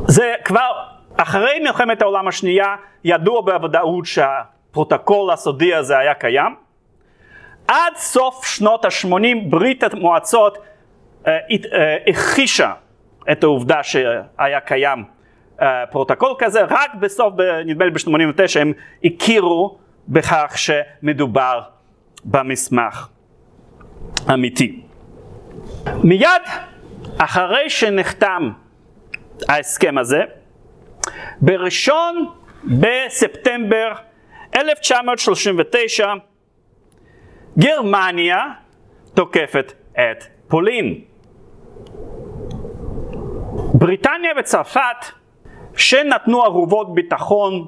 זה 0.07 0.33
כבר 0.45 0.90
אחרי 1.21 1.59
מלחמת 1.59 2.01
העולם 2.01 2.27
השנייה 2.27 2.75
ידוע 3.03 3.41
בוודאות 3.41 4.05
שהפרוטוקול 4.05 5.31
הסודי 5.31 5.75
הזה 5.75 5.97
היה 5.97 6.13
קיים. 6.13 6.55
עד 7.67 7.95
סוף 7.95 8.45
שנות 8.45 8.85
ה-80 8.85 9.49
ברית 9.49 9.83
המועצות 9.83 10.57
אה, 11.27 11.37
אה, 11.73 11.97
הכחישה 12.07 12.73
את 13.31 13.43
העובדה 13.43 13.83
שהיה 13.83 14.59
קיים 14.65 15.03
אה, 15.61 15.83
פרוטוקול 15.91 16.33
כזה, 16.39 16.61
רק 16.69 16.95
בסוף, 16.95 17.33
נדמה 17.65 17.85
לי 17.85 17.91
ב-89 17.91 18.59
הם 18.59 18.73
הכירו 19.03 19.77
בכך 20.07 20.53
שמדובר 20.55 21.61
במסמך 22.25 23.07
אמיתי. 24.33 24.81
מיד 26.03 26.41
אחרי 27.17 27.69
שנחתם 27.69 28.51
ההסכם 29.49 29.97
הזה, 29.97 30.23
בראשון 31.41 32.29
בספטמבר 32.63 33.93
1939 34.55 36.13
גרמניה 37.59 38.43
תוקפת 39.13 39.73
את 39.93 40.23
פולין. 40.47 41.01
בריטניה 43.73 44.31
וצרפת 44.39 45.05
שנתנו 45.75 46.43
ערובות 46.43 46.95
ביטחון 46.95 47.67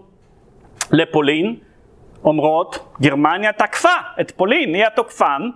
לפולין 0.91 1.55
אומרות 2.23 2.93
גרמניה 3.01 3.53
תקפה 3.53 3.89
את 4.21 4.31
פולין, 4.31 4.73
היא 4.73 4.85
התוקפן 4.85 5.49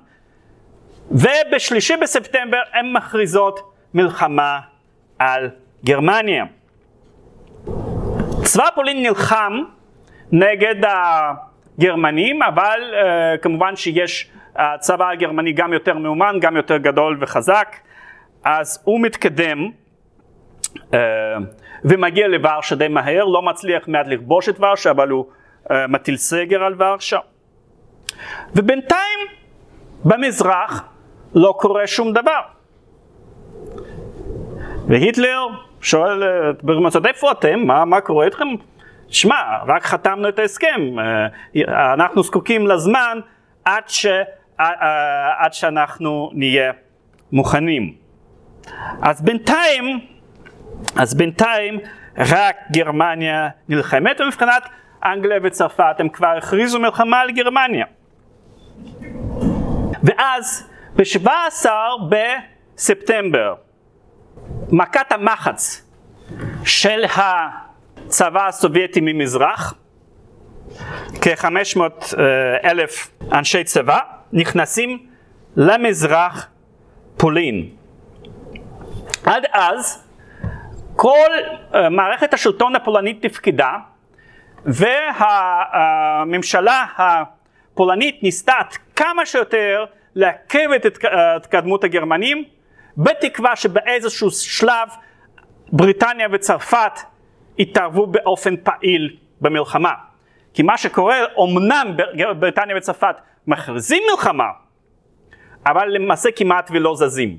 ובשלישי 1.12 1.98
בספטמבר 1.98 2.62
הן 2.74 2.94
מכריזות 2.94 3.60
מלחמה 3.94 4.60
על 5.20 5.50
גרמניה. 5.86 6.46
צבא 8.48 8.68
פולין 8.76 9.04
נלחם 9.04 9.54
נגד 10.32 10.76
הגרמנים, 11.78 12.44
אבל 12.44 12.80
uh, 12.94 13.38
כמובן 13.42 13.76
שיש 13.76 14.32
הצבא 14.56 15.10
הגרמני 15.10 15.52
גם 15.54 15.74
יותר 15.74 15.98
מאומן, 15.98 16.36
גם 16.42 16.56
יותר 16.56 16.78
גדול 16.78 17.18
וחזק, 17.22 17.76
אז 18.44 18.80
הוא 18.84 19.02
מתקדם 19.02 19.70
uh, 20.76 20.94
ומגיע 21.84 22.28
לוורשה 22.28 22.76
די 22.76 22.88
מהר, 22.88 23.26
לא 23.26 23.42
מצליח 23.42 23.88
מעט 23.88 24.08
לכבוש 24.08 24.50
את 24.50 24.60
ורשה, 24.60 24.92
אבל 24.92 25.10
הוא 25.10 25.26
uh, 25.66 25.74
מטיל 25.90 26.18
סגר 26.18 26.64
על 26.64 26.76
ורשה. 26.78 27.20
ובינתיים 28.56 29.20
במזרח 30.06 30.84
לא 31.36 31.56
קורה 31.58 31.88
שום 31.88 32.14
דבר. 32.14 32.42
והיטלר 34.88 35.48
שואל 35.88 36.24
את 36.50 36.64
ברמצות, 36.64 37.06
איפה 37.06 37.32
אתם? 37.32 37.60
מה, 37.60 37.86
מה 37.86 38.02
קורה 38.02 38.26
איתכם? 38.26 38.48
שמע, 39.10 39.36
רק 39.68 39.86
חתמנו 39.86 40.30
את 40.30 40.40
ההסכם, 40.40 40.82
אה, 41.00 41.94
אנחנו 41.94 42.24
זקוקים 42.24 42.68
לזמן 42.68 43.20
עד, 43.66 43.84
ש, 43.88 44.06
אה, 44.06 44.24
אה, 44.60 45.46
עד 45.46 45.54
שאנחנו 45.54 46.32
נהיה 46.34 46.72
מוכנים. 47.32 47.94
אז 49.02 49.22
בינתיים, 49.22 50.00
אז 50.96 51.14
בינתיים 51.14 51.80
רק 52.18 52.56
גרמניה 52.72 53.50
נלחמת, 53.70 54.22
ומבחינת 54.22 54.64
אנגליה 55.06 55.40
וצרפת 55.44 55.96
הם 56.00 56.10
כבר 56.10 56.28
הכריזו 56.38 56.80
מלחמה 56.80 57.20
על 57.20 57.32
גרמניה. 57.32 57.86
ואז 60.04 60.70
ב-17 60.96 61.66
בספטמבר 62.10 63.56
מכת 64.72 65.12
המחץ 65.12 65.92
של 66.66 67.06
הצבא 67.16 68.48
הסובייטי 68.48 69.00
ממזרח, 69.02 69.74
כ-500 71.22 71.80
אה, 71.80 72.70
אלף 72.72 73.12
אנשי 73.32 73.64
צבא, 73.64 74.00
נכנסים 74.34 75.08
למזרח 75.56 76.48
פולין. 77.18 77.70
עד 79.26 79.46
אז 79.54 80.04
כל 80.96 81.30
אה, 81.76 81.90
מערכת 81.90 82.34
השלטון 82.34 82.76
הפולנית 82.76 83.26
תפקדה 83.26 83.72
והממשלה 86.26 86.86
הפולנית 86.98 88.24
ניסתה 88.24 88.54
כמה 88.96 89.26
שיותר 89.26 89.86
לעכב 90.16 90.70
את 90.76 90.86
התקדמות 91.36 91.84
הגרמנים 91.84 92.44
בתקווה 92.98 93.56
שבאיזשהו 93.56 94.32
שלב 94.32 94.90
בריטניה 95.72 96.28
וצרפת 96.32 97.00
יתערבו 97.58 98.08
באופן 98.08 98.56
פעיל 98.64 99.18
במלחמה. 99.42 99.94
כי 100.54 100.64
מה 100.64 100.78
שקורה, 100.78 101.18
אמנם 101.44 101.98
בריטניה 102.40 102.78
וצרפת 102.78 103.16
מכריזים 103.48 104.04
מלחמה, 104.12 104.50
אבל 105.66 105.88
למעשה 105.90 106.30
כמעט 106.36 106.70
ולא 106.74 106.96
זזים. 106.96 107.38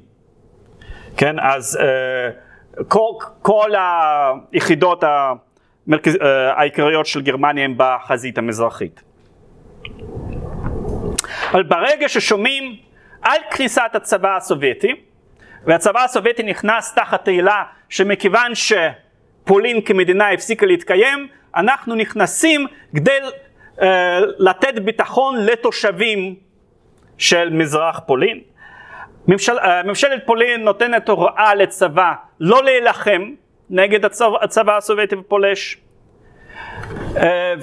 כן, 1.17 1.37
אז 1.41 1.79
uh, 1.81 2.85
כל, 2.85 3.13
כל 3.43 3.71
היחידות 4.53 5.05
המרכז, 5.05 6.15
uh, 6.15 6.19
העיקריות 6.57 7.07
של 7.07 7.23
גרמניה 7.23 7.65
הן 7.65 7.75
בחזית 7.77 8.39
המזרחית. 8.39 9.03
אבל 11.51 11.63
ברגע 11.63 12.09
ששומעים 12.09 12.77
על 13.23 13.39
כניסת 13.51 13.91
הצבא 13.95 14.37
הסובייטי, 14.37 15.08
והצבא 15.65 16.05
הסובייטי 16.05 16.43
נכנס 16.43 16.95
תחת 16.95 17.25
תהילה 17.25 17.63
שמכיוון 17.89 18.53
שפולין 18.55 19.83
כמדינה 19.83 20.31
הפסיקה 20.31 20.67
להתקיים, 20.67 21.29
אנחנו 21.57 21.95
נכנסים 21.95 22.67
כדי 22.97 23.19
uh, 23.77 23.83
לתת 24.39 24.75
ביטחון 24.79 25.45
לתושבים 25.45 26.35
של 27.19 27.51
מזרח 27.51 28.01
פולין. 28.07 28.41
ממשל, 29.29 29.59
אה, 29.59 29.83
ממשלת 29.83 30.27
פולין 30.27 30.65
נותנת 30.65 31.09
הוראה 31.09 31.55
לצבא 31.55 32.13
לא 32.41 32.65
להילחם 32.65 33.31
נגד 33.71 34.05
הצבא, 34.05 34.37
הצבא 34.43 34.77
הסובייטי 34.77 35.17
ופולש 35.17 35.79
אה, 37.17 37.55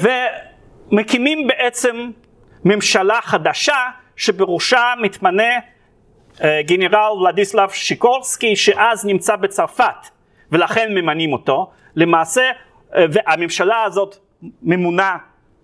ומקימים 0.91 1.47
בעצם 1.47 2.11
ממשלה 2.65 3.21
חדשה 3.21 3.89
שבראשה 4.15 4.93
מתמנה 5.01 5.43
אה, 5.43 5.59
גנרל 6.41 7.11
ולדיסלב 7.11 7.69
שיקורסקי 7.69 8.55
שאז 8.55 9.05
נמצא 9.05 9.35
בצרפת 9.35 10.09
ולכן 10.51 10.93
ממנים 10.93 11.33
אותו. 11.33 11.71
למעשה 11.95 12.51
והממשלה 12.93 13.83
הזאת 13.83 14.15
ממונה 14.61 15.17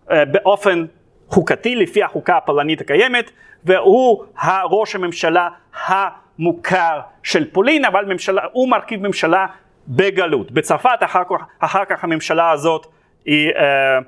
באופן 0.08 0.86
חוקתי 1.28 1.76
לפי 1.76 2.04
החוקה 2.04 2.38
הפולנית 2.38 2.82
הקיימת 2.82 3.32
והוא 3.66 4.24
ראש 4.72 4.96
הממשלה 4.96 5.50
המוכר 5.86 7.00
של 7.24 7.52
פולין, 7.52 7.86
אבל 7.86 8.06
ממשלה, 8.06 8.42
הוא 8.52 8.70
מרכיב 8.70 9.08
ממשלה 9.08 9.46
בגלות. 9.88 10.52
בצרפת 10.52 11.00
אחר 11.00 11.24
כך, 11.30 11.46
אחר 11.60 11.86
כך 11.86 12.04
הממשלה 12.04 12.52
הזאת 12.52 12.88
היא 13.26 13.50
אה, 13.56 14.00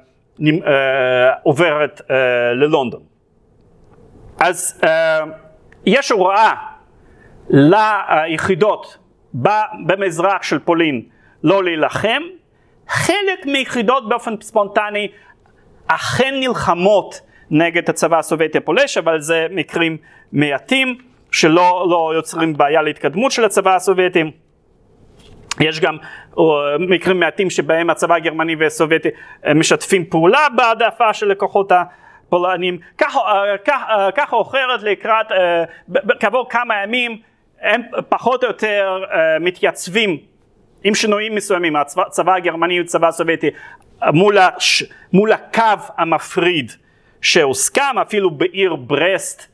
אה, 0.67 1.34
עוברת 1.43 2.02
אה, 2.12 2.54
ללונדון. 2.54 3.02
אז 4.39 4.82
אה, 4.84 5.23
יש 5.86 6.12
הוראה 6.12 6.54
ליחידות 7.50 8.98
במזרח 9.86 10.43
של 10.43 10.60
פולין 10.60 11.02
לא 11.43 11.63
להילחם, 11.63 12.22
חלק 12.89 13.46
מיחידות 13.46 14.10
באופן 14.10 14.36
ספונטני 14.41 15.08
אכן 15.88 16.34
נלחמות 16.39 17.22
נגד 17.52 17.89
הצבא 17.89 18.19
הסובייטי 18.19 18.58
הפולש, 18.58 18.98
אבל 18.98 19.19
זה 19.19 19.48
מקרים 19.52 19.98
מעטים 20.32 20.98
שלא 21.32 21.86
לא 21.89 22.12
יוצרים 22.15 22.58
בעיה 22.58 22.82
להתקדמות 22.82 23.32
של 23.32 23.46
הצבא 23.46 23.76
הסובייטי. 23.76 24.32
יש 25.60 25.80
גם 25.80 25.98
uh, 26.32 26.39
מקרים 26.80 27.19
מעטים 27.19 27.50
שבהם 27.50 27.89
הצבא 27.89 28.15
הגרמני 28.15 28.56
והסובייטי 28.56 29.10
uh, 29.10 29.54
משתפים 29.54 30.06
פעולה 30.06 30.48
בהעדפה 30.56 31.13
של 31.13 31.32
לקוחות 32.34 32.34
הפולנים. 32.34 32.78
ככה 32.98 34.30
uh, 34.30 34.34
או 34.34 34.41
אחרת 34.41 34.84
לקראת, 34.84 35.26
כעבור 36.19 36.50
כמה 36.50 36.84
ימים 36.84 37.17
הם 37.62 37.82
פחות 38.10 38.43
או 38.43 38.48
יותר 38.48 39.04
מתייצבים 39.39 40.17
עם 40.84 40.96
שינויים 40.96 41.36
מסוימים, 41.36 41.76
הצבא 41.76 42.36
הגרמני 42.36 42.80
והצבא 42.80 43.08
הסובייטי 43.08 43.50
מול, 44.13 44.38
הש, 44.38 44.84
מול 45.13 45.32
הקו 45.32 45.63
המפריד 45.98 46.72
שהוסכם 47.22 48.00
אפילו 48.02 48.32
בעיר 48.32 48.76
ברסט 48.76 49.48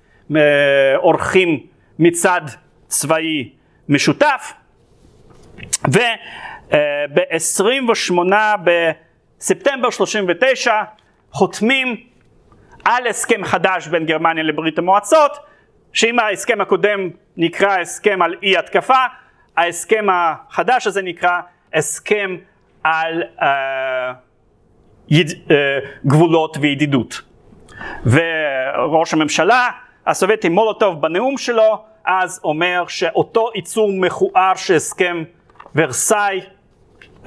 עורכים 0.97 1.59
מצד 1.99 2.41
צבאי 2.87 3.49
משותף 3.89 4.53
וב-28 5.91 8.33
בספטמבר 8.63 9.89
39 9.89 10.73
חותמים 11.31 12.08
על 12.85 13.07
הסכם 13.07 13.43
חדש 13.43 13.87
בין 13.87 14.05
גרמניה 14.05 14.43
לברית 14.43 14.77
המועצות 14.77 15.37
שאם 15.93 16.19
ההסכם 16.19 16.61
הקודם 16.61 17.09
נקרא 17.37 17.79
הסכם 17.79 18.21
על 18.21 18.35
אי 18.43 18.57
התקפה 18.57 19.05
ההסכם 19.57 20.07
החדש 20.11 20.87
הזה 20.87 21.01
נקרא 21.01 21.39
הסכם 21.73 22.35
על 22.83 23.23
uh, 23.39 23.43
יד, 25.09 25.29
uh, 25.29 25.51
גבולות 26.05 26.57
וידידות 26.61 27.21
וראש 28.05 29.13
הממשלה 29.13 29.69
הסובייטי 30.07 30.49
מולוטוב 30.49 31.01
בנאום 31.01 31.37
שלו 31.37 31.83
אז 32.05 32.41
אומר 32.43 32.83
שאותו 32.87 33.49
ייצור 33.55 33.91
מכוער 33.91 34.55
של 34.55 34.75
הסכם 34.75 35.23
ורסאי 35.75 36.41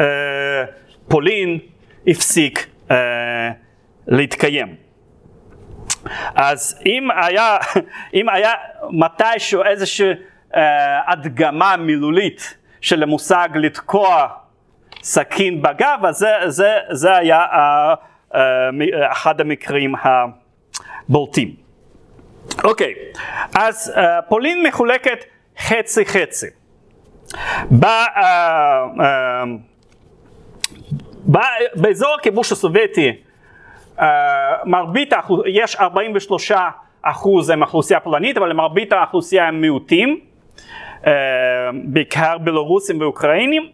אה, 0.00 0.64
פולין 1.08 1.58
הפסיק 2.06 2.66
אה, 2.90 3.50
להתקיים. 4.06 4.81
אז 6.34 6.82
אם 6.86 7.08
היה, 7.10 7.56
אם 8.14 8.28
היה 8.28 8.52
מתישהו 8.90 9.64
איזושהי 9.64 10.12
אה, 10.56 11.12
הדגמה 11.12 11.76
מילולית 11.76 12.56
של 12.80 13.02
המושג 13.02 13.48
לתקוע 13.54 14.28
סכין 15.02 15.62
בגב, 15.62 15.98
אז 16.08 16.16
זה, 16.16 16.32
זה, 16.46 16.78
זה 16.90 17.16
היה 17.16 17.46
אה, 17.52 17.94
אה, 18.34 19.12
אחד 19.12 19.40
המקרים 19.40 19.94
הבולטים. 21.08 21.62
אוקיי, 22.64 22.94
אז 23.54 23.92
uh, 23.94 23.98
פולין 24.28 24.66
מחולקת 24.66 25.24
חצי 25.58 26.06
חצי. 26.06 26.46
ב, 27.70 27.84
uh, 27.84 28.18
uh, 28.96 29.00
באזור 31.74 32.14
הכיבוש 32.14 32.52
הסובייטי 32.52 33.12
uh, 33.98 34.02
מרבית, 34.64 35.12
יש 35.46 35.76
43 35.76 36.52
אחוז 37.02 37.50
הם 37.50 37.62
אוכלוסייה 37.62 38.00
פולנית, 38.00 38.37
אבל 38.37 38.52
מרבית 38.52 38.92
האוכלוסייה 38.92 39.48
הם 39.48 39.61
מיעוטים, 39.61 40.20
uh, 41.02 41.07
בעיקר 41.85 42.38
בלורוסים 42.38 43.00
ואוקראינים. 43.00 43.70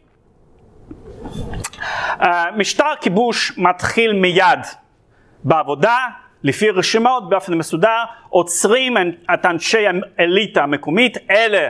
Uh, 2.20 2.26
משטר 2.56 2.92
כיבוש 3.00 3.58
מתחיל 3.58 4.12
מיד 4.12 4.58
בעבודה, 5.44 5.96
לפי 6.42 6.70
רשימות 6.70 7.28
באופן 7.28 7.54
מסודר 7.54 8.04
עוצרים 8.28 8.96
את 9.34 9.46
אנשי 9.46 9.84
האליטה 10.18 10.62
המקומית, 10.62 11.16
אלה 11.30 11.68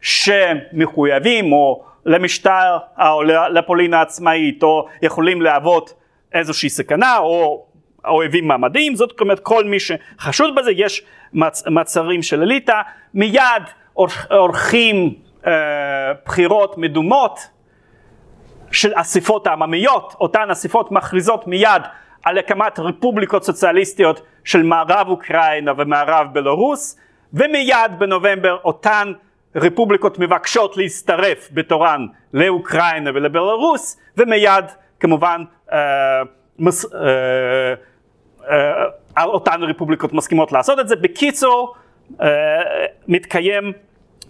שמחויבים 0.00 1.52
או 1.52 1.84
למשטר 2.06 2.78
או 2.98 3.22
לפולין 3.50 3.94
העצמאית 3.94 4.62
או 4.62 4.86
יכולים 5.02 5.42
להוות 5.42 5.94
איזושהי 6.32 6.68
סכנה 6.68 7.18
או 7.18 7.66
אויבים 8.06 8.48
מעמדיים, 8.48 8.94
זאת 8.94 9.20
אומרת 9.20 9.40
כל 9.40 9.64
מי 9.64 9.76
שחשוד 9.80 10.54
בזה, 10.54 10.70
יש 10.72 11.02
מצ, 11.32 11.66
מצרים 11.66 12.22
של 12.22 12.42
אליטה, 12.42 12.82
מיד 13.14 13.62
עורכים 14.30 15.14
אה, 15.46 15.52
בחירות 16.24 16.78
מדומות 16.78 17.38
של 18.72 18.92
אספות 18.94 19.46
העממיות, 19.46 20.14
אותן 20.20 20.50
אספות 20.50 20.92
מכריזות 20.92 21.46
מיד 21.46 21.82
על 22.24 22.38
הקמת 22.38 22.78
רפובליקות 22.78 23.44
סוציאליסטיות 23.44 24.20
של 24.44 24.62
מערב 24.62 25.08
אוקראינה 25.08 25.72
ומערב 25.76 26.26
בלרוס 26.32 26.98
ומיד 27.32 27.98
בנובמבר 27.98 28.58
אותן 28.64 29.12
רפובליקות 29.56 30.18
מבקשות 30.18 30.76
להצטרף 30.76 31.48
בתורן 31.52 32.06
לאוקראינה 32.32 33.10
ולבלרוס 33.14 34.00
ומיד 34.16 34.64
כמובן 35.00 35.44
אה, 35.72 35.78
מס, 36.58 36.94
אה, 36.94 37.74
אותן 39.24 39.62
רפובליקות 39.62 40.12
מסכימות 40.12 40.52
לעשות 40.52 40.80
את 40.80 40.88
זה. 40.88 40.96
בקיצור 40.96 41.74
אה, 42.20 42.28
מתקיים, 43.08 43.72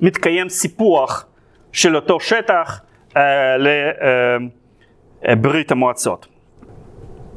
מתקיים 0.01 0.49
סיפוח 0.49 1.27
של 1.73 1.97
אותו 1.97 2.21
שטח 2.21 2.81
אה, 3.17 3.57
לברית 5.29 5.73
אה, 5.73 5.77
המועצות. 5.77 6.27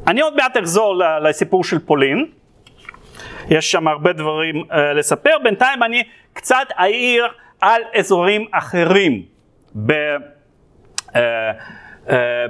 אני 0.07 0.21
עוד 0.21 0.35
מעט 0.35 0.57
אחזור 0.57 0.95
לסיפור 1.21 1.63
של 1.63 1.79
פולין, 1.79 2.25
יש 3.49 3.71
שם 3.71 3.87
הרבה 3.87 4.13
דברים 4.13 4.63
לספר, 4.95 5.37
בינתיים 5.43 5.83
אני 5.83 6.03
קצת 6.33 6.67
אעיר 6.79 7.27
על 7.61 7.81
אזורים 7.95 8.45
אחרים 8.51 9.23
ב, 9.85 9.93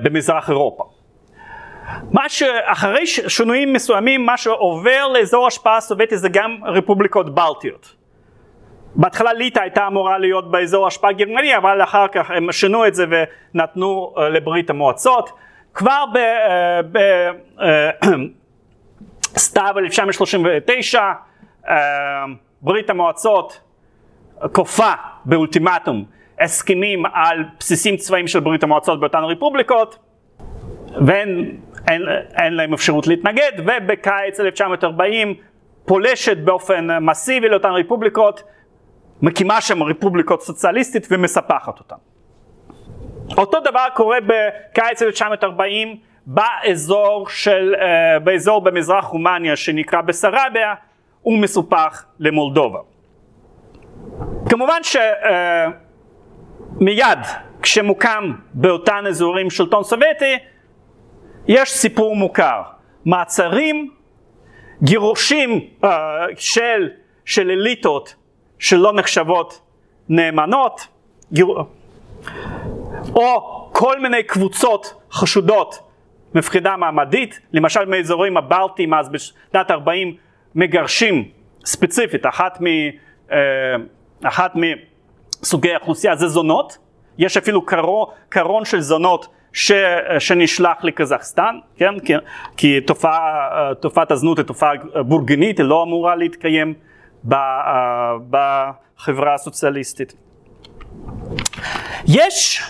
במזרח 0.04 0.50
אירופה. 0.50 0.99
מה 2.12 2.30
שאחרי 2.30 3.08
שינויים 3.08 3.73
מסוימים, 3.73 4.25
מה 4.25 4.38
שעובר 4.38 5.08
לאזור 5.08 5.47
השפעה 5.47 5.78
הסובייטי 5.78 6.17
זה 6.17 6.30
גם 6.30 6.58
רפובליקות 6.65 7.36
בלטיות. 7.36 7.95
בהתחלה 8.95 9.34
ליטא 9.34 9.59
הייתה 9.59 9.88
אמורה 9.88 10.18
להיות 10.18 10.51
באזור 10.51 10.88
השפעה 10.88 11.11
גרמני, 11.11 11.57
אבל 11.57 11.84
אחר 11.84 12.07
כך 12.07 12.32
הם 12.32 12.51
שינו 12.51 12.88
את 12.88 12.95
זה 12.95 13.05
ונתנו 13.09 14.14
uh, 14.16 14.22
לברית 14.22 14.70
המועצות. 14.70 15.30
כבר 15.74 16.03
בסתיו 19.34 19.80
1939 19.84 21.01
ברית 22.61 22.89
המועצות 22.89 23.61
כופה 24.51 24.91
באולטימטום 25.26 26.05
הסכמים 26.39 27.05
על 27.14 27.43
בסיסים 27.59 27.97
צבאיים 27.97 28.28
של 28.28 28.39
ברית 28.39 28.64
המועצות 28.64 28.99
באותן 28.99 29.24
רפובליקות 29.24 29.97
ואין 31.05 31.57
אין, 31.90 32.02
אין 32.38 32.54
להם 32.54 32.74
אפשרות 32.74 33.08
להתנגד 33.08 33.52
ובקיץ 33.58 34.40
1940 34.40 35.34
פולשת 35.86 36.38
באופן 36.38 36.88
מסיבי 37.02 37.50
לאותן 37.50 37.70
רפובליקות 37.70 38.44
מקימה 39.22 39.62
שם 39.62 39.84
רפובליקות 39.84 40.42
סוציאליסטית 40.42 41.08
ומספחת 41.12 41.80
אותן. 41.80 41.96
אותו 43.38 43.60
דבר 43.60 43.86
קורה 43.96 44.18
בקיץ 44.28 45.02
1940 45.02 45.98
באזור, 46.26 47.30
של, 47.30 47.76
uh, 47.78 48.20
באזור 48.20 48.62
במזרח 48.62 49.06
רומניה 49.06 49.56
שנקרא 49.56 50.02
בסרביה, 50.02 50.74
הוא 51.22 51.40
מסופח 51.40 52.06
למולדובה. 52.20 52.80
כמובן 54.50 54.82
שמיד 56.80 57.20
כשמוקם 57.62 58.34
באותן 58.54 59.08
אזורים 59.08 59.50
שלטון 59.50 59.84
סובייטי, 59.84 60.38
יש 61.50 61.72
סיפור 61.72 62.16
מוכר. 62.16 62.62
מעצרים, 63.06 63.91
גירושים 64.84 65.68
uh, 65.84 65.88
של, 66.36 66.89
של 67.26 67.52
אליטות 67.52 68.16
שלא 68.60 68.93
נחשבות 68.93 69.62
נאמנות, 70.10 70.88
גיר... 71.34 71.47
או 73.16 73.70
כל 73.72 74.00
מיני 74.00 74.24
קבוצות 74.24 74.93
חשודות 75.12 75.80
מבחינה 76.36 76.78
מעמדית, 76.78 77.39
למשל 77.54 77.86
מאזורים 77.86 78.38
הבלטיים 78.38 78.93
אז 78.93 79.10
בשנת 79.10 79.72
40 79.72 80.16
מגרשים 80.56 81.30
ספציפית, 81.66 82.26
אחת, 82.26 82.62
מ, 82.62 82.66
uh, 83.30 83.34
אחת 84.24 84.54
מסוגי 84.56 85.74
האוכלוסייה 85.74 86.16
זה 86.16 86.28
זונות, 86.28 86.78
יש 87.18 87.38
אפילו 87.38 87.66
קרון, 87.66 88.08
קרון 88.30 88.66
של 88.66 88.82
זונות 88.82 89.28
ש, 89.54 89.72
שנשלח 90.20 90.84
לקזחסטן, 90.84 91.60
כן? 91.78 92.00
כי, 92.00 92.14
כי 92.58 92.82
תופעה, 92.82 93.50
תופעת 93.80 94.12
הזנות 94.12 94.38
היא 94.38 94.45
תופעה 94.45 94.72
בורגנית, 95.06 95.58
היא 95.60 95.66
לא 95.66 95.84
אמורה 95.84 96.16
להתקיים 96.16 96.74
בחברה 98.30 99.34
הסוציאליסטית. 99.34 100.14
יש, 102.08 102.64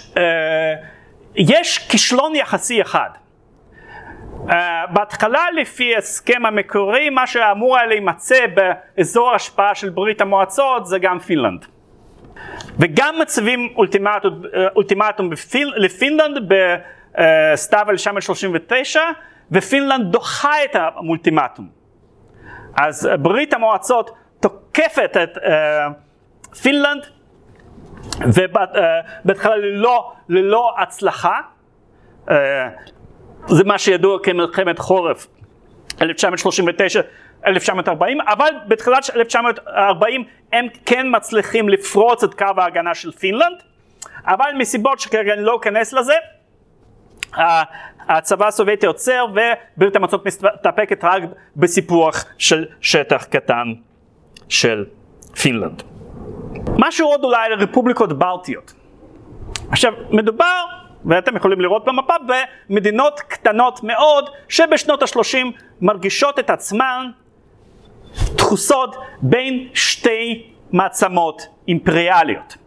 יש 1.36 1.78
כישלון 1.78 2.36
יחסי 2.36 2.82
אחד. 2.82 3.10
Uh, 4.48 4.52
בהתחלה 4.94 5.46
לפי 5.56 5.96
ההסכם 5.96 6.46
המקורי 6.46 7.10
מה 7.10 7.28
שאמור 7.28 7.78
היה 7.78 7.86
להימצא 7.86 8.46
באזור 8.54 9.32
ההשפעה 9.32 9.76
של 9.76 9.90
ברית 9.90 10.22
המועצות 10.22 10.86
זה 10.86 11.00
גם 11.00 11.20
פינלנד. 11.20 11.66
וגם 12.80 13.16
מציבים 13.22 13.74
אולטימטום, 13.76 14.42
אולטימטום 14.76 15.30
בפיל, 15.30 15.74
לפינלנד 15.76 16.38
בסתיו 16.48 17.86
1939 17.90 19.02
ופינלנד 19.52 20.12
דוחה 20.12 20.64
את 20.64 20.76
האולטימטום. 20.76 21.70
אז 22.76 23.10
ברית 23.20 23.54
המועצות 23.54 24.12
תוקפת 24.40 25.18
את 25.24 25.38
אה, 25.38 25.42
פינלנד 26.62 27.06
ובהתחלה 28.20 29.56
ללא, 29.58 30.12
ללא 30.30 30.74
הצלחה. 30.78 31.40
אה, 32.28 32.32
זה 33.48 33.64
מה 33.64 33.78
שידוע 33.78 34.20
כמלחמת 34.24 34.80
חורף 34.80 35.28
1939 36.02 37.02
1940, 37.48 38.22
אבל 38.22 38.50
בתחילת 38.68 39.10
1940 39.16 40.24
הם 40.54 40.68
כן 40.86 41.08
מצליחים 41.10 41.70
לפרוץ 41.70 42.24
את 42.24 42.34
קו 42.34 42.46
ההגנה 42.58 42.96
של 42.96 43.12
פינלנד, 43.12 43.64
אבל 44.26 44.52
מסיבות 44.58 45.00
שכרגע 45.00 45.34
אני 45.34 45.44
לא 45.44 45.58
אכנס 45.62 45.94
לזה, 45.94 46.14
הצבא 48.10 48.48
הסובייטי 48.48 48.86
עוצר 48.86 49.26
וברית 49.32 49.96
המועצות 49.96 50.26
מסתפקת 50.26 51.04
רק 51.04 51.24
בסיפוח 51.56 52.26
של 52.38 52.66
שטח 52.82 53.24
קטן 53.24 53.74
של 54.50 54.86
פינלנד. 55.42 55.84
משהו 56.78 57.08
עוד 57.08 57.24
אולי 57.24 57.46
על 57.46 57.54
רפובליקות 57.54 58.20
בלטיות. 58.20 58.74
עכשיו 59.72 59.94
מדובר, 60.10 60.66
ואתם 61.06 61.36
יכולים 61.36 61.62
לראות 61.62 61.86
במפה, 61.86 62.14
במדינות 62.70 63.20
קטנות 63.20 63.84
מאוד 63.84 64.30
שבשנות 64.50 65.02
ה-30 65.02 65.46
מרגישות 65.82 66.40
את 66.40 66.50
עצמן 66.50 67.06
דחוסות 68.36 68.96
בין 69.22 69.68
שתי 69.74 70.52
מעצמות 70.72 71.48
אימפריאליות. 71.68 72.58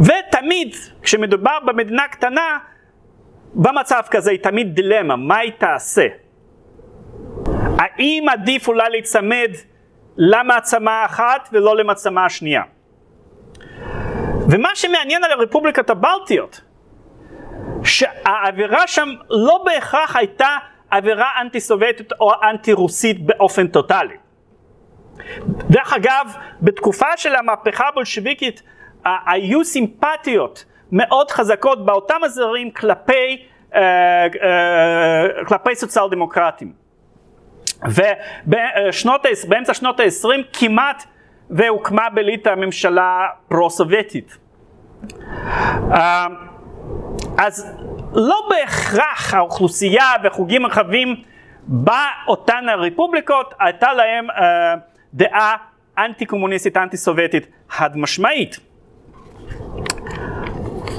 ותמיד 0.00 0.74
כשמדובר 1.02 1.58
במדינה 1.64 2.08
קטנה, 2.08 2.58
במצב 3.54 4.02
כזה 4.10 4.30
היא 4.30 4.38
תמיד 4.38 4.74
דילמה, 4.74 5.16
מה 5.16 5.36
היא 5.36 5.52
תעשה? 5.58 6.06
האם 7.78 8.26
עדיף 8.28 8.68
אולי 8.68 8.90
להיצמד 8.90 9.50
למעצמה 10.16 10.90
האחת 10.90 11.48
ולא 11.52 11.76
למעצמה 11.76 12.24
השנייה? 12.24 12.62
ומה 14.50 14.68
שמעניין 14.74 15.24
על 15.24 15.32
הרפובליקת 15.32 15.90
הבלטיות, 15.90 16.60
שהאווירה 17.84 18.86
שם 18.86 19.08
לא 19.30 19.62
בהכרח 19.64 20.16
הייתה 20.16 20.48
אווירה 20.96 21.28
אנטי 21.40 21.60
סובייטית 21.60 22.12
או 22.20 22.32
אנטי 22.50 22.72
רוסית 22.72 23.26
באופן 23.26 23.66
טוטאלי. 23.66 24.14
דרך 25.46 25.92
אגב, 25.92 26.32
בתקופה 26.62 27.16
של 27.16 27.34
המהפכה 27.34 27.88
הבולשביקית 27.88 28.62
היו 29.04 29.64
סימפטיות 29.64 30.64
מאוד 30.92 31.30
חזקות 31.30 31.86
באותם 31.86 32.20
אזורים 32.24 32.70
כלפי, 32.70 33.46
אה, 33.74 33.80
אה, 34.42 35.44
כלפי 35.46 35.74
סוציאל 35.74 36.10
דמוקרטים. 36.10 36.72
ובאמצע 38.46 38.92
שנות 39.74 40.00
ה-20 40.00 40.28
כמעט 40.52 41.04
והוקמה 41.50 42.10
בליטא 42.14 42.54
ממשלה 42.54 43.26
פרו-סובייטית. 43.48 44.38
אה, 45.92 46.26
אז 47.38 47.76
לא 48.12 48.48
בהכרח 48.50 49.34
האוכלוסייה 49.34 50.12
וחוגים 50.24 50.66
רחבים 50.66 51.22
באותן 51.66 52.68
הרפובליקות 52.68 53.54
הייתה 53.60 53.92
להם 53.92 54.30
uh, 54.30 54.34
דעה 55.14 55.56
אנטי 55.98 56.26
קומוניסטית 56.26 56.76
אנטי 56.76 56.96
סובייטית 56.96 57.46
חד 57.68 57.96
משמעית. 57.96 58.58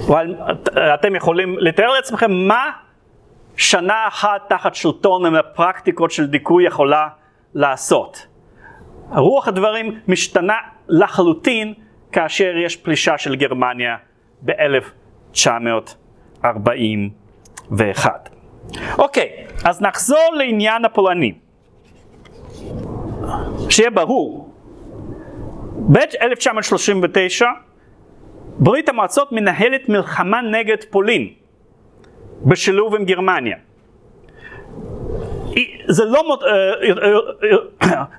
אבל 0.08 0.36
אתם 0.94 1.16
יכולים 1.16 1.60
לתאר 1.60 1.92
לעצמכם 1.92 2.32
מה 2.32 2.72
שנה 3.58 4.08
אחת 4.08 4.50
תחת 4.50 4.76
שלטון 4.76 5.26
עם 5.26 5.36
הפרקטיקות 5.36 6.12
של 6.12 6.28
דיכוי 6.28 6.68
יכולה 6.68 7.08
לעשות. 7.54 8.28
רוח 9.10 9.48
הדברים 9.48 10.00
משתנה 10.08 10.58
לחלוטין 10.88 11.74
כאשר 12.12 12.58
יש 12.58 12.76
פלישה 12.76 13.18
של 13.18 13.36
גרמניה 13.36 13.96
ב-1900. 14.42 15.48
41. 16.46 18.30
אוקיי, 18.98 19.30
אז 19.64 19.82
נחזור 19.82 20.34
לעניין 20.34 20.86
הפולני. 20.86 21.34
שיהיה 23.70 23.90
ברור, 23.90 24.54
ב-1939 25.92 27.46
ברית 28.60 28.90
המועצות 28.90 29.32
מנהלת 29.32 29.90
מלחמה 29.90 30.42
נגד 30.42 30.84
פולין 30.90 31.30
בשילוב 32.42 32.96
עם 32.96 33.06
גרמניה. 33.06 33.58
זה 35.88 36.06
לא 36.06 36.24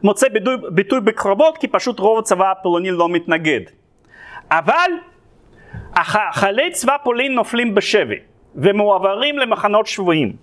מוצא 0.02 0.26
אה, 0.26 0.32
אה, 0.32 0.38
אה, 0.38 0.70
ביטוי 0.70 1.00
בקרבות 1.00 1.58
כי 1.58 1.68
פשוט 1.68 1.98
רוב 1.98 2.18
הצבא 2.18 2.50
הפולני 2.50 2.90
לא 2.90 3.08
מתנגד. 3.08 3.60
אבל 4.50 4.90
חיילי 6.32 6.70
צבא 6.70 6.96
פולין 7.02 7.34
נופלים 7.34 7.74
בשבי 7.74 8.18
ומועברים 8.54 9.38
למחנות 9.38 9.86
שבויים. 9.86 10.36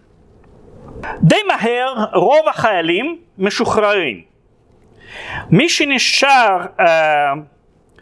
די 1.22 1.44
מהר 1.48 2.06
רוב 2.14 2.50
החיילים 2.50 3.18
משוחררים. 3.38 4.22
מי 5.50 5.70
שנשאר 5.70 6.58
uh, 6.80 6.84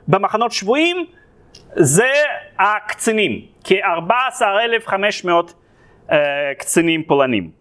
במחנות 0.08 0.52
שבויים 0.52 1.06
זה 1.76 2.12
הקצינים, 2.60 3.42
כ-14,500 3.64 5.28
uh, 6.10 6.14
קצינים 6.58 7.04
פולנים. 7.04 7.52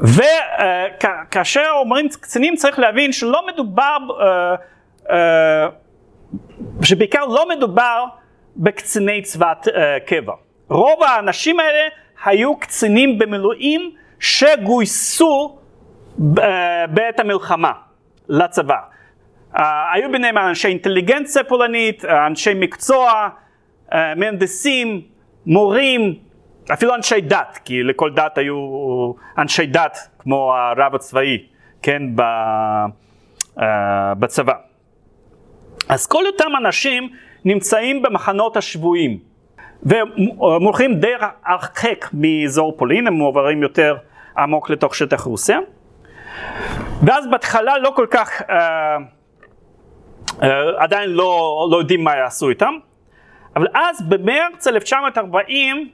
וכאשר 0.00 1.70
אומרים 1.72 2.08
קצינים 2.08 2.56
צריך 2.56 2.78
להבין 2.78 3.12
שלא 3.12 3.46
מדובר 3.46 3.96
uh, 4.08 5.06
uh, 5.06 5.12
שבעיקר 6.82 7.24
לא 7.24 7.48
מדובר 7.48 8.04
בקציני 8.56 9.22
צבא 9.22 9.52
uh, 9.64 9.70
קבע. 10.06 10.32
רוב 10.68 11.02
האנשים 11.02 11.60
האלה 11.60 11.88
היו 12.24 12.56
קצינים 12.56 13.18
במילואים 13.18 13.90
שגויסו 14.20 15.58
uh, 16.18 16.22
בעת 16.90 17.20
המלחמה 17.20 17.72
לצבא. 18.28 18.76
Uh, 19.54 19.60
היו 19.94 20.12
ביניהם 20.12 20.38
אנשי 20.38 20.68
אינטליגנציה 20.68 21.44
פולנית, 21.44 22.04
אנשי 22.04 22.54
מקצוע, 22.54 23.28
uh, 23.90 23.94
מהנדסים, 24.16 25.02
מורים, 25.46 26.14
אפילו 26.72 26.94
אנשי 26.94 27.20
דת, 27.20 27.58
כי 27.64 27.82
לכל 27.82 28.10
דת 28.14 28.38
היו 28.38 28.56
אנשי 29.38 29.66
דת 29.66 29.98
כמו 30.18 30.54
הרב 30.54 30.94
הצבאי, 30.94 31.38
כן, 31.82 32.02
בצבא. 34.18 34.71
אז 35.88 36.06
כל 36.06 36.26
אותם 36.26 36.50
אנשים 36.58 37.08
נמצאים 37.44 38.02
במחנות 38.02 38.56
השבויים 38.56 39.18
ומולכים 39.82 41.00
די 41.00 41.12
הרחק 41.44 42.08
מאזור 42.12 42.76
פולין, 42.76 43.06
הם 43.06 43.12
מועברים 43.12 43.62
יותר 43.62 43.96
עמוק 44.38 44.70
לתוך 44.70 44.94
שטח 44.94 45.20
רוסיה. 45.20 45.58
ואז 47.02 47.26
בהתחלה 47.30 47.78
לא 47.78 47.92
כל 47.96 48.06
כך 48.10 48.40
uh, 48.40 48.44
עדיין 50.78 51.10
לא, 51.10 51.68
לא 51.70 51.76
יודעים 51.76 52.04
מה 52.04 52.16
יעשו 52.16 52.48
איתם, 52.48 52.74
אבל 53.56 53.66
אז 53.74 54.02
במרץ 54.08 54.66
1940 54.66 55.88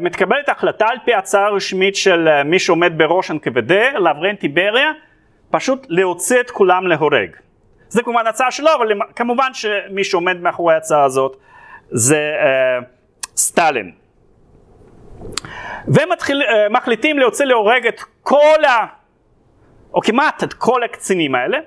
מתקבלת 0.00 0.48
החלטה 0.48 0.86
על 0.88 0.96
פי 1.04 1.14
הצעה 1.14 1.50
רשמית 1.50 1.96
של 1.96 2.42
מי 2.44 2.58
שעומד 2.58 2.92
בראש 2.96 3.30
NKVD, 3.30 3.98
לאברן 3.98 4.34
טיבריה, 4.34 4.92
פשוט 5.50 5.86
להוציא 5.88 6.40
את 6.40 6.50
כולם 6.50 6.86
להורג. 6.86 7.30
זה 7.94 8.02
כמובן 8.02 8.26
הצעה 8.26 8.50
שלו, 8.50 8.70
אבל 8.74 8.88
כמובן 9.16 9.54
שמי 9.54 10.04
שעומד 10.04 10.40
מאחורי 10.40 10.74
ההצעה 10.74 11.04
הזאת 11.04 11.36
זה 11.90 12.32
uh, 12.40 12.84
סטלין. 13.36 13.92
ומחליטים 15.88 17.18
להוציא 17.18 17.44
להורג 17.44 17.86
את 17.86 18.00
כל 18.22 18.64
ה... 18.64 18.86
או 19.94 20.00
כמעט 20.00 20.44
את 20.44 20.52
כל 20.52 20.82
הקצינים 20.82 21.34
האלה, 21.34 21.58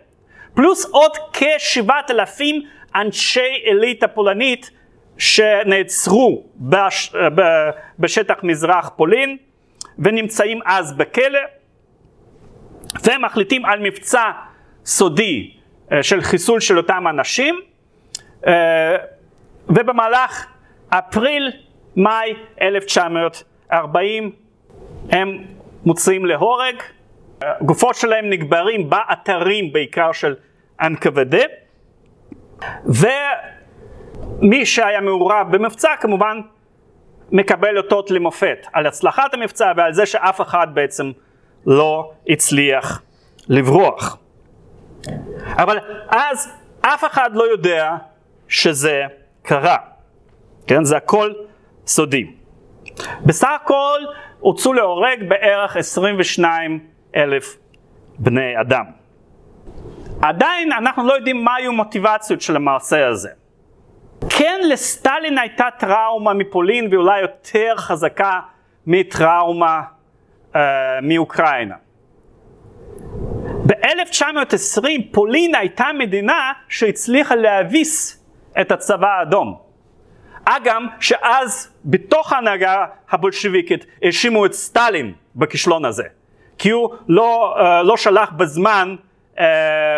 פלוס 0.53 0.85
עוד 0.85 1.11
כשבעת 1.33 2.11
אלפים 2.11 2.61
אנשי 2.95 3.63
אליטה 3.67 4.07
פולנית 4.07 4.71
שנעצרו 5.17 6.43
בש... 6.55 7.13
בשטח 7.99 8.35
מזרח 8.43 8.91
פולין 8.95 9.37
ונמצאים 9.99 10.59
אז 10.65 10.93
בכלא 10.93 11.39
ומחליטים 13.03 13.65
על 13.65 13.79
מבצע 13.79 14.31
סודי 14.85 15.51
אה, 15.51 15.56
של 16.01 16.21
חיסול 16.21 16.59
של 16.59 16.77
אותם 16.77 17.05
אנשים. 17.09 17.59
אה, 18.47 18.95
ובמהלך 19.69 20.45
אפריל-מאי 20.89 22.33
1940 22.61 24.31
הם 25.09 25.43
מוצאים 25.85 26.25
להורג, 26.25 26.75
גופות 27.61 27.95
שלהם 27.95 28.29
נקברים 28.29 28.89
באתרים 28.89 29.73
בעיקר 29.73 30.11
של 30.11 30.35
NKVD 30.81 31.35
ומי 32.85 34.65
שהיה 34.65 35.01
מעורב 35.01 35.47
במבצע 35.51 35.95
כמובן 35.99 36.41
מקבל 37.31 37.77
אותות 37.77 38.11
למופת 38.11 38.67
על 38.73 38.87
הצלחת 38.87 39.33
המבצע 39.33 39.71
ועל 39.77 39.93
זה 39.93 40.05
שאף 40.05 40.41
אחד 40.41 40.67
בעצם 40.73 41.11
לא 41.65 42.11
הצליח 42.29 43.01
לברוח. 43.47 44.17
אבל 45.45 45.77
אז 46.09 46.53
אף 46.81 47.05
אחד 47.05 47.29
לא 47.33 47.43
יודע 47.43 47.95
שזה 48.47 49.03
קרה, 49.41 49.77
כן? 50.67 50.83
זה 50.83 50.97
הכל 50.97 51.33
סודי. 51.87 52.31
בסך 53.25 53.49
הכל 53.63 53.99
הוצאו 54.39 54.73
להורג 54.73 55.23
בערך 55.27 55.77
22 55.77 56.79
אלף 57.15 57.57
בני 58.19 58.61
אדם. 58.61 58.85
עדיין 60.21 60.71
אנחנו 60.71 61.07
לא 61.07 61.13
יודעים 61.13 61.43
מה 61.43 61.55
היו 61.55 61.73
מוטיבציות 61.73 62.41
של 62.41 62.55
המעשה 62.55 63.07
הזה. 63.07 63.29
כן 64.29 64.59
לסטלין 64.69 65.37
הייתה 65.37 65.65
טראומה 65.79 66.33
מפולין 66.33 66.93
ואולי 66.93 67.21
יותר 67.21 67.73
חזקה 67.77 68.39
מטראומה 68.87 69.81
uh, 70.53 70.57
מאוקראינה. 71.01 71.75
ב-1920 73.67 74.85
פולין 75.11 75.55
הייתה 75.55 75.85
מדינה 75.99 76.51
שהצליחה 76.69 77.35
להביס 77.35 78.23
את 78.61 78.71
הצבא 78.71 79.07
האדום. 79.07 79.57
אגב, 80.45 80.81
שאז 80.99 81.73
בתוך 81.85 82.33
ההנהגה 82.33 82.85
הבולשיביקית 83.09 83.85
האשימו 84.03 84.45
את 84.45 84.53
סטלין 84.53 85.13
בכישלון 85.35 85.85
הזה, 85.85 86.03
כי 86.57 86.69
הוא 86.69 86.89
לא, 87.07 87.55
uh, 87.57 87.83
לא 87.83 87.97
שלח 87.97 88.31
בזמן 88.31 88.95
uh, 89.35 89.39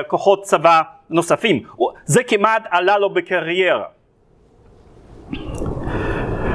כוחות 0.08 0.44
צבא 0.44 0.82
נוספים. 1.10 1.64
זה 2.06 2.24
כמעט 2.24 2.64
עלה 2.70 2.98
לו 2.98 3.14
בקריירה. 3.14 3.86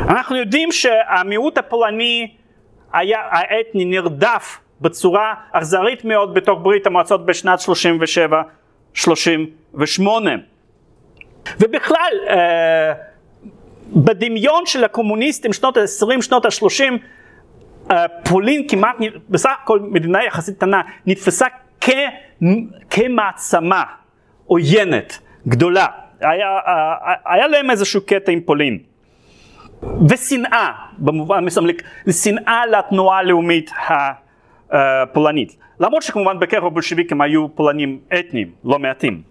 אנחנו 0.09 0.37
יודעים 0.37 0.73
שהמיעוט 0.73 1.59
הפולני 1.59 2.35
היה 2.93 3.21
האתני 3.31 3.85
נרדף 3.85 4.59
בצורה 4.81 5.35
אכזרית 5.53 6.05
מאוד 6.05 6.35
בתוך 6.35 6.59
ברית 6.63 6.87
המועצות 6.87 7.27
בשנת 7.27 7.59
37-38. 8.95 10.03
ובכלל, 11.61 12.13
אה, 12.29 12.93
בדמיון 13.97 14.67
של 14.67 14.85
הקומוניסטים 14.85 15.53
שנות 15.53 15.77
ה-20, 15.77 16.23
שנות 16.23 16.45
ה-30, 16.45 16.83
אה, 17.91 18.07
פולין 18.29 18.69
כמעט, 18.69 18.97
בסך 19.29 19.51
הכל 19.63 19.81
מדינה 19.81 20.25
יחסית 20.25 20.57
קטנה, 20.57 20.83
נתפסה 21.07 21.47
כ, 21.81 21.91
כמעצמה 22.91 23.83
עוינת, 24.47 25.19
גדולה. 25.49 25.87
היה, 26.21 26.47
אה, 26.67 27.15
היה 27.27 27.47
להם 27.47 27.71
איזשהו 27.71 28.01
קטע 28.07 28.33
עם 28.33 28.41
פולין. 28.41 28.79
ושנאה, 30.09 30.73
במובן 30.99 31.45
מסוים, 31.45 31.67
לשנאה 32.07 32.67
לתנועה 32.67 33.19
הלאומית 33.19 33.71
הפולנית. 34.75 35.57
למרות 35.81 36.03
שכמובן 36.03 36.41
בקרב 36.41 36.65
הבולשביקים 36.65 37.21
היו 37.21 37.55
פולנים 37.55 38.01
אתניים, 38.19 38.53
לא 38.65 38.79
מעטים. 38.79 39.23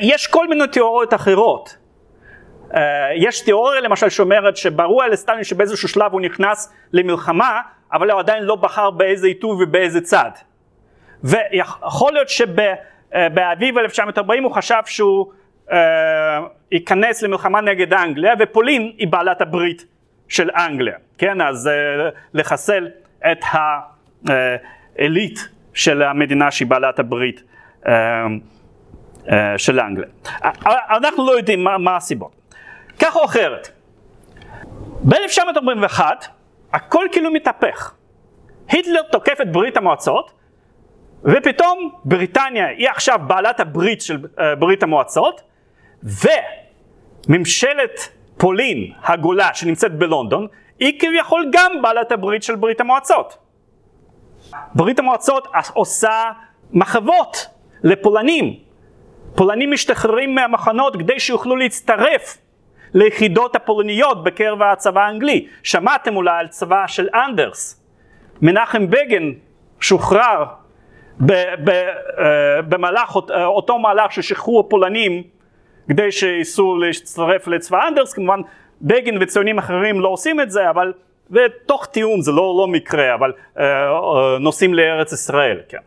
יש 0.00 0.26
כל 0.26 0.48
מיני 0.48 0.66
תיאוריות 0.66 1.14
אחרות. 1.14 1.76
Uh, 2.70 2.78
יש 3.14 3.40
תיאוריה 3.40 3.80
למשל 3.80 4.08
שאומרת 4.08 4.56
שברור 4.56 5.02
על 5.02 5.16
סטלין 5.16 5.44
שבאיזשהו 5.44 5.88
שלב 5.88 6.12
הוא 6.12 6.20
נכנס 6.20 6.74
למלחמה, 6.92 7.60
אבל 7.92 8.10
הוא 8.10 8.20
עדיין 8.20 8.42
לא 8.42 8.56
בחר 8.56 8.90
באיזה 8.90 9.26
עיתוי 9.26 9.64
ובאיזה 9.64 10.00
צד. 10.00 10.30
ויכול 11.24 12.12
להיות 12.12 12.28
שבאביב 12.28 13.78
1940 13.78 14.44
הוא 14.44 14.52
חשב 14.52 14.82
שהוא 14.86 15.32
uh, 15.68 15.72
ייכנס 16.72 17.22
למלחמה 17.22 17.60
נגד 17.60 17.94
אנגליה, 17.94 18.34
ופולין 18.38 18.92
היא 18.98 19.08
בעלת 19.08 19.40
הברית 19.40 19.86
של 20.28 20.50
אנגליה, 20.50 20.96
כן? 21.18 21.40
אז 21.40 21.70
uh, 21.72 22.14
לחסל 22.34 22.88
את 23.32 23.44
העילית 24.28 25.48
של 25.74 26.02
המדינה 26.02 26.50
שהיא 26.50 26.68
בעלת 26.68 26.98
הברית 26.98 27.42
uh, 27.82 27.88
uh, 29.24 29.30
של 29.56 29.80
אנגליה. 29.80 30.08
אנחנו 30.96 31.26
לא 31.26 31.32
יודעים 31.36 31.64
מה, 31.64 31.78
מה 31.78 31.96
הסיבות. 31.96 32.32
כך 32.98 33.16
או 33.16 33.24
אחרת, 33.24 33.68
ב-1941 35.04 36.00
הכל 36.72 37.04
כאילו 37.12 37.32
מתהפך. 37.32 37.94
היטלר 38.68 39.02
תוקף 39.02 39.40
את 39.42 39.52
ברית 39.52 39.76
המועצות 39.76 40.32
ופתאום 41.24 41.90
בריטניה 42.04 42.66
היא 42.66 42.88
עכשיו 42.88 43.20
בעלת 43.26 43.60
הברית 43.60 44.00
של 44.00 44.18
ברית 44.58 44.82
המועצות 44.82 45.40
וממשלת 47.28 48.08
פולין 48.36 48.92
הגולה 49.04 49.54
שנמצאת 49.54 49.98
בלונדון 49.98 50.46
היא 50.80 51.00
כביכול 51.00 51.50
גם 51.52 51.72
בעלת 51.82 52.12
הברית 52.12 52.42
של 52.42 52.56
ברית 52.56 52.80
המועצות. 52.80 53.38
ברית 54.74 54.98
המועצות 54.98 55.48
עושה 55.72 56.30
מחוות 56.72 57.46
לפולנים. 57.82 58.54
פולנים 59.34 59.70
משתחררים 59.70 60.34
מהמחנות 60.34 60.96
כדי 60.96 61.20
שיוכלו 61.20 61.56
להצטרף 61.56 62.38
ליחידות 62.94 63.56
הפולניות 63.56 64.24
בקרב 64.24 64.62
הצבא 64.62 65.00
האנגלי. 65.00 65.48
שמעתם 65.62 66.16
אולי 66.16 66.38
על 66.38 66.48
צבא 66.48 66.86
של 66.86 67.08
אנדרס. 67.14 67.82
מנחם 68.42 68.90
בגין 68.90 69.34
שוחרר 69.80 70.44
ב, 71.20 71.32
ב, 71.64 71.70
uh, 71.70 72.22
במהלך 72.68 73.16
uh, 73.16 73.20
אותו 73.44 73.78
מהלך 73.78 74.12
של 74.12 74.22
שחרור 74.22 74.60
הפולנים 74.60 75.22
כדי 75.88 76.12
שייסעו 76.12 76.78
להצטרף 76.78 77.46
לצבא 77.46 77.88
אנדרס, 77.88 78.12
כמובן 78.12 78.40
בגין 78.82 79.18
וציונים 79.22 79.58
אחרים 79.58 80.00
לא 80.00 80.08
עושים 80.08 80.40
את 80.40 80.50
זה, 80.50 80.70
אבל 80.70 80.92
ותוך 81.30 81.86
תיאום 81.86 82.20
זה 82.20 82.32
לא, 82.32 82.54
לא 82.58 82.66
מקרה, 82.68 83.14
אבל 83.14 83.32
uh, 83.32 83.58
uh, 83.58 83.62
נוסעים 84.40 84.74
לארץ 84.74 85.12
ישראל, 85.12 85.60
כן. 85.68 85.78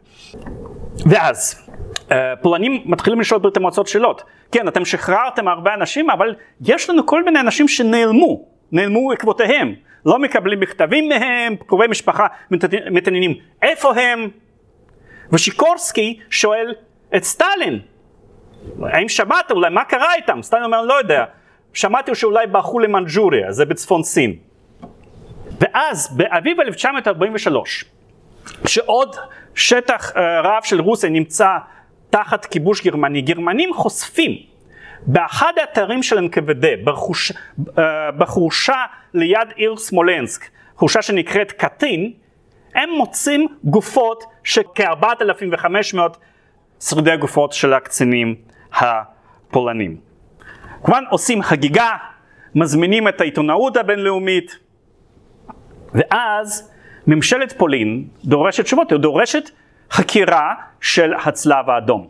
ואז 1.09 1.67
uh, 1.95 2.11
פולנים 2.41 2.81
מתחילים 2.85 3.19
לשאול 3.19 3.39
ברית 3.39 3.57
המועצות 3.57 3.87
שאלות. 3.87 4.23
כן, 4.51 4.67
אתם 4.67 4.85
שחררתם 4.85 5.47
הרבה 5.47 5.73
אנשים, 5.73 6.09
אבל 6.09 6.35
יש 6.61 6.89
לנו 6.89 7.05
כל 7.05 7.23
מיני 7.23 7.39
אנשים 7.39 7.67
שנעלמו, 7.67 8.45
נעלמו 8.71 9.11
עקבותיהם. 9.11 9.75
לא 10.05 10.19
מקבלים 10.19 10.59
מכתבים 10.59 11.09
מהם, 11.09 11.55
קרובי 11.55 11.87
משפחה 11.87 12.27
מתעניינים 12.91 13.33
איפה 13.61 13.93
הם. 13.95 14.29
ושיקורסקי 15.31 16.19
שואל 16.29 16.73
את 17.15 17.23
סטלין, 17.23 17.79
האם 18.83 19.09
שמעת 19.09 19.51
אולי 19.51 19.69
מה 19.69 19.83
קרה 19.83 20.15
איתם? 20.15 20.41
סטלין 20.41 20.63
אומר 20.63 20.81
לא 20.81 20.93
יודע, 20.93 21.25
שמעתי 21.73 22.15
שאולי 22.15 22.47
ברחו 22.47 22.79
למנג'וריה, 22.79 23.51
זה 23.51 23.65
בצפון 23.65 24.03
סין. 24.03 24.35
ואז 25.59 26.17
באביב 26.17 26.59
1943, 26.59 27.85
שעוד 28.65 29.15
שטח 29.55 30.11
uh, 30.11 30.15
רב 30.43 30.63
של 30.63 30.81
רוסיה 30.81 31.09
נמצא 31.09 31.57
תחת 32.09 32.45
כיבוש 32.45 32.85
גרמני, 32.85 33.21
גרמנים 33.21 33.73
חושפים 33.73 34.31
באחד 35.01 35.53
האתרים 35.57 36.03
של 36.03 36.17
NKVD, 36.17 36.65
בחוש, 36.83 37.31
uh, 37.31 37.79
בחורשה 38.17 38.85
ליד 39.13 39.47
עיר 39.55 39.77
סמולנסק, 39.77 40.49
חורשה 40.75 41.01
שנקראת 41.01 41.51
קטין, 41.51 42.13
הם 42.75 42.89
מוצאים 42.97 43.47
גופות 43.63 44.23
של 44.43 44.61
כ-4,500 44.75 45.97
שרידי 46.79 47.11
הגופות 47.11 47.53
של 47.53 47.73
הקצינים 47.73 48.35
הפולנים. 48.73 50.08
כמובן 50.83 51.03
עושים 51.09 51.41
חגיגה, 51.41 51.91
מזמינים 52.55 53.07
את 53.07 53.21
העיתונאות 53.21 53.77
הבינלאומית, 53.77 54.59
ואז 55.93 56.71
ממשלת 57.07 57.53
פולין 57.57 58.07
דורשת 58.25 58.63
תשובות, 58.63 58.91
היא 58.91 58.99
דורשת 58.99 59.49
חקירה 59.91 60.53
של 60.81 61.13
הצלב 61.13 61.69
האדום. 61.69 62.07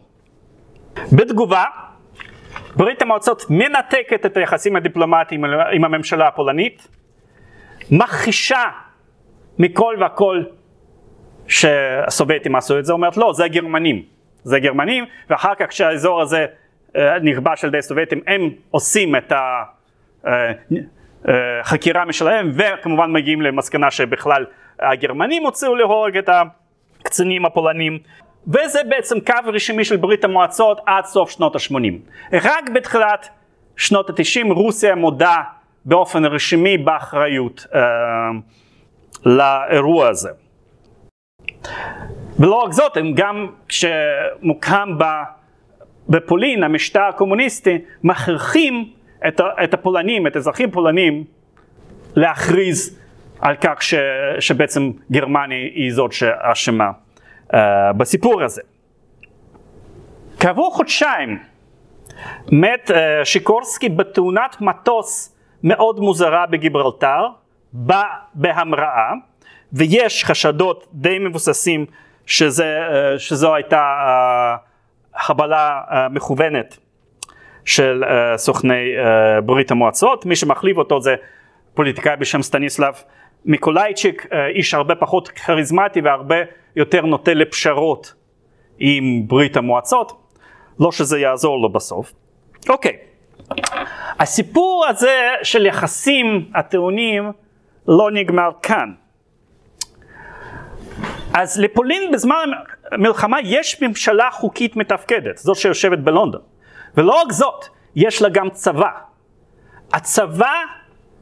בתגובה, 1.12 1.64
ברית 2.76 3.02
המועצות 3.02 3.46
מנתקת 3.50 4.26
את 4.26 4.38
היחסים 4.38 4.76
הדיפלומטיים 4.76 5.46
עם 5.46 5.86
הממשלה 5.86 6.28
הפולנית, 6.28 6.88
מכחישה 7.92 8.64
מכל 9.60 9.96
וכל 10.06 10.44
שהסובייטים 11.48 12.56
עשו 12.56 12.80
את 12.80 12.86
זה, 12.86 12.94
אומרת 12.94 13.18
לא, 13.18 13.34
זה 13.34 13.44
הגרמנים, 13.44 14.04
זה 14.44 14.56
הגרמנים, 14.56 15.06
ואחר 15.30 15.56
כך 15.56 15.66
כשהאזור 15.70 16.22
הזה 16.22 16.46
נכבש 17.24 17.64
על 17.64 17.68
ידי 17.68 17.78
הסובייטים, 17.78 18.22
הם 18.28 18.50
עושים 18.72 19.16
את 19.16 19.34
החקירה 21.26 22.00
אה, 22.00 22.04
אה, 22.04 22.10
משלהם, 22.10 22.52
וכמובן 22.54 23.12
מגיעים 23.12 23.42
למסקנה 23.42 23.92
שבכלל 23.92 24.46
הגרמנים 24.80 25.44
הוציאו 25.44 25.76
להורג 25.76 26.18
את 26.18 26.30
הקצינים 27.00 27.46
הפולנים, 27.46 28.00
וזה 28.48 28.80
בעצם 28.90 29.20
קו 29.20 29.34
רשמי 29.46 29.86
של 29.86 29.98
ברית 29.98 30.24
המועצות 30.24 30.82
עד 30.86 31.06
סוף 31.06 31.30
שנות 31.30 31.56
ה-80. 31.56 32.38
רק 32.44 32.70
בתחילת 32.70 33.30
שנות 33.78 34.10
ה-90 34.10 34.54
רוסיה 34.54 34.96
מודה 34.96 35.38
באופן 35.86 36.26
רשמי 36.26 36.78
באחריות 36.78 37.66
אה, 37.76 37.82
לאירוע 39.26 40.08
הזה. 40.08 40.30
ולא 42.40 42.56
רק 42.56 42.72
זאת, 42.72 42.98
הם 42.98 43.14
גם 43.14 43.48
כשמוקם 43.68 44.98
בפולין 46.10 46.64
המשטר 46.64 47.02
הקומוניסטי, 47.02 47.78
מכריחים 48.04 48.90
את, 49.28 49.42
את 49.64 49.74
הפולנים, 49.74 50.28
את 50.28 50.36
האזרחים 50.36 50.70
הפולנים, 50.70 51.24
להכריז 52.16 53.00
על 53.40 53.56
כך 53.62 53.82
ש, 53.82 53.94
שבעצם 54.40 54.92
גרמניה 55.12 55.58
היא 55.58 55.94
זאת 55.94 56.12
שאשמה 56.12 56.92
uh, 57.48 57.56
בסיפור 57.98 58.44
הזה. 58.44 58.62
כעבור 60.40 60.74
חודשיים 60.74 61.40
מת 62.52 62.92
uh, 62.92 62.94
שיקורסקי 63.26 63.90
בתאונת 63.90 64.62
מטוס 64.62 65.36
מאוד 65.64 66.00
מוזרה 66.00 66.46
בגיברלטר, 66.46 67.28
בהמראה, 68.34 69.12
ויש 69.74 70.26
חשדות 70.26 70.88
די 70.94 71.20
מבוססים 71.20 71.86
שזה, 72.26 72.80
uh, 73.16 73.20
שזו 73.20 73.56
הייתה 73.56 73.96
uh, 74.06 74.69
חבלה 75.20 75.82
uh, 75.88 75.94
מכוונת 76.10 76.78
של 77.66 78.04
uh, 78.04 78.38
סוכני 78.38 78.96
uh, 78.98 79.42
ברית 79.42 79.72
המועצות, 79.72 80.26
מי 80.26 80.36
שמחליף 80.36 80.78
אותו 80.78 81.02
זה 81.02 81.16
פוליטיקאי 81.74 82.16
בשם 82.16 82.42
סטניסלב 82.42 82.94
מיקולייצ'יק 83.46 84.28
אה, 84.34 84.48
איש 84.48 84.74
הרבה 84.74 84.96
פחות 84.96 85.28
כריזמטי 85.28 86.02
והרבה 86.02 86.36
יותר 86.76 87.06
נוטה 87.06 87.34
לפשרות 87.34 88.14
עם 88.80 89.28
ברית 89.28 89.58
המועצות, 89.58 90.12
לא 90.80 90.92
שזה 90.92 91.20
יעזור 91.20 91.62
לו 91.62 91.70
בסוף. 91.70 92.14
אוקיי, 92.70 92.98
הסיפור 94.20 94.86
הזה 94.90 95.30
של 95.44 95.66
יחסים 95.66 96.46
הטעונים 96.56 97.32
לא 97.88 98.12
נגמר 98.12 98.50
כאן. 98.62 98.92
אז 101.34 101.60
לפולין 101.60 102.12
בזמן 102.12 102.50
המלחמה 102.92 103.38
יש 103.44 103.82
ממשלה 103.82 104.32
חוקית 104.32 104.76
מתפקדת, 104.76 105.38
זאת 105.38 105.58
שיושבת 105.58 106.00
בלונדון. 106.00 106.42
ולא 106.98 107.22
רק 107.22 107.32
זאת, 107.32 107.66
יש 107.96 108.22
לה 108.22 108.30
גם 108.30 108.50
צבא. 108.50 108.92
הצבא 109.94 110.54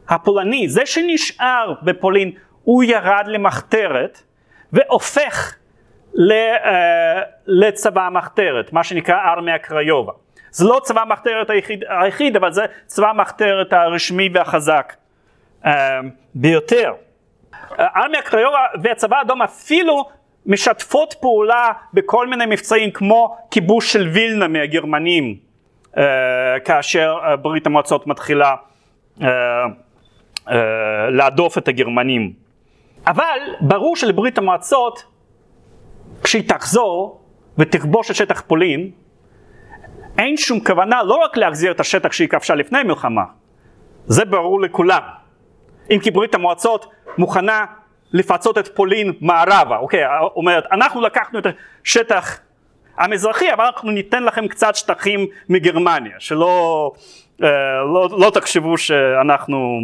הפולני, 0.10 0.70
זה 0.70 0.86
שנשאר 0.86 1.74
בפולין, 1.84 2.32
הוא 2.64 2.84
ירד 2.84 3.24
למחתרת 3.28 4.22
והופך 4.74 5.56
uh, 6.16 6.20
לצבא 7.48 8.02
המחתרת, 8.02 8.74
מה 8.74 8.84
שנקרא 8.84 9.16
ארמיה 9.16 9.58
קריובה. 9.58 10.14
זה 10.52 10.66
לא 10.66 10.82
צבא 10.84 11.02
המחתרת 11.02 11.50
היחיד, 11.50 11.84
היחיד, 11.88 12.36
אבל 12.36 12.52
זה 12.52 12.66
צבא 12.86 13.10
המחתרת 13.10 13.74
הרשמי 13.74 14.30
והחזק 14.34 14.94
uh, 15.64 15.68
ביותר. 16.36 16.94
ארמיה 17.80 18.22
קריובה 18.22 18.66
והצבא 18.82 19.18
האדום 19.18 19.42
אפילו 19.42 20.06
משתפות 20.46 21.16
פעולה 21.22 21.70
בכל 21.94 22.28
מיני 22.28 22.46
מבצעים 22.46 22.92
כמו 22.92 23.38
כיבוש 23.52 23.94
של 23.94 24.08
וילנה 24.14 24.48
מהגרמנים 24.48 25.36
uh, 25.92 26.00
כאשר 26.66 27.18
ברית 27.42 27.68
המועצות 27.68 28.08
מתחילה 28.08 28.56
אה, 30.48 31.10
להדוף 31.10 31.58
את 31.58 31.68
הגרמנים. 31.68 32.34
אבל 33.08 33.40
ברור 33.62 33.96
שלברית 33.96 34.38
המועצות, 34.38 35.04
כשהיא 36.24 36.50
תחזור 36.50 37.22
ותכבוש 37.58 38.12
את 38.12 38.16
שטח 38.16 38.42
פולין, 38.42 38.92
אין 40.18 40.38
שום 40.38 40.60
כוונה 40.60 41.04
לא 41.04 41.16
רק 41.16 41.38
להחזיר 41.38 41.72
את 41.72 41.80
השטח 41.80 42.12
שהיא 42.12 42.28
כבשה 42.28 42.56
לפני 42.56 42.80
המלחמה, 42.80 43.24
זה 44.06 44.26
ברור 44.26 44.62
לכולם. 44.62 45.02
אם 45.92 46.00
כי 46.00 46.12
ברית 46.12 46.36
המועצות 46.36 46.86
מוכנה 47.18 47.66
לפצות 48.14 48.58
את 48.58 48.76
פולין 48.76 49.14
מערבה, 49.22 49.78
אוקיי, 49.78 50.04
אומרת, 50.36 50.64
אנחנו 50.72 51.02
לקחנו 51.02 51.40
את 51.40 51.48
השטח 51.84 52.40
המזרחי, 52.98 53.54
אבל 53.54 53.66
אנחנו 53.66 53.92
ניתן 53.92 54.24
לכם 54.24 54.48
קצת 54.48 54.76
שטחים 54.76 55.28
מגרמניה, 55.50 56.16
שלא 56.20 56.92
אה, 57.44 57.50
לא, 57.94 58.10
לא 58.20 58.30
תחשבו 58.30 58.78
שאנחנו 58.78 59.80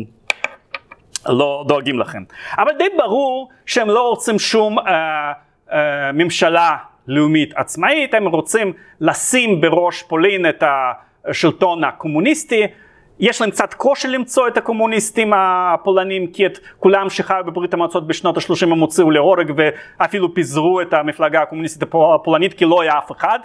לא 1.29 1.65
דואגים 1.67 1.99
לכם. 1.99 2.23
אבל 2.57 2.71
די 2.77 2.87
ברור 2.97 3.49
שהם 3.65 3.87
לא 3.87 4.09
רוצים 4.09 4.39
שום 4.39 4.79
אה, 4.79 5.31
אה, 5.71 6.11
ממשלה 6.11 6.75
לאומית 7.07 7.53
עצמאית, 7.55 8.13
הם 8.13 8.27
רוצים 8.27 8.73
לשים 9.01 9.61
בראש 9.61 10.03
פולין 10.03 10.49
את 10.49 10.63
השלטון 11.25 11.83
הקומוניסטי. 11.83 12.67
יש 13.19 13.41
להם 13.41 13.51
קצת 13.51 13.73
קושי 13.73 14.07
למצוא 14.07 14.47
את 14.47 14.57
הקומוניסטים 14.57 15.33
הפולנים 15.35 16.27
כי 16.27 16.45
את 16.45 16.59
כולם 16.79 17.09
שחיו 17.09 17.43
בברית 17.45 17.73
המועצות 17.73 18.07
בשנות 18.07 18.37
ה-30 18.37 18.63
הם 18.71 18.79
הוציאו 18.79 19.11
להורג 19.11 19.53
ואפילו 19.55 20.33
פיזרו 20.33 20.81
את 20.81 20.93
המפלגה 20.93 21.41
הקומוניסטית 21.41 21.83
הפולנית 22.15 22.53
כי 22.53 22.65
לא 22.65 22.81
היה 22.81 22.97
אף 22.97 23.11
אחד, 23.11 23.39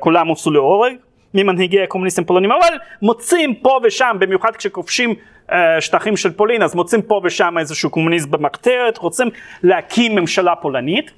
כולם 0.00 0.28
הוצאו 0.28 0.50
להורג 0.50 0.94
ממנהיגי 1.34 1.82
הקומוניסטים 1.82 2.24
הפולנים, 2.24 2.52
אבל 2.52 2.76
מוצאים 3.02 3.54
פה 3.54 3.80
ושם, 3.82 4.16
במיוחד 4.18 4.56
כשכובשים 4.56 5.14
אה, 5.52 5.80
שטחים 5.80 6.16
של 6.16 6.32
פולין, 6.32 6.62
אז 6.62 6.74
מוצאים 6.74 7.02
פה 7.02 7.20
ושם 7.24 7.58
איזשהו 7.58 7.90
קומוניסט 7.90 8.28
במחתרת, 8.28 8.98
רוצים 8.98 9.28
להקים 9.62 10.14
ממשלה 10.14 10.56
פולנית, 10.56 11.10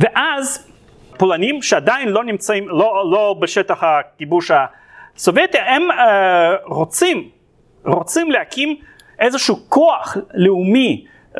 ואז 0.00 0.70
פולנים 1.16 1.62
שעדיין 1.62 2.08
לא 2.08 2.24
נמצאים, 2.24 2.68
לא, 2.68 3.10
לא 3.10 3.36
בשטח 3.40 3.82
הכיבוש 3.82 4.50
הסובייטי, 5.18 5.58
הם 5.58 5.90
uh, 5.90 5.94
רוצים, 6.64 7.28
רוצים 7.84 8.30
להקים 8.30 8.76
איזשהו 9.18 9.56
כוח 9.68 10.16
לאומי 10.34 11.06
uh, 11.34 11.38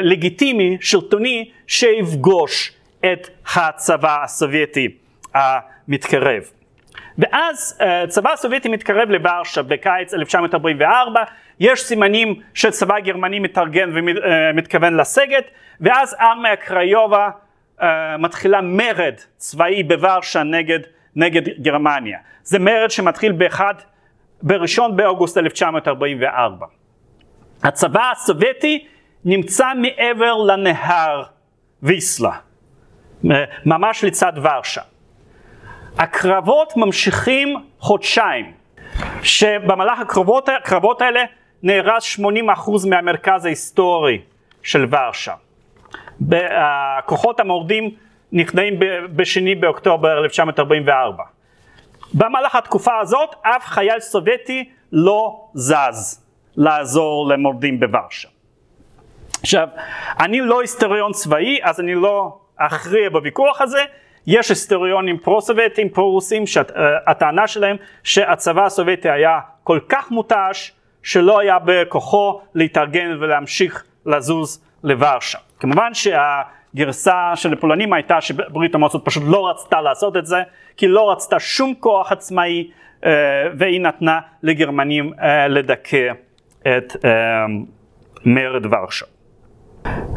לגיטימי, 0.00 0.78
שלטוני, 0.80 1.50
שיפגוש 1.66 2.72
את 3.12 3.28
הצבא 3.56 4.24
הסובייטי 4.24 4.88
המתקרב. 5.34 6.42
ואז 7.18 7.80
uh, 7.80 8.08
צבא 8.08 8.30
מתקרב 8.68 9.10
לוורשה 9.10 9.62
בקיץ 9.62 10.14
1944, 10.14 11.22
יש 11.60 11.80
סימנים 11.80 12.40
שצבא 12.54 13.00
גרמני 13.00 13.38
מתארגן 13.38 13.90
ומתכוון 13.94 14.96
לסגת, 14.96 15.44
ואז 15.80 16.16
ארמיה 16.20 16.56
קריובה 16.56 17.28
uh, 17.78 17.82
מתחילה 18.18 18.60
מרד 18.60 19.14
צבאי 19.36 19.82
בוורשה 19.82 20.42
נגד, 20.42 20.80
נגד 21.16 21.42
גרמניה. 21.62 22.18
זה 22.42 22.58
מרד 22.58 22.90
שמתחיל 22.90 23.32
באחד, 23.32 23.74
בראשון 24.42 24.96
באוגוסט 24.96 25.38
1944. 25.38 26.66
הצבא 27.62 28.10
הסובייטי 28.10 28.86
נמצא 29.24 29.66
מעבר 29.74 30.34
לנהר 30.36 31.22
ויסלה, 31.82 32.32
ממש 33.66 34.04
לצד 34.04 34.32
ורשה. 34.42 34.80
הקרבות 35.98 36.76
ממשיכים 36.76 37.56
חודשיים, 37.78 38.52
שבמהלך 39.22 40.00
הקרבות, 40.00 40.48
הקרבות 40.48 41.02
האלה 41.02 41.24
נהרס 41.62 42.18
80% 42.20 42.22
מהמרכז 42.88 43.44
ההיסטורי 43.44 44.20
של 44.62 44.86
ורשה. 44.90 45.34
הכוחות 46.98 47.40
המורדים 47.40 47.90
נכנעים 48.32 48.74
בשני 49.16 49.54
באוקטובר 49.54 50.18
1944. 50.18 51.24
במהלך 52.14 52.54
התקופה 52.54 52.98
הזאת 53.00 53.34
אף 53.42 53.66
חייל 53.66 54.00
סובייטי 54.00 54.70
לא 54.92 55.48
זז 55.54 56.26
לעזור 56.56 57.28
למורדים 57.28 57.80
בוורשה. 57.80 58.28
עכשיו, 59.42 59.68
אני 60.20 60.40
לא 60.40 60.60
היסטוריון 60.60 61.12
צבאי 61.12 61.58
אז 61.62 61.80
אני 61.80 61.94
לא 61.94 62.38
אכריע 62.56 63.10
בוויכוח 63.10 63.60
הזה, 63.60 63.84
יש 64.26 64.48
היסטוריונים 64.48 65.18
פרו-סובייטים, 65.18 65.88
פרו-רוסים, 65.88 66.46
שהטענה 66.46 67.46
שלהם 67.46 67.76
שהצבא 68.02 68.64
הסובייטי 68.64 69.10
היה 69.10 69.38
כל 69.64 69.78
כך 69.88 70.10
מותש, 70.10 70.72
שלא 71.02 71.40
היה 71.40 71.58
בכוחו 71.64 72.40
להתארגן 72.54 73.16
ולהמשיך 73.20 73.84
לזוז 74.06 74.64
לוורשה. 74.84 75.38
כמובן 75.58 75.94
שהגרסה 76.74 77.32
של 77.34 77.52
הפולנים 77.52 77.92
הייתה 77.92 78.20
שברית 78.20 78.74
המועצות 78.74 79.04
פשוט 79.04 79.22
לא 79.26 79.48
רצתה 79.50 79.80
לעשות 79.80 80.16
את 80.16 80.26
זה, 80.26 80.42
כי 80.76 80.88
לא 80.88 81.12
רצתה 81.12 81.40
שום 81.40 81.74
כוח 81.80 82.12
עצמאי, 82.12 82.70
אה, 83.04 83.10
והיא 83.58 83.80
נתנה 83.80 84.20
לגרמנים 84.42 85.12
אה, 85.22 85.48
לדכא 85.48 86.12
את 86.60 87.04
אה, 87.04 87.10
מרד 88.24 88.66
ורשה. 88.72 89.06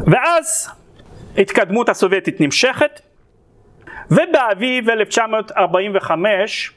ואז 0.07 0.71
התקדמות 1.37 1.89
הסובייטית 1.89 2.41
נמשכת, 2.41 3.01
ובאביב 4.11 4.89
1945 4.89 6.71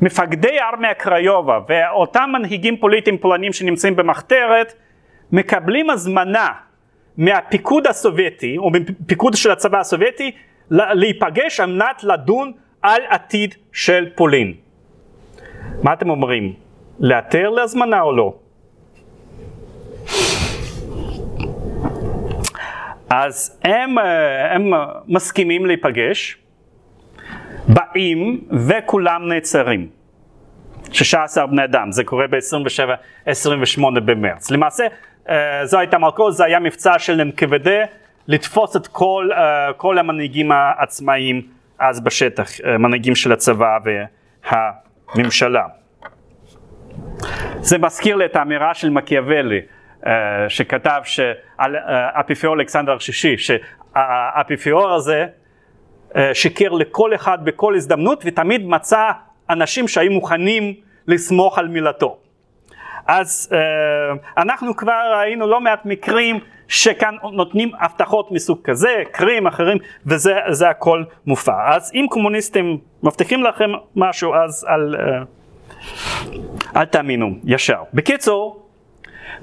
מפקדי 0.00 0.60
ארמיה 0.60 0.94
קריובה 0.94 1.58
ואותם 1.68 2.30
מנהיגים 2.32 2.76
פוליטיים 2.76 3.18
פולנים 3.18 3.52
שנמצאים 3.52 3.96
במחתרת 3.96 4.74
מקבלים 5.32 5.90
הזמנה 5.90 6.48
מהפיקוד 7.16 7.86
הסובייטי 7.86 8.58
או 8.58 8.70
מפיקוד 8.70 9.34
של 9.34 9.50
הצבא 9.50 9.80
הסובייטי 9.80 10.30
להיפגש 10.70 11.60
על 11.60 11.72
מנת 11.72 12.04
לדון 12.04 12.52
על 12.82 13.00
עתיד 13.08 13.54
של 13.72 14.08
פולין. 14.14 14.54
מה 15.82 15.92
אתם 15.92 16.10
אומרים? 16.10 16.52
לאתר 17.00 17.50
להזמנה 17.50 18.00
או 18.00 18.16
לא? 18.16 18.34
אז 23.10 23.60
הם, 23.64 23.98
אה, 23.98 24.54
הם 24.54 24.70
מסכימים 25.08 25.66
להיפגש, 25.66 26.38
באים 27.68 28.40
וכולם 28.68 29.28
נעצרים. 29.28 29.88
16 30.92 31.46
בני 31.46 31.64
אדם, 31.64 31.92
זה 31.92 32.04
קורה 32.04 32.26
ב-27-28 32.26 34.00
במרץ. 34.00 34.50
למעשה 34.50 34.84
זו 35.64 35.78
הייתה 35.78 35.98
מלכות, 35.98 36.36
זה 36.36 36.44
היה 36.44 36.60
מבצע 36.60 36.98
של 36.98 37.20
NKVD 37.30 37.68
לתפוס 38.28 38.76
את 38.76 38.86
כל, 38.86 39.28
אה, 39.32 39.72
כל 39.76 39.98
המנהיגים 39.98 40.52
העצמאיים 40.52 41.42
אז 41.78 42.00
בשטח, 42.00 42.48
מנהיגים 42.78 43.14
של 43.14 43.32
הצבא 43.32 43.78
והממשלה. 45.14 45.64
זה 47.60 47.78
מזכיר 47.78 48.16
לי 48.16 48.24
את 48.24 48.36
האמירה 48.36 48.74
של 48.74 48.90
מקיאוולי, 48.90 49.60
אה, 50.06 50.12
שכתב 50.48 51.02
על 51.58 51.76
אה, 51.76 52.20
אפיפיור 52.20 52.54
אלכסנדר 52.54 52.92
השישי, 52.92 53.36
שהאפיפיור 53.38 54.90
הזה 54.90 55.26
אה, 56.16 56.34
שיקר 56.34 56.68
לכל 56.68 57.14
אחד 57.14 57.44
בכל 57.44 57.74
הזדמנות 57.74 58.22
ותמיד 58.26 58.66
מצא 58.66 59.10
אנשים 59.50 59.88
שהיו 59.88 60.12
מוכנים 60.12 60.74
לסמוך 61.06 61.58
על 61.58 61.68
מילתו. 61.68 62.18
אז 63.06 63.52
אנחנו 64.36 64.76
כבר 64.76 65.12
ראינו 65.18 65.46
לא 65.46 65.60
מעט 65.60 65.84
מקרים 65.84 66.38
שכאן 66.68 67.14
נותנים 67.32 67.70
הבטחות 67.80 68.32
מסוג 68.32 68.58
כזה, 68.64 69.02
קרים 69.10 69.46
אחרים, 69.46 69.78
וזה 70.06 70.68
הכל 70.70 71.04
מופע. 71.26 71.74
אז 71.74 71.92
אם 71.94 72.06
קומוניסטים 72.10 72.78
מבטיחים 73.02 73.42
לכם 73.42 73.70
משהו, 73.96 74.34
אז 74.34 74.66
אל, 74.68 74.94
אל 76.76 76.84
תאמינו 76.84 77.34
ישר. 77.44 77.82
בקיצור, 77.94 78.68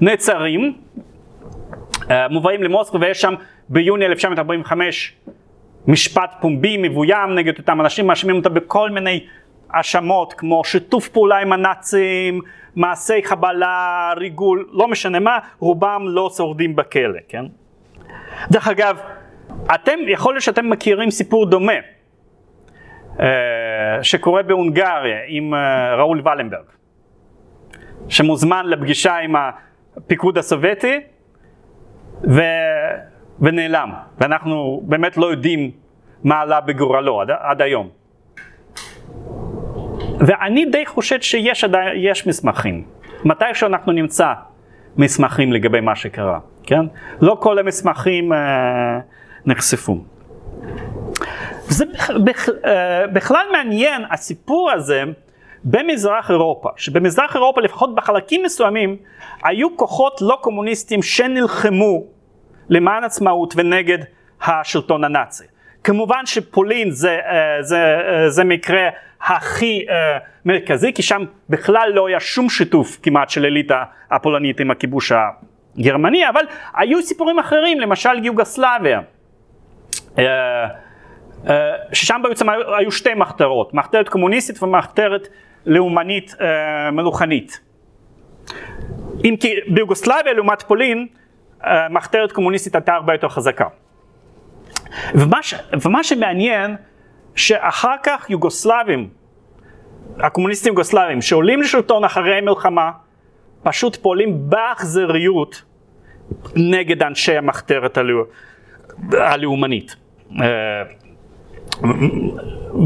נעצרים, 0.00 0.74
אה, 2.10 2.28
מובאים 2.28 2.62
למוסקבה 2.62 3.06
ויש 3.06 3.20
שם 3.20 3.34
ביוני 3.68 4.06
1945 4.06 5.16
משפט 5.86 6.34
פומבי 6.40 6.76
מבוים 6.76 7.34
נגד 7.34 7.58
אותם 7.58 7.80
אנשים, 7.80 8.06
מאשימים 8.06 8.36
אותם 8.36 8.54
בכל 8.54 8.90
מיני 8.90 9.26
האשמות 9.72 10.32
כמו 10.32 10.64
שיתוף 10.64 11.08
פעולה 11.08 11.38
עם 11.38 11.52
הנאצים, 11.52 12.40
מעשי 12.76 13.22
חבלה, 13.24 14.12
ריגול, 14.16 14.68
לא 14.72 14.88
משנה 14.88 15.20
מה, 15.20 15.38
רובם 15.58 16.02
לא 16.06 16.30
שורדים 16.36 16.76
בכלא, 16.76 17.18
כן? 17.28 17.44
דרך 18.50 18.68
אגב, 18.68 18.98
אתם, 19.74 19.98
יכול 20.08 20.34
להיות 20.34 20.42
שאתם 20.42 20.70
מכירים 20.70 21.10
סיפור 21.10 21.46
דומה 21.46 21.72
אה, 23.20 23.26
שקורה 24.02 24.42
בהונגריה 24.42 25.18
עם 25.26 25.54
אה, 25.54 25.94
ראול 25.96 26.22
ולנברג, 26.24 26.64
שמוזמן 28.08 28.66
לפגישה 28.66 29.16
עם 29.16 29.34
הפיקוד 29.36 30.38
הסובייטי 30.38 31.00
ו... 32.24 32.40
ונעלם, 33.40 33.92
ואנחנו 34.18 34.82
באמת 34.84 35.16
לא 35.16 35.26
יודעים 35.26 35.70
מה 36.24 36.40
עלה 36.40 36.60
בגורלו 36.60 37.20
עד, 37.20 37.30
עד 37.30 37.62
היום. 37.62 38.01
ואני 40.26 40.64
די 40.64 40.86
חושד 40.86 41.22
שיש 41.22 41.64
עדיין, 41.64 42.02
מסמכים. 42.26 42.84
מתי 43.24 43.44
שאנחנו 43.54 43.92
נמצא 43.92 44.32
מסמכים 44.96 45.52
לגבי 45.52 45.80
מה 45.80 45.96
שקרה, 45.96 46.38
כן? 46.62 46.80
לא 47.20 47.36
כל 47.40 47.58
המסמכים 47.58 48.32
אה, 48.32 48.98
נחשפו. 49.46 49.98
זה 51.68 51.84
בכ, 52.24 52.48
אה, 52.64 53.06
בכלל 53.06 53.46
מעניין 53.52 54.02
הסיפור 54.10 54.70
הזה 54.70 55.02
במזרח 55.64 56.30
אירופה, 56.30 56.68
שבמזרח 56.76 57.36
אירופה 57.36 57.60
לפחות 57.60 57.94
בחלקים 57.94 58.42
מסוימים 58.42 58.96
היו 59.44 59.76
כוחות 59.76 60.18
לא 60.20 60.38
קומוניסטיים 60.40 61.02
שנלחמו 61.02 62.04
למען 62.68 63.04
עצמאות 63.04 63.54
ונגד 63.56 63.98
השלטון 64.42 65.04
הנאצי. 65.04 65.44
כמובן 65.84 66.26
שפולין 66.26 66.90
זה, 66.90 67.18
אה, 67.26 67.62
זה, 67.62 67.78
אה, 67.78 68.30
זה 68.30 68.44
מקרה 68.44 68.88
הכי 69.26 69.86
אה, 69.90 70.18
מרכזי, 70.44 70.92
כי 70.92 71.02
שם 71.02 71.24
בכלל 71.48 71.90
לא 71.94 72.08
היה 72.08 72.20
שום 72.20 72.48
שיתוף 72.48 72.98
כמעט 73.02 73.30
של 73.30 73.44
אליטה 73.44 73.84
הפולנית 74.10 74.60
עם 74.60 74.70
הכיבוש 74.70 75.12
הגרמני, 75.78 76.28
אבל 76.28 76.44
היו 76.74 77.02
סיפורים 77.02 77.38
אחרים, 77.38 77.80
למשל 77.80 78.24
יוגוסלביה. 78.24 79.00
ששם 81.92 82.20
בעצם 82.22 82.46
היו 82.78 82.92
שתי 82.92 83.14
מחתרות, 83.14 83.74
מחתרת 83.74 84.08
קומוניסטית 84.08 84.62
ומחתרת 84.62 85.28
לאומנית 85.66 86.34
אה, 86.40 86.90
מלוכנית. 86.90 87.60
אם 89.24 89.34
כי 89.40 89.54
ביוגוסלביה 89.68 90.32
לעומת 90.32 90.62
פולין, 90.62 91.06
אה, 91.64 91.88
מחתרת 91.88 92.32
קומוניסטית 92.32 92.74
הייתה 92.74 92.92
הרבה 92.92 93.14
יותר 93.14 93.28
חזקה. 93.28 93.66
ומה, 95.14 95.42
ש, 95.42 95.54
ומה 95.82 96.04
שמעניין, 96.04 96.76
שאחר 97.34 97.94
כך 98.02 98.30
יוגוסלבים, 98.30 99.08
הקומוניסטים 100.18 100.72
יוגוסלבים, 100.72 101.22
שעולים 101.22 101.62
לשלטון 101.62 102.04
אחרי 102.04 102.40
מלחמה, 102.40 102.90
פשוט 103.62 103.96
פועלים 103.96 104.50
באכזריות 104.50 105.62
נגד 106.56 107.02
אנשי 107.02 107.36
המחתרת 107.36 107.98
הלאומנית. 109.12 109.96
אה, 110.40 110.46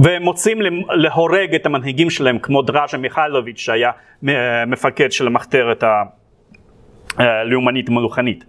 ומוצאים 0.05 0.59
להורג 0.91 1.55
את 1.55 1.67
המנהיגים 1.67 2.11
שלהם 2.11 2.39
כמו 2.39 2.63
דראז'ה 2.63 2.99
מיכאלוביץ' 2.99 3.59
שהיה 3.59 3.91
מפקד 4.67 5.13
של 5.13 5.27
המחתרת 5.27 5.85
הלאומנית 7.17 7.89
המלוכנית. 7.89 8.45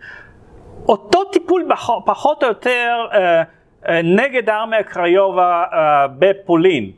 אותו 0.88 1.24
טיפול 1.24 1.64
פחות 2.06 2.43
או 2.43 2.48
יותר 2.48 3.06
אה, 3.14 3.18
אה, 3.18 3.43
נגד 4.04 4.50
הארמיה 4.50 4.84
קריובה 4.84 5.64
אה, 5.74 6.08
בפולין. 6.20 6.92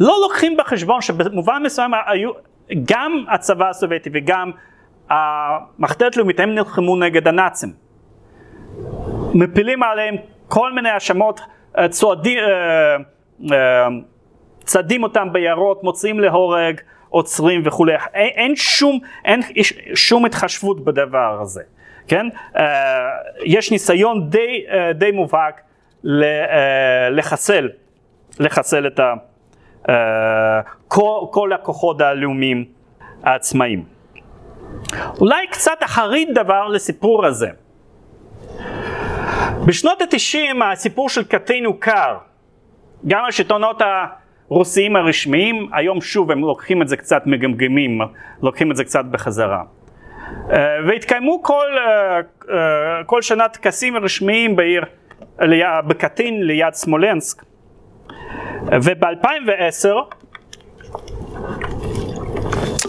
לא 0.00 0.18
לוקחים 0.22 0.56
בחשבון 0.56 1.00
שבמובן 1.00 1.62
מסוים 1.64 1.90
היו 2.06 2.30
גם 2.84 3.24
הצבא 3.28 3.68
הסובייטי 3.68 4.10
וגם 4.12 4.50
המחתרת 5.10 6.16
הלאומית 6.16 6.40
הם 6.40 6.54
נלחמו 6.54 6.96
נגד 6.96 7.28
הנאצים. 7.28 7.72
מפילים 9.34 9.82
עליהם 9.82 10.16
כל 10.48 10.72
מיני 10.72 10.90
האשמות 10.90 11.40
צועדים, 11.88 12.38
אה, 12.38 12.96
אה, 13.52 13.88
צדים 14.64 15.02
אותם 15.02 15.28
ביערות, 15.32 15.84
מוציאים 15.84 16.20
להורג, 16.20 16.80
עוצרים 17.08 17.62
וכולי, 17.64 17.92
אין, 18.14 18.30
אין, 18.34 18.56
שום, 18.56 18.98
אין 19.24 19.40
שום 19.94 20.24
התחשבות 20.24 20.84
בדבר 20.84 21.38
הזה, 21.40 21.62
כן? 22.08 22.26
אה, 22.56 22.64
יש 23.44 23.72
ניסיון 23.72 24.30
די, 24.30 24.64
די 24.94 25.10
מובהק 25.10 25.60
לחסל, 27.10 27.68
לחסל 28.40 28.86
את 28.86 29.00
ה, 29.00 29.14
כל, 30.88 31.20
כל 31.30 31.52
הכוחות 31.52 32.00
הלאומיים 32.00 32.64
העצמאיים. 33.22 33.84
אולי 35.20 35.46
קצת 35.50 35.78
אחרית 35.84 36.28
דבר 36.34 36.68
לסיפור 36.68 37.26
הזה. 37.26 37.48
בשנות 39.66 40.02
התשעים 40.02 40.62
הסיפור 40.62 41.08
של 41.08 41.24
קטין 41.24 41.64
הוכר. 41.64 42.16
גם 43.06 43.24
השלטונות 43.28 43.82
הרוסיים 44.50 44.96
הרשמיים, 44.96 45.68
היום 45.72 46.00
שוב 46.00 46.30
הם 46.30 46.40
לוקחים 46.40 46.82
את 46.82 46.88
זה 46.88 46.96
קצת 46.96 47.22
מגמגמים, 47.26 48.00
לוקחים 48.42 48.70
את 48.70 48.76
זה 48.76 48.84
קצת 48.84 49.04
בחזרה. 49.04 49.62
אה, 50.50 50.76
והתקיימו 50.86 51.42
כל, 51.42 51.66
אה, 51.78 52.16
אה, 52.50 53.04
כל 53.04 53.22
שנה 53.22 53.48
טקסים 53.48 53.96
רשמיים 53.96 54.56
בעיר, 54.56 54.84
בקטין 55.86 56.42
ליד 56.42 56.74
סמולנסק. 56.74 57.44
וב-2010 58.82 59.88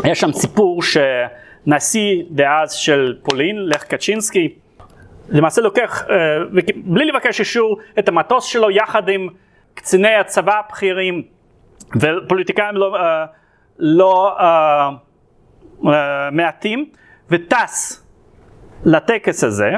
יש 0.06 0.20
שם 0.20 0.32
סיפור 0.34 0.82
שנשיא 0.84 2.24
דאז 2.32 2.74
של 2.74 3.18
פולין, 3.24 3.70
לך 3.70 3.84
קצ'ינסקי, 3.84 4.56
למעשה 5.30 5.62
לוקח, 5.62 6.04
אה, 6.10 6.16
בלי 6.76 7.06
לבקש 7.06 7.40
אישור, 7.40 7.80
את 8.00 8.10
המטוס 8.10 8.46
שלו 8.46 8.72
יחד 8.72 9.10
עם 9.10 9.30
קציני 9.74 10.16
הצבא 10.16 10.60
הבכירים 10.60 11.24
ופוליטיקאים 11.96 12.76
לא, 12.76 12.96
אה, 12.96 13.26
לא 13.80 14.38
uh, 14.40 15.86
מעטים, 16.32 16.90
וטס 17.30 18.06
לטקס 18.86 19.44
הזה, 19.44 19.72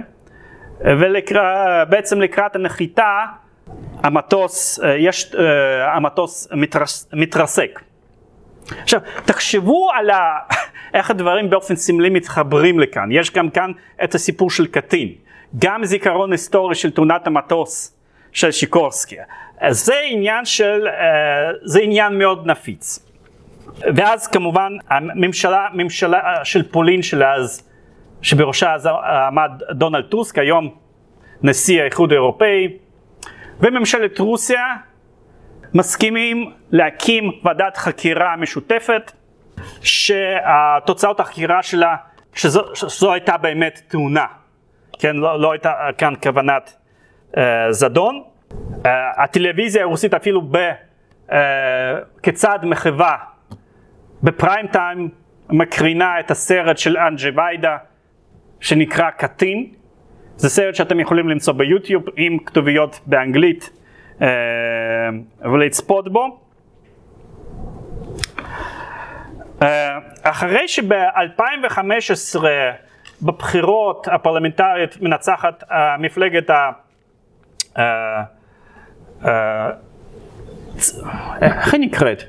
ובעצם 0.81 2.21
לקראת 2.21 2.55
הנחיתה 2.55 3.25
המטוס, 4.03 4.79
uh, 4.79 4.85
יש, 4.87 5.31
uh, 5.33 5.37
המטוס 5.95 6.47
מתרס, 6.51 7.09
מתרסק. 7.13 7.81
עכשיו, 8.81 9.01
תחשבו 9.25 9.89
על 9.93 10.09
ה... 10.09 10.37
איך 10.93 11.11
הדברים 11.11 11.49
באופן 11.49 11.75
סמלי 11.75 12.09
מתחברים 12.09 12.79
לכאן. 12.79 13.11
יש 13.11 13.31
גם 13.31 13.49
כאן 13.49 13.71
את 14.03 14.15
הסיפור 14.15 14.51
של 14.51 14.67
קטין. 14.67 15.13
גם 15.59 15.85
זיכרון 15.85 16.31
היסטורי 16.31 16.75
של 16.75 16.91
תאונת 16.91 17.27
המטוס 17.27 17.97
של 18.31 18.51
שיקורסקי. 18.51 19.15
זה 19.69 19.95
עניין 20.09 20.45
של, 20.45 20.87
זה 21.63 21.79
עניין 21.79 22.17
מאוד 22.17 22.47
נפיץ. 22.47 23.07
ואז 23.95 24.27
כמובן 24.27 24.71
הממשלה 24.89 25.67
ממשלה 25.73 26.19
של 26.43 26.63
פולין 26.71 27.01
של 27.01 27.23
אז, 27.23 27.66
שבראשה 28.21 28.75
עמד 29.27 29.51
דונלד 29.71 30.05
טוסק, 30.05 30.37
היום 30.37 30.75
נשיא 31.41 31.81
האיחוד 31.81 32.11
האירופאי, 32.11 32.77
וממשלת 33.59 34.19
רוסיה 34.19 34.65
מסכימים 35.73 36.51
להקים 36.71 37.31
ועדת 37.43 37.77
חקירה 37.77 38.35
משותפת, 38.35 39.11
שהתוצאות 39.81 41.19
החקירה 41.19 41.63
שלה, 41.63 41.95
שזו, 42.33 42.75
שזו 42.75 43.13
הייתה 43.13 43.37
באמת 43.37 43.81
תאונה, 43.87 44.25
כן, 44.99 45.15
לא, 45.15 45.39
לא 45.39 45.51
הייתה 45.51 45.73
כאן 45.97 46.13
כוונת 46.23 46.75
uh, 47.31 47.37
זדון. 47.69 48.23
Uh, 48.51 48.87
הטלוויזיה 49.17 49.83
הרוסית 49.83 50.13
אפילו 50.13 50.41
ב, 50.41 50.57
uh, 51.29 51.33
כצעד 52.23 52.65
מחווה 52.65 53.17
בפריים 54.23 54.67
טיים 54.67 55.09
מקרינה 55.49 56.19
את 56.19 56.31
הסרט 56.31 56.77
של 56.77 56.97
אנג'י 56.97 57.29
ויידה 57.35 57.77
שנקרא 58.59 59.09
קטין. 59.09 59.67
זה 60.35 60.49
סרט 60.49 60.75
שאתם 60.75 60.99
יכולים 60.99 61.29
למצוא 61.29 61.53
ביוטיוב 61.53 62.03
עם 62.15 62.37
כתוביות 62.45 62.99
באנגלית 63.05 63.69
אה, 64.21 64.27
ולצפות 65.41 66.11
בו. 66.13 66.39
אה, 69.61 69.97
אחרי 70.23 70.67
שב-2015 70.67 72.39
בבחירות 73.21 74.07
הפרלמנטריות 74.11 75.01
מנצחת 75.01 75.63
אה, 75.71 75.97
מפלגת 75.97 76.49
ה... 76.49 76.71
איך 81.41 81.73
היא 81.73 81.81
נקראת? 81.81 82.23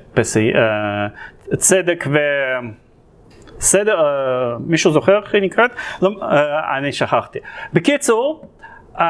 צדק 1.56 2.04
ו... 2.06 2.18
סדר, 3.60 4.00
uh, 4.00 4.04
מישהו 4.60 4.92
זוכר 4.92 5.22
איך 5.22 5.34
היא 5.34 5.42
נקראת? 5.42 5.70
לא, 6.02 6.10
uh, 6.10 6.24
אני 6.78 6.92
שכחתי. 6.92 7.38
בקיצור, 7.72 8.44
uh, 8.94 9.00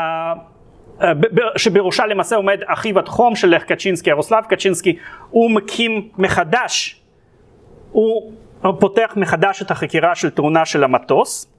שבראשה 1.56 2.06
למעשה 2.06 2.36
עומד 2.36 2.60
אחיו 2.66 2.98
התחום 2.98 3.36
של 3.36 3.48
לך 3.48 3.64
קצ'ינסקי, 3.64 4.10
ירוסלב 4.10 4.44
קצ'ינסקי, 4.48 4.98
הוא 5.30 5.50
מקים 5.50 6.08
מחדש, 6.18 7.00
הוא 7.92 8.32
פותח 8.78 9.12
מחדש 9.16 9.62
את 9.62 9.70
החקירה 9.70 10.14
של 10.14 10.30
תאונה 10.30 10.64
של 10.64 10.84
המטוס, 10.84 11.52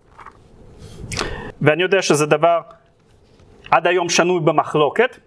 ואני 1.62 1.84
יודע 1.84 2.02
שזה 2.02 2.26
דבר 2.26 2.60
עד 3.72 3.88
היום 3.88 4.10
שנוי 4.10 4.40
במחלוקת. 4.40 5.18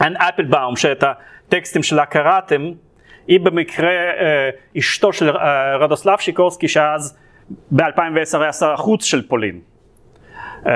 אנ 0.00 0.16
אפלבאום, 0.16 0.76
שאת 0.76 1.04
הטקסטים 1.48 1.82
שלה 1.82 2.06
קראתם, 2.06 2.72
היא 3.30 3.40
במקרה 3.40 3.90
אה, 3.90 4.50
אשתו 4.78 5.12
של 5.12 5.36
אה, 5.36 5.76
רדוסלב 5.76 6.18
שיקורסקי 6.18 6.68
שאז 6.68 7.18
ב-2010 7.70 8.38
היה 8.40 8.52
שר 8.52 8.72
החוץ 8.72 9.04
של 9.04 9.28
פולין. 9.28 9.60
אה, 10.66 10.72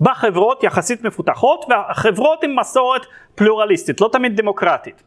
בחברות 0.00 0.64
יחסית 0.64 1.04
מפותחות, 1.04 1.64
והחברות 1.68 2.44
עם 2.44 2.58
מסורת 2.58 3.06
פלורליסטית, 3.34 4.00
לא 4.00 4.08
תמיד 4.12 4.36
דמוקרטית. 4.36 5.02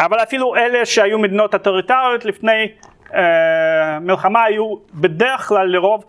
אבל 0.00 0.22
אפילו 0.22 0.56
אלה 0.56 0.86
שהיו 0.86 1.18
מדינות 1.18 1.54
אוטוריטריות 1.54 2.24
לפני 2.24 2.68
אה, 3.14 3.98
מלחמה 4.00 4.44
היו 4.44 4.74
בדרך 4.94 5.48
כלל 5.48 5.66
לרוב 5.66 6.04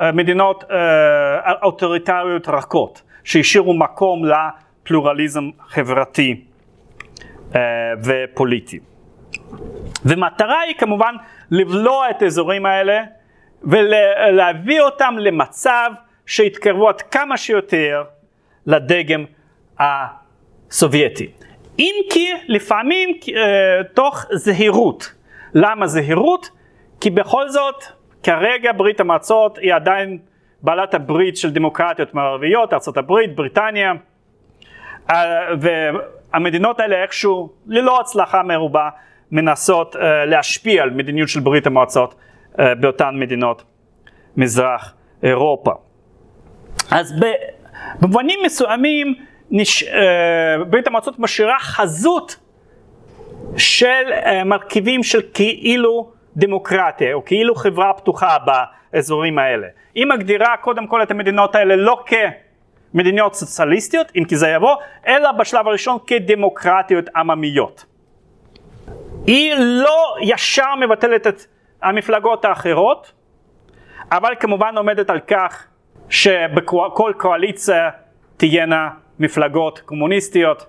אה, 0.00 0.12
מדינות 0.12 0.64
אה, 0.70 1.52
אוטוריטריות 1.62 2.48
רכות, 2.48 3.02
שהשאירו 3.24 3.74
מקום 3.74 4.24
פלורליזם 4.84 5.50
חברתי 5.68 6.44
אה, 7.54 7.60
ופוליטי. 8.04 8.80
ומטרה 10.04 10.60
היא 10.60 10.74
כמובן 10.78 11.14
לבלוע 11.50 12.10
את 12.10 12.22
האזורים 12.22 12.66
האלה 12.66 13.02
ולהביא 13.62 14.80
אותם 14.80 15.14
למצב 15.18 15.90
שיתקרבו 16.26 16.88
עד 16.88 17.02
כמה 17.02 17.36
שיותר 17.36 18.04
לדגם 18.66 19.24
הסובייטי. 19.78 21.30
אם 21.78 21.94
כי 22.10 22.28
לפעמים 22.48 23.08
אה, 23.36 23.84
תוך 23.94 24.24
זהירות. 24.32 25.12
למה 25.54 25.86
זהירות? 25.86 26.50
כי 27.00 27.10
בכל 27.10 27.48
זאת 27.48 27.84
כרגע 28.22 28.72
ברית 28.76 29.00
המועצות 29.00 29.58
היא 29.58 29.74
עדיין 29.74 30.18
בעלת 30.62 30.94
הברית 30.94 31.36
של 31.36 31.50
דמוקרטיות 31.50 32.14
מערביות, 32.14 32.72
ארה"ב, 32.72 33.12
בריטניה, 33.34 33.92
והמדינות 35.60 36.80
האלה 36.80 37.02
איכשהו, 37.02 37.52
ללא 37.66 38.00
הצלחה 38.00 38.42
מרובה, 38.42 38.88
מנסות 39.32 39.96
אה, 39.96 40.24
להשפיע 40.24 40.82
על 40.82 40.90
מדיניות 40.90 41.28
של 41.28 41.40
ברית 41.40 41.66
המועצות 41.66 42.14
אה, 42.58 42.74
באותן 42.74 43.10
מדינות 43.14 43.64
מזרח 44.36 44.94
אירופה. 45.22 45.70
אז 46.90 47.14
במובנים 48.00 48.38
מסוימים 48.44 49.14
נש... 49.50 49.84
ברית 50.68 50.86
המועצות 50.86 51.18
משאירה 51.18 51.58
חזות 51.58 52.36
של 53.56 54.10
מרכיבים 54.44 55.02
של 55.02 55.20
כאילו 55.34 56.10
דמוקרטיה 56.36 57.14
או 57.14 57.24
כאילו 57.24 57.54
חברה 57.54 57.92
פתוחה 57.92 58.36
באזורים 58.92 59.38
האלה. 59.38 59.66
היא 59.94 60.06
מגדירה 60.06 60.56
קודם 60.56 60.86
כל 60.86 61.02
את 61.02 61.10
המדינות 61.10 61.54
האלה 61.54 61.76
לא 61.76 62.02
כ... 62.06 62.12
מדיניות 62.94 63.34
סוציאליסטיות, 63.34 64.12
אם 64.16 64.24
כי 64.24 64.36
זה 64.36 64.48
יבוא, 64.48 64.76
אלא 65.06 65.32
בשלב 65.32 65.68
הראשון 65.68 65.98
כדמוקרטיות 66.06 67.04
עממיות. 67.16 67.84
היא 69.26 69.54
לא 69.58 70.14
ישר 70.22 70.74
מבטלת 70.80 71.26
את 71.26 71.40
המפלגות 71.82 72.44
האחרות, 72.44 73.12
אבל 74.12 74.32
כמובן 74.40 74.76
עומדת 74.76 75.10
על 75.10 75.20
כך 75.20 75.66
שבכל 76.08 77.12
קואליציה 77.16 77.90
תהיינה 78.36 78.88
מפלגות 79.18 79.80
קומוניסטיות 79.80 80.66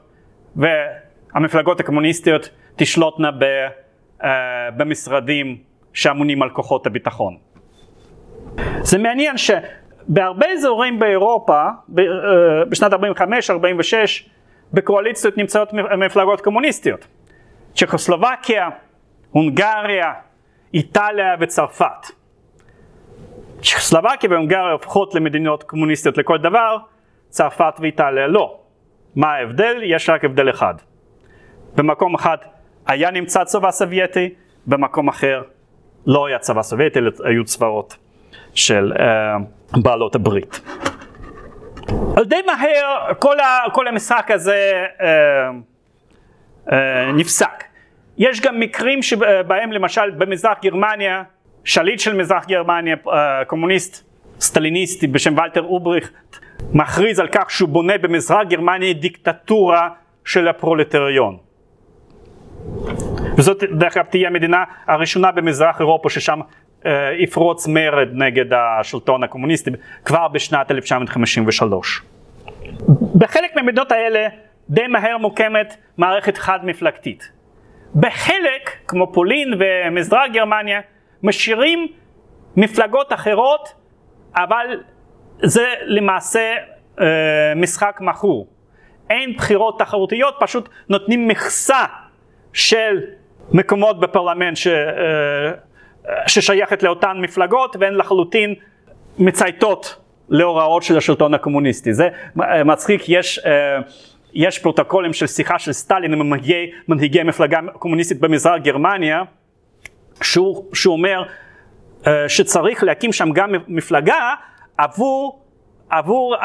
והמפלגות 0.56 1.80
הקומוניסטיות 1.80 2.50
תשלוטנה 2.76 3.32
ב, 3.32 3.44
uh, 4.22 4.26
במשרדים 4.78 5.58
שאמונים 5.94 6.44
על 6.44 6.50
כוחות 6.50 6.88
הביטחון. 6.88 7.38
זה 8.82 8.98
מעניין 8.98 9.38
שבהרבה 10.10 10.46
אזורים 10.52 11.00
באירופה, 11.00 11.68
uh, 11.68 11.94
בשנת 12.70 12.94
45-46, 12.94 12.98
בקואליציות 14.74 15.38
נמצאות 15.38 15.74
מפלגות 15.74 16.42
קומוניסטיות. 16.42 17.08
צ'כוסלובקיה, 17.76 18.70
הונגריה, 19.32 20.14
איטליה 20.74 21.36
וצרפת. 21.40 22.08
צ'כוסלובקיה 23.62 24.30
והונגריה 24.30 24.72
הופכות 24.72 25.16
למדינות 25.16 25.64
קומוניסטיות 25.64 26.18
לכל 26.18 26.38
דבר, 26.38 26.78
צרפת 27.30 27.74
ואיטליה 27.80 28.28
לא. 28.28 28.60
מה 29.16 29.34
ההבדל? 29.34 29.80
יש 29.84 30.10
רק 30.10 30.26
הבדל 30.26 30.50
אחד. 30.50 30.74
במקום 31.76 32.16
אחד 32.16 32.38
היה 32.88 33.12
נמצא 33.12 33.44
צבא 33.44 33.72
סובייטי, 33.72 34.34
במקום 34.68 35.08
אחר 35.08 35.42
לא 36.06 36.26
היה 36.26 36.40
צבא 36.40 36.62
סובייטי, 36.62 37.00
היו 37.24 37.46
צבאות 37.46 37.98
של 38.54 38.94
אה, 38.96 39.65
בעלות 39.84 40.16
הברית. 40.16 40.62
אבל 42.16 42.24
די 42.24 42.42
מהר 42.46 43.14
כל, 43.20 43.40
ה, 43.40 43.60
כל 43.74 43.88
המשחק 43.88 44.32
הזה 44.32 44.86
אה, 44.98 45.04
אה, 46.70 46.74
נפסק. 47.14 47.64
יש 48.18 48.42
גם 48.42 48.60
מקרים 48.60 49.02
שבהם 49.02 49.72
למשל 49.72 50.10
במזרח 50.10 50.58
גרמניה, 50.64 51.24
שליט 51.64 52.00
של 52.00 52.16
מזרח 52.16 52.46
גרמניה, 52.46 52.96
אה, 53.06 53.12
קומוניסט 53.48 54.06
סטליניסטי 54.40 55.08
בשם 55.08 55.38
ולטר 55.38 55.64
אולבריכט, 55.64 56.38
מכריז 56.74 57.20
על 57.20 57.28
כך 57.32 57.52
שהוא 57.52 57.70
בונה 57.70 57.98
במזרח 57.98 58.48
גרמניה 58.50 58.94
דיקטטורה 58.94 59.90
של 60.26 60.48
הפרולטריון. 60.48 61.38
וזאת 63.38 63.64
דרך 63.64 63.98
אגב 63.98 64.06
תהיה 64.06 64.28
המדינה 64.28 64.64
הראשונה 64.88 65.32
במזרח 65.32 65.80
אירופה 65.80 66.10
ששם 66.10 66.40
אה, 66.42 66.46
יפרוץ 67.20 67.68
מרד 67.68 68.08
נגד 68.14 68.46
השלטון 68.54 69.24
הקומוניסטי 69.24 69.72
כבר 70.06 70.28
בשנת 70.28 70.72
1953. 70.72 72.02
בחלק 73.16 73.56
מהמדינות 73.56 73.92
האלה 73.92 74.28
די 74.70 74.88
מהר 74.88 75.18
מוקמת 75.18 75.76
מערכת 75.98 76.38
חד 76.38 76.60
מפלגתית. 76.64 77.32
בחלק, 77.96 78.70
כמו 78.88 79.14
פולין 79.14 79.54
ומזרח 79.60 80.24
גרמניה, 80.34 80.80
משאירים 81.24 81.88
מפלגות 82.58 83.14
אחרות, 83.14 83.70
אבל 84.36 84.84
זה 85.44 85.74
למעשה 85.86 86.54
אה, 87.02 87.06
משחק 87.56 87.98
מכור. 88.02 88.48
אין 89.10 89.34
בחירות 89.34 89.80
תחרותיות, 89.80 90.36
פשוט 90.40 90.70
נותנים 90.90 91.28
מכסה 91.28 91.84
של 92.54 93.02
מקומות 93.52 94.00
בפרלמנט 94.00 94.58
ש, 94.58 94.68
אה, 94.68 95.52
ששייכת 96.28 96.84
לאותן 96.84 97.18
מפלגות 97.22 97.76
והן 97.80 97.94
לחלוטין 97.94 98.56
מצייתות 99.20 99.96
להוראות 100.30 100.84
של 100.84 100.98
השלטון 100.98 101.34
הקומוניסטי. 101.34 101.94
זה 101.94 102.10
מצחיק, 102.66 103.02
יש, 103.08 103.40
אה, 103.40 103.78
יש 104.34 104.60
פרוטוקולים 104.60 105.14
של 105.14 105.28
שיחה 105.28 105.60
של 105.60 105.74
סטלין 105.74 106.14
עם 106.14 106.30
מנהיגי, 106.30 106.72
מנהיגי 106.88 107.24
מפלגה 107.24 107.60
קומוניסטית 107.80 108.20
במזרח 108.20 108.62
גרמניה, 108.62 109.24
שהוא, 110.22 110.66
שהוא 110.74 110.96
אומר 110.96 111.24
אה, 112.08 112.30
שצריך 112.30 112.84
להקים 112.84 113.14
שם 113.14 113.30
גם 113.34 113.52
מפלגה 113.68 114.34
עבור, 114.78 115.46
עבור 115.90 116.36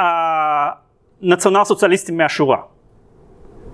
הנציונל 1.22 1.64
סוציאליסטים 1.64 2.16
מהשורה. 2.16 2.58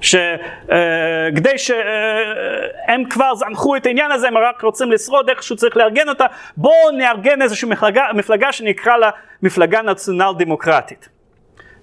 שכדי 0.00 1.54
uh, 1.54 1.58
שהם 1.58 3.02
uh, 3.02 3.10
כבר 3.10 3.34
זנחו 3.34 3.76
את 3.76 3.86
העניין 3.86 4.12
הזה, 4.12 4.28
הם 4.28 4.38
רק 4.38 4.62
רוצים 4.62 4.92
לשרוד, 4.92 5.28
איכשהו 5.28 5.56
צריך 5.56 5.76
לארגן 5.76 6.08
אותה, 6.08 6.26
בואו 6.56 6.90
נארגן 6.96 7.42
איזושהי 7.42 7.68
מפלגה, 7.68 8.04
מפלגה 8.14 8.52
שנקרא 8.52 8.96
לה 8.96 9.10
מפלגה 9.42 9.82
נציונל 9.82 10.32
דמוקרטית. 10.38 11.08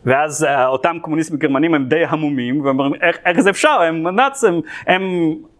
ואז 0.05 0.43
uh, 0.43 0.65
אותם 0.65 0.97
קומוניסטים 1.01 1.37
גרמנים 1.37 1.73
הם 1.73 1.85
די 1.85 2.05
המומים, 2.05 2.65
ואומרים 2.65 2.93
איך, 3.01 3.17
איך 3.25 3.39
זה 3.39 3.49
אפשר, 3.49 3.81
הם 3.81 4.07
נאצים, 4.07 4.61
הם, 4.87 5.03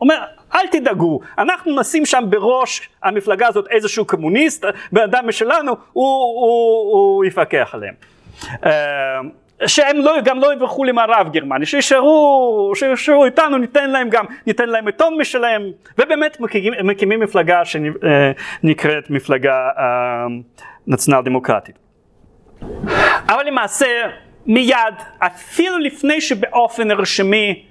אומר 0.01 0.15
אל 0.55 0.67
תדאגו, 0.67 1.19
אנחנו 1.37 1.79
נשים 1.79 2.05
שם 2.05 2.23
בראש 2.29 2.89
המפלגה 3.03 3.47
הזאת 3.47 3.67
איזשהו 3.69 4.05
קומוניסט, 4.05 4.65
בן 4.91 5.01
אדם 5.01 5.27
משלנו, 5.27 5.71
הוא, 5.71 6.05
הוא, 6.05 6.91
הוא 6.91 7.25
יפקח 7.25 7.69
עליהם. 7.73 7.93
Uh, 8.41 8.67
שהם 9.67 9.97
לא, 9.97 10.15
גם 10.23 10.39
לא 10.39 10.53
יברחו 10.53 10.83
למערב 10.83 11.29
גרמניה, 11.31 11.65
שישארו, 11.65 12.71
שישארו 12.75 13.25
איתנו, 13.25 13.57
ניתן 13.57 13.89
להם 13.89 14.09
גם, 14.09 14.25
ניתן 14.47 14.69
להם 14.69 14.85
עיתון 14.85 15.17
משלהם, 15.17 15.71
ובאמת 15.97 16.39
מקימים, 16.39 16.73
מקימים 16.83 17.19
מפלגה 17.19 17.61
שנקראת 17.65 19.09
מפלגה 19.09 19.69
אה, 19.77 20.25
נציונל 20.87 21.21
דמוקרטית. 21.21 21.77
אבל 23.29 23.47
למעשה 23.47 23.87
מיד, 24.45 24.93
אפילו 25.19 25.77
לפני 25.77 26.21
שבאופן 26.21 26.91
רשמי 26.91 27.65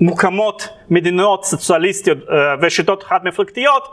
מוקמות 0.00 0.68
מדינות 0.90 1.44
סוציאליסטיות 1.44 2.18
אה, 2.18 2.54
ושיטות 2.60 3.02
חד 3.02 3.20
מפלגתיות, 3.24 3.88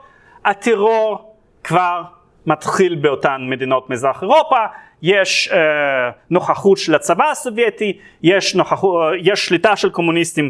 הטרור 0.45 1.35
כבר 1.63 2.01
מתחיל 2.45 2.95
באותן 2.95 3.41
מדינות 3.49 3.89
מזרח 3.89 4.21
אירופה, 4.21 4.65
יש 5.01 5.49
אה, 5.53 6.09
נוכחות 6.29 6.77
של 6.77 6.95
הצבא 6.95 7.29
הסובייטי, 7.31 7.97
יש, 8.23 8.55
נוכחות, 8.55 9.13
אה, 9.13 9.17
יש 9.23 9.45
שליטה 9.45 9.75
של 9.75 9.89
קומוניסטים 9.89 10.49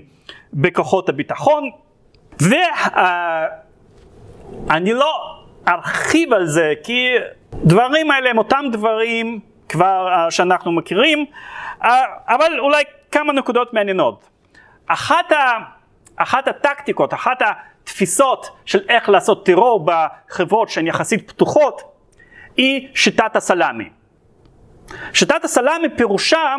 בכוחות 0.53 1.09
הביטחון, 1.09 1.69
ואני 2.39 2.61
אה, 4.91 4.95
לא 4.95 5.37
ארחיב 5.67 6.33
על 6.33 6.45
זה 6.45 6.73
כי 6.83 7.07
דברים 7.53 8.11
האלה 8.11 8.29
הם 8.29 8.37
אותם 8.37 8.65
דברים 8.71 9.39
כבר 9.69 10.07
אה, 10.11 10.31
שאנחנו 10.31 10.71
מכירים, 10.71 11.25
אה, 11.83 12.03
אבל 12.27 12.59
אולי 12.59 12.83
כמה 13.11 13.33
נקודות 13.33 13.73
מעניינות. 13.73 14.29
אחת, 14.87 15.31
ה, 15.31 15.57
אחת 16.15 16.47
הטקטיקות, 16.47 17.13
אחת 17.13 17.37
התפיסות 17.41 18.49
של 18.65 18.79
איך 18.89 19.09
לעשות 19.09 19.45
טרור 19.45 19.85
בחברות 19.85 20.69
שהן 20.69 20.87
יחסית 20.87 21.31
פתוחות, 21.31 21.81
היא 22.57 22.87
שיטת 22.95 23.35
הסלאמי. 23.35 23.89
שיטת 25.13 25.43
הסלאמי 25.43 25.87
פירושה 25.97 26.55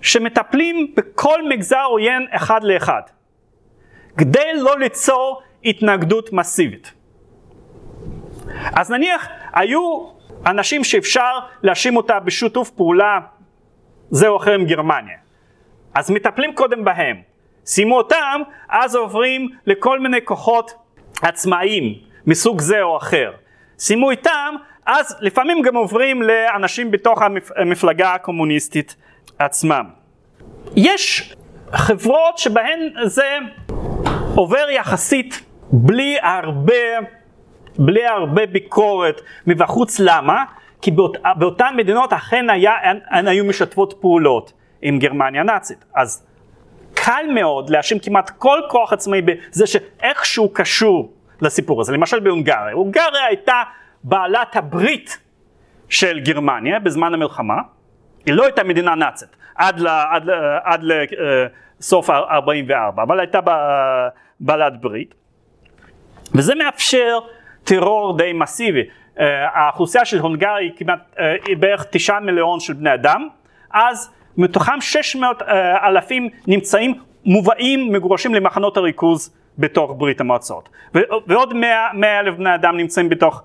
שמטפלים 0.00 0.94
בכל 0.96 1.48
מגזר 1.48 1.84
עוין 1.84 2.26
אחד 2.30 2.64
לאחד, 2.64 3.02
כדי 4.18 4.52
לא 4.54 4.78
ליצור 4.78 5.42
התנגדות 5.64 6.32
מסיבית. 6.32 6.92
אז 8.76 8.90
נניח 8.90 9.28
היו 9.52 10.08
אנשים 10.46 10.84
שאפשר 10.84 11.38
להאשים 11.62 11.96
אותה 11.96 12.20
בשיתוף 12.20 12.70
פעולה 12.70 13.20
זה 14.10 14.28
או 14.28 14.36
אחר 14.36 14.52
עם 14.52 14.64
גרמניה, 14.64 15.16
אז 15.94 16.10
מטפלים 16.10 16.54
קודם 16.54 16.84
בהם, 16.84 17.22
שימו 17.66 17.96
אותם, 17.96 18.40
אז 18.68 18.94
עוברים 18.94 19.48
לכל 19.66 20.00
מיני 20.00 20.24
כוחות 20.24 20.74
עצמאיים 21.22 21.94
מסוג 22.26 22.60
זה 22.60 22.82
או 22.82 22.96
אחר. 22.96 23.32
שימו 23.78 24.10
איתם, 24.10 24.54
אז 24.86 25.16
לפעמים 25.20 25.62
גם 25.62 25.76
עוברים 25.76 26.22
לאנשים 26.22 26.90
בתוך 26.90 27.22
המפלגה 27.56 28.14
הקומוניסטית 28.14 28.96
עצמם. 29.38 29.84
יש 30.76 31.34
חברות 31.72 32.38
שבהן 32.38 32.80
זה 33.04 33.36
עובר 34.34 34.70
יחסית 34.70 35.42
בלי 35.72 36.16
הרבה, 36.22 36.74
בלי 37.78 38.06
הרבה 38.06 38.46
ביקורת 38.46 39.20
מבחוץ, 39.46 40.00
למה? 40.00 40.44
כי 40.82 40.90
באות, 40.90 41.16
באותן 41.36 41.74
מדינות 41.76 42.12
אכן 42.12 42.50
היה, 42.50 42.72
הן, 43.10 43.28
היו 43.28 43.44
משתפות 43.44 43.94
פעולות 44.00 44.52
עם 44.82 44.98
גרמניה 44.98 45.40
הנאצית. 45.40 45.84
אז 45.94 46.26
קל 46.94 47.24
מאוד 47.34 47.70
להאשים 47.70 47.98
כמעט 47.98 48.30
כל 48.30 48.60
כוח 48.68 48.92
עצמאי 48.92 49.22
בזה 49.22 49.66
שאיכשהו 49.66 50.48
קשור 50.52 51.12
לסיפור 51.40 51.80
הזה. 51.80 51.92
למשל 51.92 52.20
בהונגריה. 52.20 52.72
הונגריה 52.72 53.24
הייתה 53.28 53.62
בעלת 54.08 54.56
הברית 54.56 55.18
של 55.88 56.20
גרמניה 56.20 56.78
בזמן 56.78 57.14
המלחמה, 57.14 57.56
היא 58.26 58.34
לא 58.34 58.44
הייתה 58.44 58.64
מדינה 58.64 58.94
נאצית 58.94 59.36
עד, 59.54 59.80
ל, 59.80 59.86
עד, 59.86 60.30
עד 60.64 60.82
לסוף 60.82 62.10
אה, 62.10 62.18
44, 62.18 63.02
אבל 63.02 63.20
הייתה 63.20 63.38
בעלת 64.40 64.80
ברית, 64.80 65.14
וזה 66.34 66.54
מאפשר 66.54 67.18
טרור 67.64 68.18
די 68.18 68.32
מסיבי. 68.32 68.82
Uh, 68.82 69.20
האוכלוסייה 69.54 70.04
של 70.04 70.18
הונגריה 70.18 70.54
היא 70.56 70.72
כמעט, 70.76 70.98
uh, 71.14 71.20
היא 71.46 71.56
בערך 71.56 71.84
תשעה 71.90 72.20
מיליון 72.20 72.60
של 72.60 72.72
בני 72.72 72.94
אדם, 72.94 73.28
אז 73.70 74.12
מתוכם 74.36 74.80
600 74.80 75.42
uh, 75.42 75.44
אלפים 75.84 76.28
נמצאים, 76.46 76.94
מובאים, 77.24 77.92
מגורשים 77.92 78.34
למחנות 78.34 78.76
הריכוז 78.76 79.34
בתוך 79.58 79.94
ברית 79.98 80.20
המועצות. 80.20 80.68
ועוד 81.26 81.54
100 81.54 82.20
אלף 82.20 82.34
בני 82.34 82.54
אדם 82.54 82.76
נמצאים 82.76 83.08
בתוך 83.08 83.42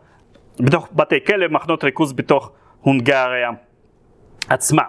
בתוך 0.61 0.89
בתי 0.93 1.25
כלא, 1.25 1.47
מחנות 1.47 1.83
ריכוז 1.83 2.13
בתוך 2.13 2.51
הונגריה 2.81 3.49
עצמה. 4.49 4.83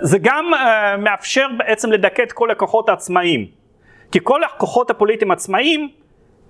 זה 0.00 0.18
גם 0.22 0.50
מאפשר 0.98 1.46
בעצם 1.58 1.92
לדכא 1.92 2.22
את 2.22 2.32
כל 2.32 2.50
הכוחות 2.50 2.88
העצמאיים. 2.88 3.46
כי 4.12 4.18
כל 4.22 4.44
הכוחות 4.44 4.90
הפוליטיים 4.90 5.30
עצמאיים 5.30 5.88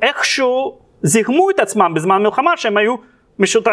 איכשהו 0.03 0.79
זיהמו 1.03 1.51
את 1.51 1.61
עצמם 1.61 1.93
בזמן 1.95 2.23
מלחמה 2.23 2.57
שהם 2.57 2.77
היו 2.77 2.97
משות... 3.39 3.69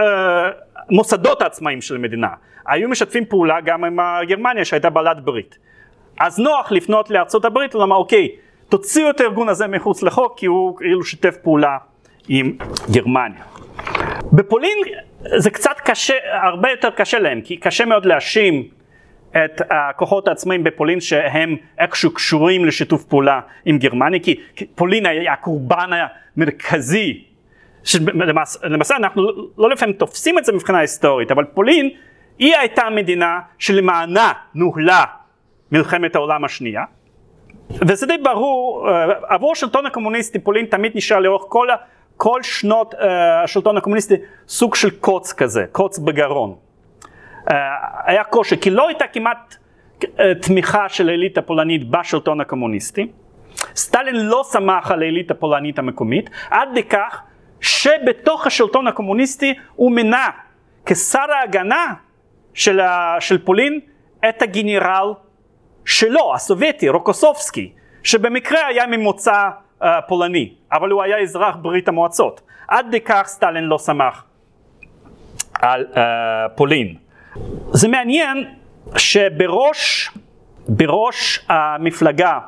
מוסדות 0.89 1.41
העצמאיים 1.41 1.81
של 1.81 1.95
המדינה. 1.95 2.27
היו 2.67 2.89
משתפים 2.89 3.25
פעולה 3.25 3.61
גם 3.61 3.83
עם 3.83 3.99
גרמניה 4.27 4.65
שהייתה 4.65 4.89
בעלת 4.89 5.23
ברית. 5.23 5.57
אז 6.19 6.39
נוח 6.39 6.71
לפנות 6.71 7.09
לארצות 7.09 7.45
הברית 7.45 7.75
ולומר 7.75 7.95
אוקיי, 7.95 8.29
תוציאו 8.69 9.09
את 9.09 9.21
הארגון 9.21 9.49
הזה 9.49 9.67
מחוץ 9.67 10.03
לחוק 10.03 10.33
כי 10.37 10.45
הוא 10.45 10.77
כאילו 10.77 11.03
שיתף 11.03 11.37
פעולה 11.37 11.77
עם 12.29 12.57
גרמניה. 12.91 13.43
בפולין 14.31 14.77
זה 15.37 15.49
קצת 15.49 15.75
קשה, 15.85 16.13
הרבה 16.43 16.69
יותר 16.69 16.89
קשה 16.89 17.19
להם, 17.19 17.41
כי 17.41 17.57
קשה 17.57 17.85
מאוד 17.85 18.05
להאשים 18.05 18.63
את 19.31 19.61
הכוחות 19.69 20.27
העצמאים 20.27 20.63
בפולין 20.63 20.99
שהם 21.01 21.55
איכשהו 21.79 22.13
קשורים 22.13 22.65
לשיתוף 22.65 23.03
פעולה 23.03 23.39
עם 23.65 23.77
גרמניה, 23.77 24.19
כי 24.19 24.35
פולין 24.75 25.05
היה 25.05 25.33
הקורבן 25.33 25.89
המרכזי, 26.37 27.23
שלמעשה, 27.83 28.67
למעשה 28.67 28.95
אנחנו 28.95 29.23
לא 29.57 29.69
לפעמים 29.69 29.95
תופסים 29.95 30.37
את 30.37 30.45
זה 30.45 30.51
מבחינה 30.51 30.79
היסטורית, 30.79 31.31
אבל 31.31 31.43
פולין 31.43 31.89
היא 32.39 32.55
הייתה 32.55 32.81
המדינה 32.81 33.39
שלמענה 33.59 34.31
נוהלה 34.55 35.03
מלחמת 35.71 36.15
העולם 36.15 36.45
השנייה, 36.45 36.83
וזה 37.87 38.07
די 38.07 38.17
ברור, 38.23 38.89
אה, 38.89 39.05
עבור 39.27 39.51
השלטון 39.51 39.85
הקומוניסטי 39.85 40.39
פולין 40.39 40.65
תמיד 40.65 40.91
נשאר 40.95 41.19
לאורך 41.19 41.43
כל, 41.47 41.67
כל 42.21 42.43
שנות 42.43 42.93
uh, 42.93 42.97
השלטון 43.43 43.77
הקומוניסטי 43.77 44.15
סוג 44.47 44.75
של 44.75 44.89
קוץ 44.89 45.33
כזה, 45.33 45.65
קוץ 45.71 45.99
בגרון. 45.99 46.55
Uh, 46.55 47.53
היה 48.05 48.23
קושי, 48.23 48.57
כי 48.57 48.69
לא 48.69 48.87
הייתה 48.87 49.05
כמעט 49.07 49.55
uh, 50.01 50.05
תמיכה 50.41 50.89
של 50.89 51.09
האליט 51.09 51.37
הפולנית 51.37 51.89
בשלטון 51.89 52.41
הקומוניסטי. 52.41 53.07
סטלין 53.75 54.15
לא 54.15 54.41
סמך 54.45 54.91
על 54.91 55.03
האליט 55.03 55.31
הפולנית 55.31 55.79
המקומית, 55.79 56.29
עד 56.49 56.77
לכך 56.77 57.21
שבתוך 57.61 58.47
השלטון 58.47 58.87
הקומוניסטי 58.87 59.53
הוא 59.75 59.91
מינה 59.91 60.29
כשר 60.85 61.31
ההגנה 61.39 61.93
של, 62.53 62.79
של 63.19 63.45
פולין 63.45 63.79
את 64.29 64.41
הגנרל 64.41 65.13
שלו, 65.85 66.35
הסובייטי, 66.35 66.89
רוקוסובסקי, 66.89 67.73
שבמקרה 68.03 68.67
היה 68.67 68.87
ממוצא 68.87 69.49
פולני, 70.07 70.53
אבל 70.71 70.89
הוא 70.89 71.03
היה 71.03 71.17
אזרח 71.17 71.55
ברית 71.55 71.87
המועצות. 71.87 72.41
עד 72.67 72.95
לכך 72.95 73.23
סטלין 73.25 73.63
לא 73.63 73.79
שמח 73.79 74.23
על 75.61 75.85
uh, 75.93 75.97
פולין. 76.55 76.95
זה 77.71 77.87
מעניין 77.87 78.45
שבראש 78.97 80.11
בראש 80.67 81.45
המפלגה 81.49 82.39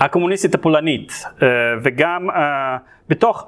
הקומוניסטית 0.00 0.54
הפולנית 0.54 1.10
uh, 1.24 1.42
וגם 1.82 2.30
uh, 2.30 2.34
בתוך 3.08 3.46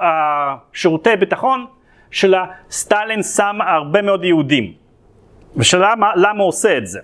שירותי 0.72 1.16
ביטחון 1.16 1.66
שלה 2.11 2.45
סטלין 2.70 3.22
שם 3.22 3.59
הרבה 3.66 4.03
מאוד 4.03 4.24
יהודים. 4.24 4.72
ושאלה 5.57 5.95
למה 6.16 6.41
הוא 6.43 6.49
עושה 6.49 6.78
את 6.78 6.87
זה. 6.87 7.01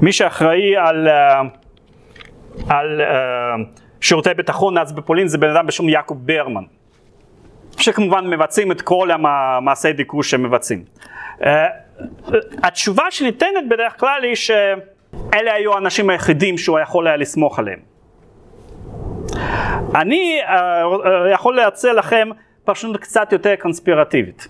מי 0.00 0.12
שאחראי 0.12 0.76
על, 0.76 1.08
על 2.68 3.00
uh, 3.00 3.80
שירותי 4.02 4.34
ביטחון 4.34 4.78
אז 4.78 4.92
בפולין 4.92 5.26
זה 5.28 5.38
בן 5.38 5.50
אדם 5.50 5.66
בשם 5.66 5.88
יעקב 5.88 6.14
ברמן, 6.18 6.62
שכמובן 7.78 8.26
מבצעים 8.26 8.72
את 8.72 8.80
כל 8.80 9.10
המעשי 9.10 9.92
דיכוי 9.92 10.22
שהם 10.22 10.42
מבצעים. 10.42 10.84
Uh, 11.40 11.44
התשובה 12.62 13.04
שניתנת 13.10 13.68
בדרך 13.70 14.00
כלל 14.00 14.20
היא 14.22 14.34
שאלה 14.34 15.54
היו 15.54 15.74
האנשים 15.74 16.10
היחידים 16.10 16.58
שהוא 16.58 16.78
יכול 16.78 17.06
היה 17.06 17.16
לסמוך 17.16 17.58
עליהם. 17.58 17.78
אני 19.94 20.40
uh, 20.44 20.50
יכול 21.34 21.56
להציע 21.56 21.92
לכם 21.92 22.28
פרשנות 22.64 22.96
קצת 22.96 23.32
יותר 23.32 23.54
קונספירטיבית. 23.56 24.48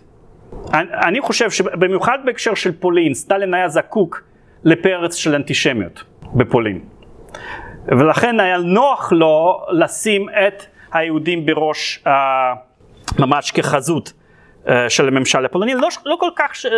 אני 1.07 1.21
חושב 1.21 1.51
שבמיוחד 1.51 2.19
בהקשר 2.25 2.55
של 2.55 2.73
פולין, 2.73 3.15
סטלין 3.15 3.55
היה 3.55 3.69
זקוק 3.69 4.23
לפרץ 4.65 5.15
של 5.15 5.35
אנטישמיות 5.35 6.05
בפולין. 6.35 6.81
ולכן 7.87 8.41
היה 8.41 8.59
נוח 8.59 9.13
לו 9.13 9.67
לשים 9.71 10.29
את 10.29 10.63
היהודים 10.93 11.47
בראש 11.47 12.05
uh, 12.07 12.11
ממש 13.19 13.51
כחזות 13.51 14.13
uh, 14.65 14.71
של 14.89 15.09
הממשל 15.09 15.45
הפולני, 15.45 15.75
לא, 15.75 15.89
לא 16.07 16.17
כל 16.21 16.31
כך, 16.37 16.53
uh, 16.53 16.69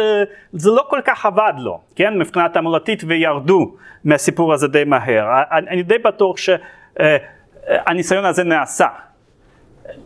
זה 0.52 0.70
לא 0.70 0.84
כל 0.88 1.00
כך 1.05 1.26
עבד 1.26 1.52
לו, 1.59 1.80
כן, 1.96 2.18
מבחינה 2.18 2.48
תעמולתית 2.48 3.02
וירדו 3.07 3.74
מהסיפור 4.05 4.52
הזה 4.52 4.68
די 4.68 4.84
מהר. 4.84 5.42
אני, 5.50 5.68
אני 5.68 5.82
די 5.82 5.98
בטוח 5.98 6.36
שהניסיון 6.36 8.24
uh, 8.24 8.28
הזה 8.28 8.44
נעשה. 8.44 8.86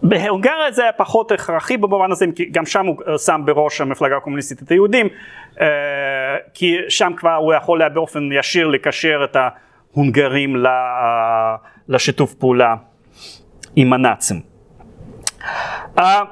בהונגריה 0.03 0.72
זה 0.72 0.82
היה 0.82 0.92
פחות 0.92 1.32
הכרחי 1.32 1.76
במובן 1.76 2.12
הזה, 2.12 2.26
כי 2.36 2.44
גם 2.44 2.66
שם 2.66 2.86
הוא 2.86 3.18
שם 3.18 3.40
בראש 3.44 3.80
המפלגה 3.80 4.16
הקומוניסטית 4.16 4.62
את 4.62 4.70
היהודים, 4.70 5.09
כי 6.55 6.76
שם 6.88 7.12
כבר 7.16 7.34
הוא 7.34 7.55
יכול 7.55 7.82
היה 7.82 7.88
באופן 7.88 8.28
ישיר 8.32 8.66
לקשר 8.66 9.20
את 9.24 9.36
ההונגרים 9.95 10.57
לשיתוף 11.89 12.34
פעולה 12.34 12.74
עם 13.76 13.93
הנאצים. 13.93 14.41
אה, 15.99 16.22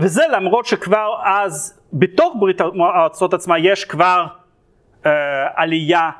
וזה 0.00 0.22
למרות 0.32 0.66
שכבר 0.66 1.08
אז 1.24 1.80
בתוך 1.92 2.34
ברית 2.38 2.60
המועצות 2.60 3.34
עצמה 3.34 3.58
יש 3.58 3.84
כבר 3.84 4.26
אה, 5.06 5.12
עלייה 5.54 6.10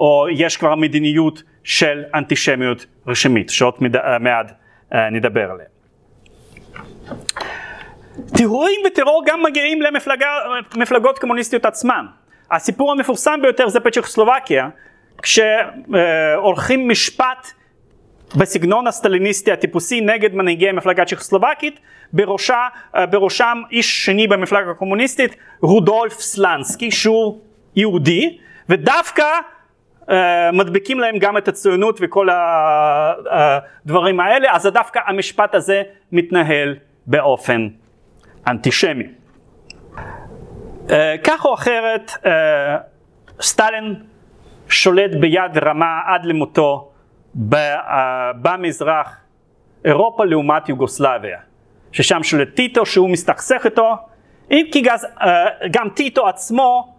או 0.00 0.26
יש 0.30 0.56
כבר 0.56 0.74
מדיניות 0.74 1.42
של 1.64 2.02
אנטישמיות 2.14 2.86
רשמית 3.06 3.50
שעוד 3.50 3.74
מעט 4.20 4.52
נדבר 4.92 5.50
עליה. 5.50 5.66
טירורים 8.36 8.80
וטרור 8.86 9.22
גם 9.26 9.42
מגיעים 9.42 9.78
למפלגות 10.74 11.18
קומוניסטיות 11.18 11.64
עצמן. 11.64 12.06
הסיפור 12.50 12.92
המפורסם 12.92 13.38
ביותר 13.42 13.68
זה 13.68 13.80
פצ'כוסלובקיה, 13.80 14.68
כשעורכים 15.22 16.88
משפט 16.88 17.52
בסגנון 18.36 18.86
הסטליניסטי 18.86 19.52
הטיפוסי 19.52 20.00
נגד 20.00 20.34
מנהיגי 20.34 20.68
המפלגה 20.68 21.02
הצ'כוסלובקית, 21.02 21.80
בראשה, 22.12 22.68
בראשם 23.10 23.62
איש 23.70 24.04
שני 24.04 24.26
במפלגה 24.26 24.70
הקומוניסטית, 24.70 25.36
רודולף 25.60 26.20
סלנסקי, 26.20 26.90
שהוא 26.90 27.40
יהודי, 27.76 28.38
ודווקא 28.68 29.24
uh, 30.00 30.12
מדביקים 30.52 31.00
להם 31.00 31.18
גם 31.18 31.36
את 31.36 31.48
הציונות 31.48 31.98
וכל 32.02 32.28
הדברים 33.30 34.20
האלה, 34.20 34.48
אז 34.52 34.66
דווקא 34.66 35.00
המשפט 35.06 35.54
הזה 35.54 35.82
מתנהל 36.12 36.76
באופן 37.06 37.68
אנטישמי. 38.46 39.04
כך 41.24 41.44
או 41.44 41.54
אחרת, 41.54 42.10
סטלין 43.40 43.94
שולט 44.72 45.10
ביד 45.20 45.58
רמה 45.58 46.00
עד 46.06 46.24
למותו 46.24 46.90
uh, 47.52 47.54
במזרח 48.42 49.16
אירופה 49.84 50.24
לעומת 50.24 50.68
יוגוסלביה, 50.68 51.38
ששם 51.92 52.22
שולט 52.22 52.54
טיטו 52.54 52.86
שהוא 52.86 53.10
מסתכסך 53.10 53.62
איתו, 53.64 53.96
אם 54.50 54.66
כי 54.72 54.80
גז, 54.80 55.04
uh, 55.04 55.24
גם 55.70 55.88
טיטו 55.88 56.28
עצמו 56.28 56.94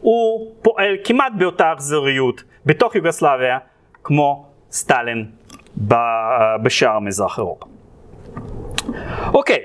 הוא 0.00 0.52
פועל 0.62 0.96
כמעט 1.04 1.32
באותה 1.38 1.72
אכזריות 1.72 2.42
בתוך 2.66 2.94
יוגוסלביה 2.94 3.58
כמו 4.04 4.46
סטלין 4.70 5.30
בשאר 6.62 6.98
מזרח 6.98 7.38
אירופה. 7.38 7.66
אוקיי, 9.34 9.58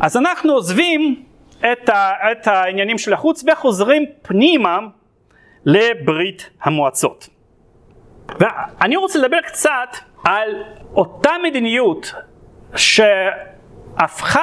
אז 0.00 0.16
אנחנו 0.16 0.52
עוזבים 0.52 1.22
את, 1.72 1.88
ה, 1.88 2.10
את 2.32 2.46
העניינים 2.46 2.98
של 2.98 3.12
החוץ 3.12 3.44
וחוזרים 3.52 4.04
פנימה 4.22 4.78
לברית 5.66 6.50
המועצות. 6.62 7.28
ואני 8.40 8.96
רוצה 8.96 9.18
לדבר 9.18 9.40
קצת 9.46 9.96
על 10.24 10.62
אותה 10.94 11.30
מדיניות 11.42 12.14
שהפכה 12.76 14.42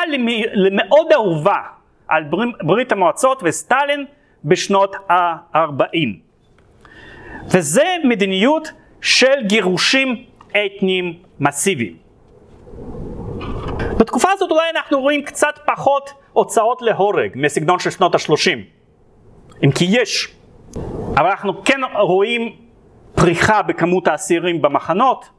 למאוד 0.54 1.12
אהובה 1.14 1.62
על 2.08 2.24
ברית 2.64 2.92
המועצות 2.92 3.40
וסטלין 3.44 4.06
בשנות 4.46 4.96
ה-40. 5.10 6.08
וזה 7.48 7.96
מדיניות 8.04 8.72
של 9.02 9.44
גירושים 9.48 10.26
אתניים 10.50 11.20
מסיביים. 11.40 11.98
בתקופה 14.00 14.32
הזאת 14.32 14.52
אולי 14.52 14.70
אנחנו 14.70 15.00
רואים 15.02 15.24
קצת 15.24 15.60
פחות 15.66 16.14
הוצאות 16.34 16.82
להורג 16.82 17.32
מסגנון 17.36 17.80
של 17.80 17.90
שנות 17.90 18.16
ה-30, 18.16 18.50
אם 19.64 19.72
כי 19.72 19.86
יש, 19.90 20.36
אבל 21.18 21.30
אנחנו 21.30 21.64
כן 21.64 21.80
רואים 22.00 22.56
פריחה 23.16 23.62
בכמות 23.62 24.08
האסירים 24.08 24.62
במחנות 24.62 25.30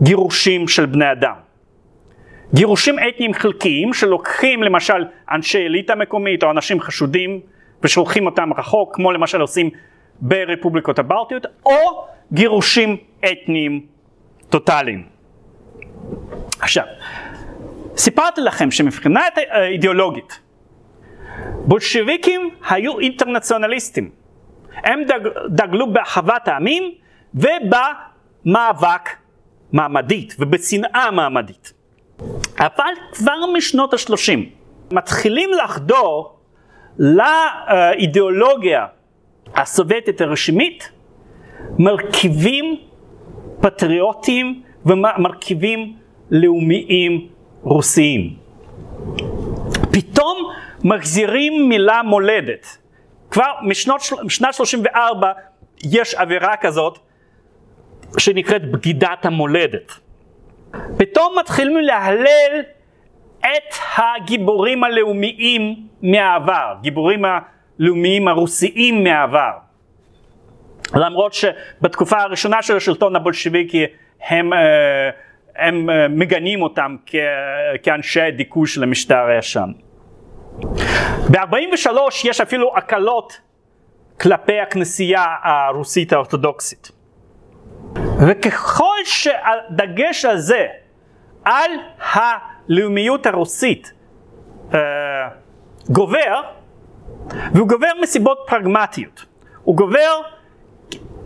וגירושים 0.00 0.68
של 0.68 0.86
בני 0.86 1.12
אדם. 1.12 1.34
גירושים 2.54 2.96
אתניים 2.98 3.34
חלקיים 3.34 3.94
שלוקחים 3.94 4.62
למשל 4.62 5.04
אנשי 5.30 5.66
אליטה 5.66 5.94
מקומית 5.94 6.42
או 6.42 6.50
אנשים 6.50 6.80
חשודים 6.80 7.40
ושולחים 7.82 8.26
אותם 8.26 8.50
רחוק, 8.58 8.96
כמו 8.96 9.12
למשל 9.12 9.40
עושים 9.40 9.70
ברפובליקות 10.20 10.98
הבלטיות, 10.98 11.46
או 11.66 12.06
גירושים 12.32 12.96
אתניים 13.32 13.86
טוטאליים. 14.48 15.06
עכשיו, 16.60 16.84
סיפרתי 17.96 18.40
לכם 18.40 18.70
שמבחינה 18.70 19.20
אידיאולוגית, 19.54 20.40
בולשביקים 21.64 22.50
היו 22.70 22.98
אינטרנציונליסטים. 22.98 24.10
הם 24.84 25.04
דג, 25.04 25.20
דגלו 25.48 25.92
באחוות 25.92 26.48
העמים 26.48 26.94
ובמאבק 27.34 29.10
מעמדית 29.72 30.36
ובשנאה 30.38 31.10
מעמדית. 31.10 31.72
אבל 32.58 32.92
כבר 33.12 33.36
משנות 33.56 33.94
ה-30 33.94 34.38
מתחילים 34.90 35.50
לחדור 35.64 36.38
לאידיאולוגיה 36.98 38.86
הסובייטית 39.54 40.20
הרשמית 40.20 40.90
מרכיבים 41.78 42.76
פטריוטיים 43.60 44.62
ומרכיבים 44.86 45.96
לאומיים 46.30 47.28
רוסיים. 47.62 48.36
פתאום 49.90 50.50
מחזירים 50.88 51.68
מילה 51.68 52.02
מולדת. 52.02 52.78
כבר 53.30 53.52
משנת 54.22 54.54
34 54.54 55.32
יש 55.84 56.14
אווירה 56.14 56.56
כזאת 56.56 56.98
שנקראת 58.18 58.70
בגידת 58.70 59.26
המולדת. 59.26 59.92
פתאום 60.96 61.38
מתחילים 61.38 61.76
להלל 61.76 62.62
את 63.40 63.74
הגיבורים 63.96 64.84
הלאומיים 64.84 65.76
מהעבר, 66.02 66.74
גיבורים 66.82 67.22
הלאומיים 67.24 68.28
הרוסיים 68.28 69.04
מהעבר. 69.04 69.50
למרות 70.94 71.32
שבתקופה 71.34 72.18
הראשונה 72.18 72.62
של 72.62 72.76
השלטון 72.76 73.16
הבולשביקי 73.16 73.84
הם, 74.28 74.52
אה, 74.52 74.58
הם 75.56 75.90
אה, 75.90 76.08
מגנים 76.08 76.62
אותם 76.62 76.96
כאנשי 77.82 78.30
דיכוי 78.30 78.66
של 78.66 78.82
המשטר 78.82 79.26
הישן. 79.26 79.70
ב-43 81.30 81.88
יש 82.24 82.40
אפילו 82.40 82.76
הקלות 82.76 83.40
כלפי 84.20 84.60
הכנסייה 84.60 85.24
הרוסית 85.42 86.12
האורתודוקסית. 86.12 86.90
וככל 88.26 88.96
שהדגש 89.04 90.24
הזה 90.24 90.66
על 91.44 91.70
הלאומיות 91.98 93.26
הרוסית 93.26 93.92
אה, 94.74 94.78
גובר, 95.90 96.42
והוא 97.54 97.68
גובר 97.68 97.90
מסיבות 98.02 98.38
פרגמטיות. 98.46 99.24
הוא 99.62 99.76
גובר 99.76 100.20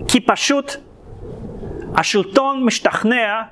כי 0.09 0.21
פשוט 0.21 0.77
השלטון 1.97 2.65
משתכנע 2.65 3.43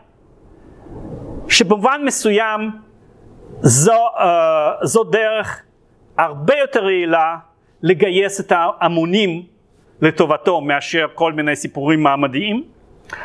שבמובן 1.48 2.00
מסוים 2.04 2.70
זו, 3.60 3.92
uh, 3.92 4.86
זו 4.86 5.04
דרך 5.04 5.62
הרבה 6.20 6.54
יותר 6.56 6.90
יעילה 6.90 7.36
לגייס 7.82 8.40
את 8.40 8.52
ההמונים 8.52 9.42
לטובתו 10.02 10.60
מאשר 10.60 11.06
כל 11.14 11.32
מיני 11.32 11.56
סיפורים 11.56 12.02
מעמדיים, 12.02 12.64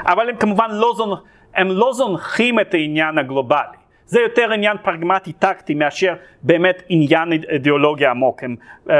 אבל 0.06 0.30
הם 0.30 0.36
כמובן 0.36 0.70
לא, 0.72 0.94
זונ... 0.98 1.18
הם 1.56 1.68
לא 1.72 1.94
זונחים 1.94 2.60
את 2.60 2.74
העניין 2.74 3.18
הגלובלי. 3.18 3.78
זה 4.06 4.20
יותר 4.20 4.52
עניין 4.52 4.78
פרגמטי 4.84 5.34
טקטי 5.34 5.74
מאשר 5.74 6.16
באמת 6.42 6.84
עניין 6.90 7.32
אידיאולוגיה 7.50 8.12
עמוק. 8.12 8.44
הם, 8.44 8.56
uh, 8.88 8.92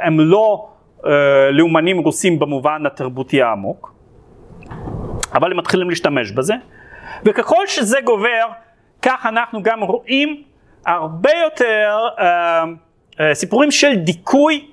הם 0.00 0.20
לא 0.20 0.68
uh, 0.98 1.06
לאומנים 1.52 1.98
רוסים 1.98 2.38
במובן 2.38 2.86
התרבותי 2.86 3.42
העמוק, 3.42 3.94
אבל 5.34 5.50
הם 5.50 5.58
מתחילים 5.58 5.90
להשתמש 5.90 6.32
בזה, 6.32 6.54
וככל 7.24 7.66
שזה 7.66 7.98
גובר, 8.04 8.46
כך 9.02 9.26
אנחנו 9.26 9.62
גם 9.62 9.80
רואים 9.80 10.42
הרבה 10.86 11.30
יותר 11.44 11.98
uh, 12.18 12.22
סיפורים 13.32 13.70
של 13.70 13.94
דיכוי 13.94 14.70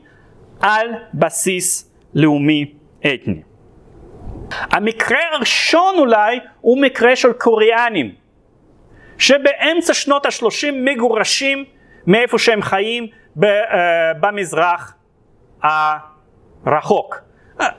על 0.60 0.88
בסיס 1.14 1.92
לאומי 2.14 2.74
אתני. 3.00 3.42
המקרה 4.52 5.20
הראשון 5.32 5.96
אולי 5.98 6.40
הוא 6.62 6.82
מקרה 6.82 7.16
של 7.16 7.34
קוריאנים, 7.34 8.12
שבאמצע 9.18 9.94
שנות 9.94 10.26
ה-30 10.26 10.72
מגורשים 10.74 11.66
מאיפה 12.08 12.38
שהם 12.38 12.62
חיים 12.62 13.08
ב, 13.36 13.46
uh, 13.46 13.48
במזרח 14.20 14.96
הרחוק. 16.66 17.22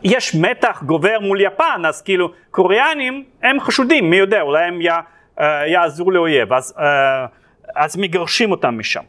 יש 0.03 0.35
מתח 0.35 0.83
גובר 0.87 1.21
מול 1.21 1.41
יפן, 1.41 1.83
אז 1.89 2.03
כאילו 2.03 2.33
קוריאנים 2.51 3.25
הם 3.43 3.61
חשודים, 3.61 4.11
מי 4.11 4.17
יודע, 4.17 4.41
אולי 4.41 4.65
הם 4.65 4.79
יעזרו 5.67 6.11
לאויב, 6.11 6.53
אז, 6.53 6.75
uh, 6.77 6.81
אז 7.77 7.97
מגרשים 7.97 8.51
אותם 8.51 8.79
משם. 8.79 9.03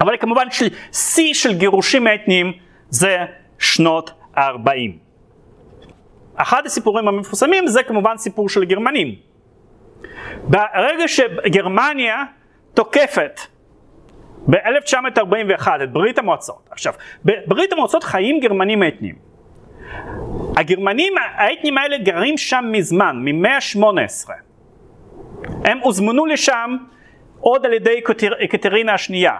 אבל 0.00 0.16
כמובן 0.16 0.46
שיא 0.92 1.34
של 1.34 1.58
גירושים 1.58 2.06
אתניים 2.08 2.52
זה 2.90 3.16
שנות 3.58 4.10
ה-40. 4.36 5.04
אחד 6.36 6.66
הסיפורים 6.66 7.08
המפורסמים 7.08 7.66
זה 7.66 7.82
כמובן 7.82 8.16
סיפור 8.16 8.48
של 8.48 8.64
גרמנים. 8.64 9.14
ברגע 10.44 11.08
שגרמניה 11.08 12.24
תוקפת 12.74 13.40
ב-1941 14.50 15.68
את 15.84 15.92
ברית 15.92 16.18
המועצות, 16.18 16.68
עכשיו 16.70 16.92
בברית 17.24 17.72
המועצות 17.72 18.04
חיים 18.04 18.40
גרמנים 18.40 18.82
אתניים. 18.82 19.14
הגרמנים 20.56 21.12
האתניים 21.18 21.78
האלה 21.78 21.98
גרים 21.98 22.38
שם 22.38 22.64
מזמן, 22.72 23.16
ממאה 23.20 23.56
ה-18. 23.56 24.30
הם 25.64 25.78
הוזמנו 25.78 26.26
לשם 26.26 26.76
עוד 27.40 27.66
על 27.66 27.72
ידי 27.72 28.00
קטרינה 28.50 28.94
השנייה. 28.94 29.36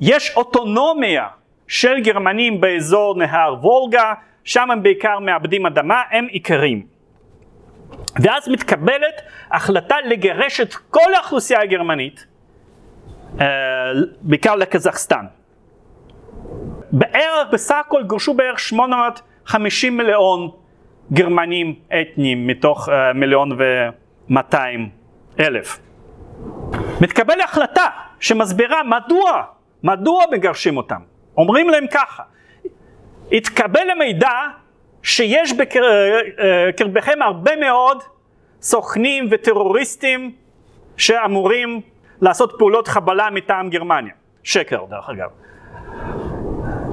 יש 0.00 0.36
אוטונומיה 0.36 1.28
של 1.68 2.00
גרמנים 2.00 2.60
באזור 2.60 3.16
נהר 3.16 3.54
וולגה, 3.60 4.14
שם 4.44 4.70
הם 4.70 4.82
בעיקר 4.82 5.18
מאבדים 5.18 5.66
אדמה, 5.66 6.02
הם 6.10 6.26
עיקרים. 6.30 6.86
ואז 8.22 8.48
מתקבלת 8.48 9.22
החלטה 9.50 9.96
לגרש 10.04 10.60
את 10.60 10.74
כל 10.74 11.14
האוכלוסייה 11.14 11.60
הגרמנית, 11.60 12.26
אה, 13.40 13.46
בעיקר 14.20 14.54
לקזחסטן. 14.54 15.24
בערך, 16.92 17.48
בסך 17.52 17.76
הכל 17.86 18.02
גורשו 18.02 18.34
בערך 18.34 18.58
850 18.58 19.96
מיליון 19.96 20.50
גרמנים 21.12 21.74
אתניים 22.00 22.46
מתוך 22.46 22.88
אה, 22.88 23.12
מיליון 23.12 23.58
ומאתיים 24.28 24.88
אלף. 25.40 25.78
מתקבל 27.00 27.40
החלטה 27.40 27.86
שמסבירה 28.20 28.82
מדוע 28.82 29.42
מדוע 29.84 30.24
מגרשים 30.32 30.76
אותם? 30.76 31.00
אומרים 31.36 31.68
להם 31.68 31.86
ככה, 31.86 32.22
התקבל 33.32 33.90
המידע 33.90 34.32
שיש 35.02 35.52
בקרבכם 35.52 37.22
הרבה 37.22 37.56
מאוד 37.56 38.02
סוכנים 38.60 39.28
וטרוריסטים 39.30 40.32
שאמורים 40.96 41.80
לעשות 42.20 42.54
פעולות 42.58 42.88
חבלה 42.88 43.30
מטעם 43.30 43.70
גרמניה. 43.70 44.12
שקר 44.42 44.84
דרך 44.90 45.10
אגב. 45.10 45.28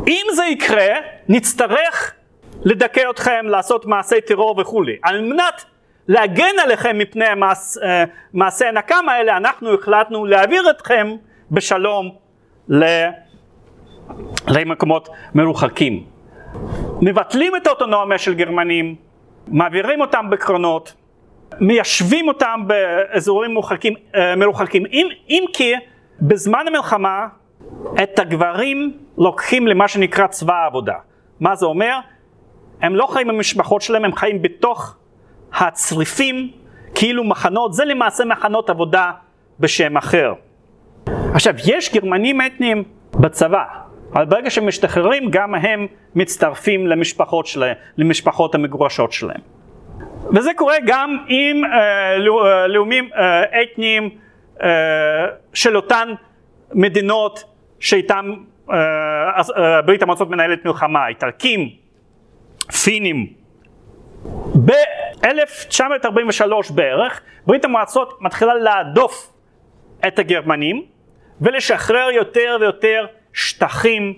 אם 0.08 0.26
זה 0.34 0.46
יקרה, 0.46 0.88
נצטרך 1.30 2.14
לדכא 2.64 3.10
אתכם, 3.10 3.46
לעשות 3.46 3.86
מעשי 3.86 4.22
טרור 4.22 4.60
וכולי. 4.60 4.98
על 5.04 5.22
מנת 5.22 5.66
להגן 6.08 6.60
עליכם 6.64 6.98
מפני 6.98 7.26
המעש, 7.26 7.78
אה, 7.78 8.04
מעשי 8.34 8.66
הנקם 8.66 9.10
האלה, 9.10 9.38
אנחנו 9.38 9.74
החלטנו 9.74 10.26
להעביר 10.26 10.70
אתכם 10.70 11.16
בשלום 11.52 12.16
למקומות 14.48 15.10
מרוחקים. 15.36 16.04
מבטלים 17.02 17.56
את 17.56 17.68
האוטונומיה 17.68 18.18
של 18.18 18.34
גרמנים, 18.34 18.96
מעבירים 19.48 20.02
אותם 20.02 20.30
בקרונות, 20.30 20.94
מיישבים 21.60 22.28
אותם 22.28 22.64
באזורים 22.68 23.54
מרוחקים, 23.54 23.94
אה, 24.16 24.36
מרוחקים. 24.36 24.86
אם, 24.86 25.08
אם 25.30 25.44
כי 25.54 25.74
בזמן 26.22 26.66
המלחמה 26.68 27.28
את 28.04 28.20
הגברים 28.20 28.98
לוקחים 29.18 29.68
למה 29.68 29.88
שנקרא 29.88 30.28
צבא 30.28 30.54
העבודה. 30.54 30.96
מה 31.40 31.56
זה 31.56 31.66
אומר? 31.66 31.98
הם 32.82 32.96
לא 32.96 33.08
חיים 33.08 33.30
עם 33.30 33.36
המשפחות 33.36 33.82
שלהם, 33.82 34.06
הם 34.06 34.16
חיים 34.16 34.42
בתוך 34.42 34.96
הצריפים, 35.54 36.52
כאילו 36.96 37.24
מחנות, 37.24 37.74
זה 37.74 37.86
למעשה 37.86 38.26
מחנות 38.26 38.70
עבודה 38.70 39.12
בשם 39.60 39.98
אחר. 39.98 40.34
עכשיו, 41.34 41.54
יש 41.66 41.94
גרמנים 41.94 42.42
אתניים 42.42 42.84
בצבא, 43.14 43.64
אבל 44.14 44.26
ברגע 44.26 44.50
שהם 44.50 44.68
משתחררים, 44.68 45.32
גם 45.32 45.56
הם 45.56 45.88
מצטרפים 46.16 46.88
למשפחות 46.88 47.46
שלהם, 47.46 47.76
למשפחות 47.98 48.56
המגורשות 48.56 49.12
שלהם. 49.12 49.42
וזה 50.36 50.52
קורה 50.56 50.76
גם 50.86 51.18
עם 51.28 51.66
אה, 51.66 51.72
אה, 51.72 52.18
לאומים 52.68 53.10
אה, 53.16 53.62
אתניים 53.64 54.10
אה, 54.64 54.70
של 55.54 55.76
אותן 55.76 56.10
מדינות 56.74 57.44
שאיתם 57.80 58.34
אה, 58.72 58.76
אה, 59.58 59.82
ברית 59.82 60.04
המועצות 60.04 60.30
מנהלת 60.30 60.66
מלחמה, 60.66 61.08
איטלקים, 61.08 61.70
פינים. 62.84 63.28
ב-1943 64.66 66.74
בערך 66.76 67.22
ברית 67.46 67.66
המועצות 67.66 68.22
מתחילה 68.22 68.54
להדוף 68.54 69.34
את 70.08 70.20
הגרמנים 70.20 70.86
ולשחרר 71.42 72.10
יותר 72.12 72.58
ויותר 72.60 73.06
שטחים 73.34 74.14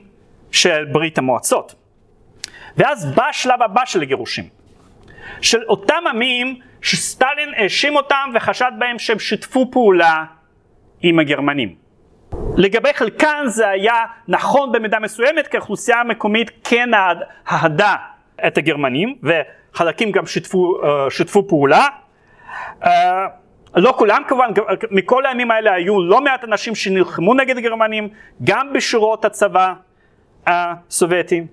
של 0.52 0.86
ברית 0.92 1.18
המועצות. 1.18 1.76
ואז 2.78 3.16
בא 3.16 3.28
השלב 3.28 3.62
הבא 3.62 3.86
של 3.86 4.02
הגירושים, 4.02 4.50
של 5.42 5.64
אותם 5.64 6.04
עמים 6.10 6.60
שסטלין 6.82 7.54
האשים 7.58 7.96
אותם 7.96 8.30
וחשד 8.36 8.72
בהם 8.80 9.00
שהם 9.00 9.20
שיתפו 9.20 9.72
פעולה 9.72 10.24
עם 11.02 11.20
הגרמנים. 11.20 11.76
לגבי 12.58 12.94
חלקן 12.94 13.44
זה 13.46 13.70
היה 13.70 14.06
נכון 14.28 14.72
במידה 14.72 15.00
מסוימת 15.00 15.48
כי 15.48 15.58
האוכלוסייה 15.58 16.00
המקומית 16.00 16.52
כן 16.64 16.90
אהדה 17.52 17.96
את 18.48 18.58
הגרמנים 18.58 19.16
וחלקים 19.24 20.12
גם 20.12 20.26
שיתפו, 20.26 20.82
uh, 20.82 21.10
שיתפו 21.10 21.48
פעולה. 21.48 21.88
לא 23.76 23.94
כולם 23.98 24.22
כמובן, 24.28 24.50
מכל 24.92 25.26
הימים 25.26 25.52
האלה 25.52 25.74
היו 25.74 26.04
לא 26.04 26.22
מעט 26.22 26.44
אנשים 26.44 26.76
שנלחמו 26.76 27.34
נגד 27.34 27.58
הגרמנים 27.58 28.10
גם 28.44 28.74
בשורות 28.74 29.26
הצבא 29.26 29.74
הסובייטי 30.48 31.44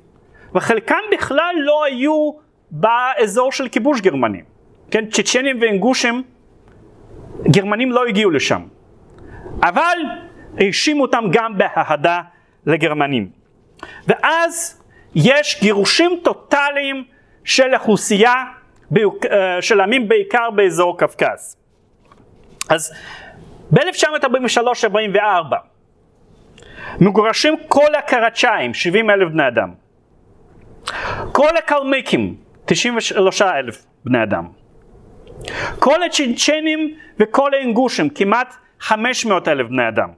וחלקם 0.55 0.99
בכלל 1.13 1.55
לא 1.59 1.85
היו 1.85 2.31
באזור 2.71 3.53
של 3.53 3.69
כיבוש 3.69 4.01
גרמנים. 4.01 4.45
כן, 4.91 5.07
צ'צ'נים 5.11 5.61
ואינגושים, 5.61 6.23
גרמנים 7.51 7.93
לא 7.93 8.07
הגיעו 8.07 8.31
לשם. 8.31 8.63
אבל 9.63 9.99
האשימו 10.59 11.03
אותם 11.03 11.25
גם 11.33 11.59
באהדה 11.59 12.21
לגרמנים. 12.67 13.31
ואז 14.07 14.83
יש 15.15 15.61
גירושים 15.61 16.21
טוטאליים 16.23 17.05
של 17.45 17.75
אוכלוסייה, 17.75 18.45
אה, 18.97 19.63
של 19.63 19.81
עמים 19.81 20.09
בעיקר 20.09 20.51
באזור 20.51 20.99
קווקז. 20.99 21.60
אז 22.71 22.93
ב-1943-44 23.71 25.55
מגורשים 27.01 27.55
כל 27.69 27.95
הקרצ'אים, 27.95 28.75
70 28.75 29.11
אלף 29.11 29.29
בני 29.33 29.49
אדם. 29.49 29.71
כל 31.33 31.57
הקלמיקים, 31.57 32.37
93 32.65 33.43
אלף 33.43 33.87
בני 34.05 34.23
אדם. 34.23 34.49
כל 35.79 36.03
הצ'ינצ'נים 36.03 36.97
וכל 37.19 37.55
האינגושים, 37.55 38.11
כמעט 38.11 38.55
500 38.81 39.49
אלף 39.49 39.67
בני 39.67 39.89
אדם. 39.89 40.09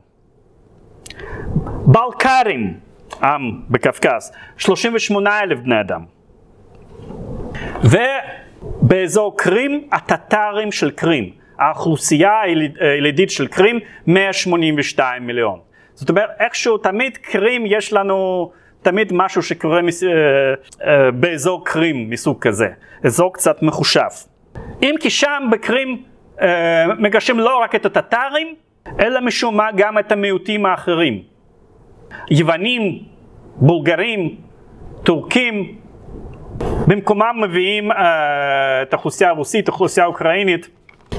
בלקרים, 1.86 2.80
עם 3.22 3.62
בקווקז, 3.70 4.32
38 4.58 5.40
אלף 5.40 5.58
בני 5.58 5.80
אדם. 5.80 6.04
ובאזור 7.84 9.38
קרים, 9.38 9.88
הטטרים 9.92 10.72
של 10.72 10.90
קרים, 10.90 11.41
האוכלוסייה 11.62 12.40
הילידית 12.80 13.30
של 13.30 13.46
קרים, 13.46 13.80
182 14.06 15.26
מיליון. 15.26 15.58
זאת 15.94 16.10
אומרת, 16.10 16.30
איכשהו 16.40 16.78
תמיד 16.78 17.16
קרים 17.16 17.64
יש 17.66 17.92
לנו 17.92 18.50
תמיד 18.82 19.12
משהו 19.12 19.42
שקורה 19.42 19.82
מס... 19.82 20.04
אה, 20.04 20.08
אה, 20.86 21.10
באזור 21.10 21.64
קרים 21.64 22.10
מסוג 22.10 22.38
כזה, 22.40 22.68
אזור 23.04 23.32
קצת 23.32 23.62
מחושב. 23.62 24.10
אם 24.82 24.94
כי 25.00 25.10
שם 25.10 25.42
בקרים 25.52 26.02
אה, 26.42 26.86
מגרשים 26.98 27.38
לא 27.38 27.58
רק 27.62 27.74
את 27.74 27.86
הטטרים, 27.86 28.54
אלא 29.00 29.20
משום 29.20 29.56
מה 29.56 29.68
גם 29.76 29.98
את 29.98 30.12
המיעוטים 30.12 30.66
האחרים. 30.66 31.22
יוונים, 32.30 32.98
בולגרים, 33.56 34.36
טורקים, 35.02 35.78
במקומם 36.86 37.36
מביאים 37.42 37.92
uh, 37.92 37.94
את 38.82 38.92
האוכלוסייה 38.92 39.30
הרוסית, 39.30 39.68
האוכלוסייה 39.68 40.04
האוקראינית, 40.06 40.68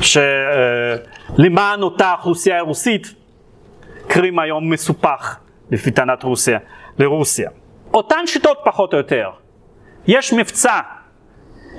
שלמען 0.01 1.81
אותה 1.81 2.11
אוכלוסייה 2.11 2.61
רוסית, 2.61 3.13
קרים 4.07 4.39
היום 4.39 4.69
מסופח 4.69 5.39
לפי 5.71 5.91
טענת 5.91 6.23
רוסיה, 6.23 6.59
לרוסיה. 6.99 7.49
אותן 7.93 8.27
שיטות 8.27 8.57
פחות 8.65 8.93
או 8.93 8.97
יותר. 8.97 9.29
יש 10.07 10.33
מבצע, 10.33 10.79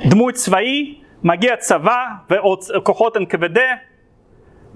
דמוי 0.05 0.32
צבאי, 0.32 1.01
מגיע 1.23 1.57
צבא 1.57 2.05
וכוחות 2.31 3.16
NKVD, 3.16 3.59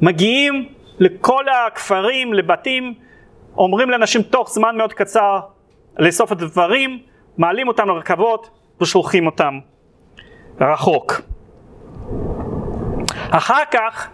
מגיעים 0.00 0.68
לכל 0.98 1.44
הכפרים, 1.48 2.34
לבתים, 2.34 2.94
אומרים 3.56 3.90
לאנשים 3.90 4.22
תוך 4.22 4.50
זמן 4.50 4.76
מאוד 4.76 4.92
קצר 4.92 5.40
לאסוף 5.98 6.32
את 6.32 6.42
הדברים, 6.42 7.02
מעלים 7.38 7.68
אותם 7.68 7.88
לרכבות 7.88 8.50
ושולחים 8.80 9.26
אותם 9.26 9.58
רחוק. 10.60 11.20
אחר 13.30 13.62
כך, 13.70 14.08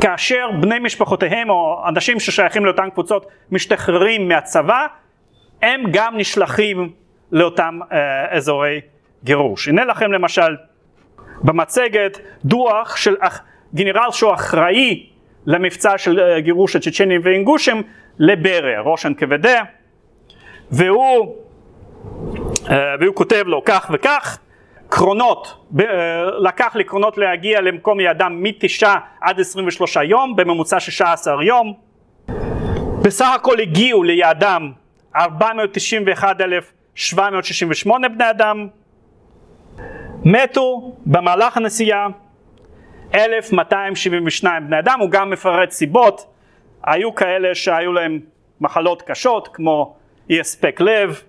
כאשר 0.00 0.50
בני 0.60 0.78
משפחותיהם 0.78 1.50
או 1.50 1.84
אנשים 1.88 2.20
ששייכים 2.20 2.64
לאותן 2.64 2.90
קבוצות 2.90 3.26
משתחררים 3.50 4.28
מהצבא, 4.28 4.86
הם 5.62 5.82
גם 5.90 6.16
נשלחים 6.16 6.92
לאותם 7.32 7.78
אה, 7.92 8.36
אזורי 8.36 8.80
גירוש. 9.24 9.68
הנה 9.68 9.84
לכם 9.84 10.12
למשל 10.12 10.56
במצגת 11.42 12.18
דוח 12.44 12.96
של 12.96 13.16
גנרל 13.74 14.10
שהוא 14.10 14.34
אחראי 14.34 15.06
למבצע 15.46 15.98
של 15.98 16.20
אה, 16.20 16.40
גירוש 16.40 16.76
הצ'צ'נים 16.76 17.20
ואינגושים 17.24 17.82
לברר, 18.18 18.82
ראש 18.84 19.06
NKVD, 19.06 19.46
והוא, 20.70 21.36
אה, 22.70 22.94
והוא 23.00 23.14
כותב 23.14 23.42
לו 23.46 23.62
כך 23.64 23.90
וכך, 23.94 24.38
קרונות, 24.90 25.66
אה, 25.80 25.84
לקח 26.38 26.76
לי 26.76 26.84
קרונות 26.84 27.18
להגיע 27.18 27.60
למקום 27.60 28.00
יעדם 28.00 28.42
מתשעה 28.42 28.98
עד 29.20 29.40
עשרים 29.40 29.66
ושלושה 29.66 30.02
יום, 30.02 30.36
בממוצע 30.36 30.80
שישה 30.80 31.12
עשר 31.12 31.42
יום. 31.42 31.74
בסך 33.02 33.28
הכל 33.34 33.60
הגיעו 33.60 34.02
ליעדם 34.02 34.72
491,768 35.16 38.08
בני 38.08 38.30
אדם, 38.30 38.66
מתו 40.24 40.96
במהלך 41.06 41.56
הנסיעה 41.56 42.08
1,272 43.14 44.66
בני 44.66 44.78
אדם, 44.78 45.00
הוא 45.00 45.10
גם 45.10 45.30
מפרט 45.30 45.70
סיבות, 45.70 46.26
היו 46.82 47.14
כאלה 47.14 47.54
שהיו 47.54 47.92
להם 47.92 48.20
מחלות 48.60 49.02
קשות 49.02 49.48
כמו 49.52 49.96
אי 50.30 50.40
הספק 50.40 50.80
לב, 50.80 51.20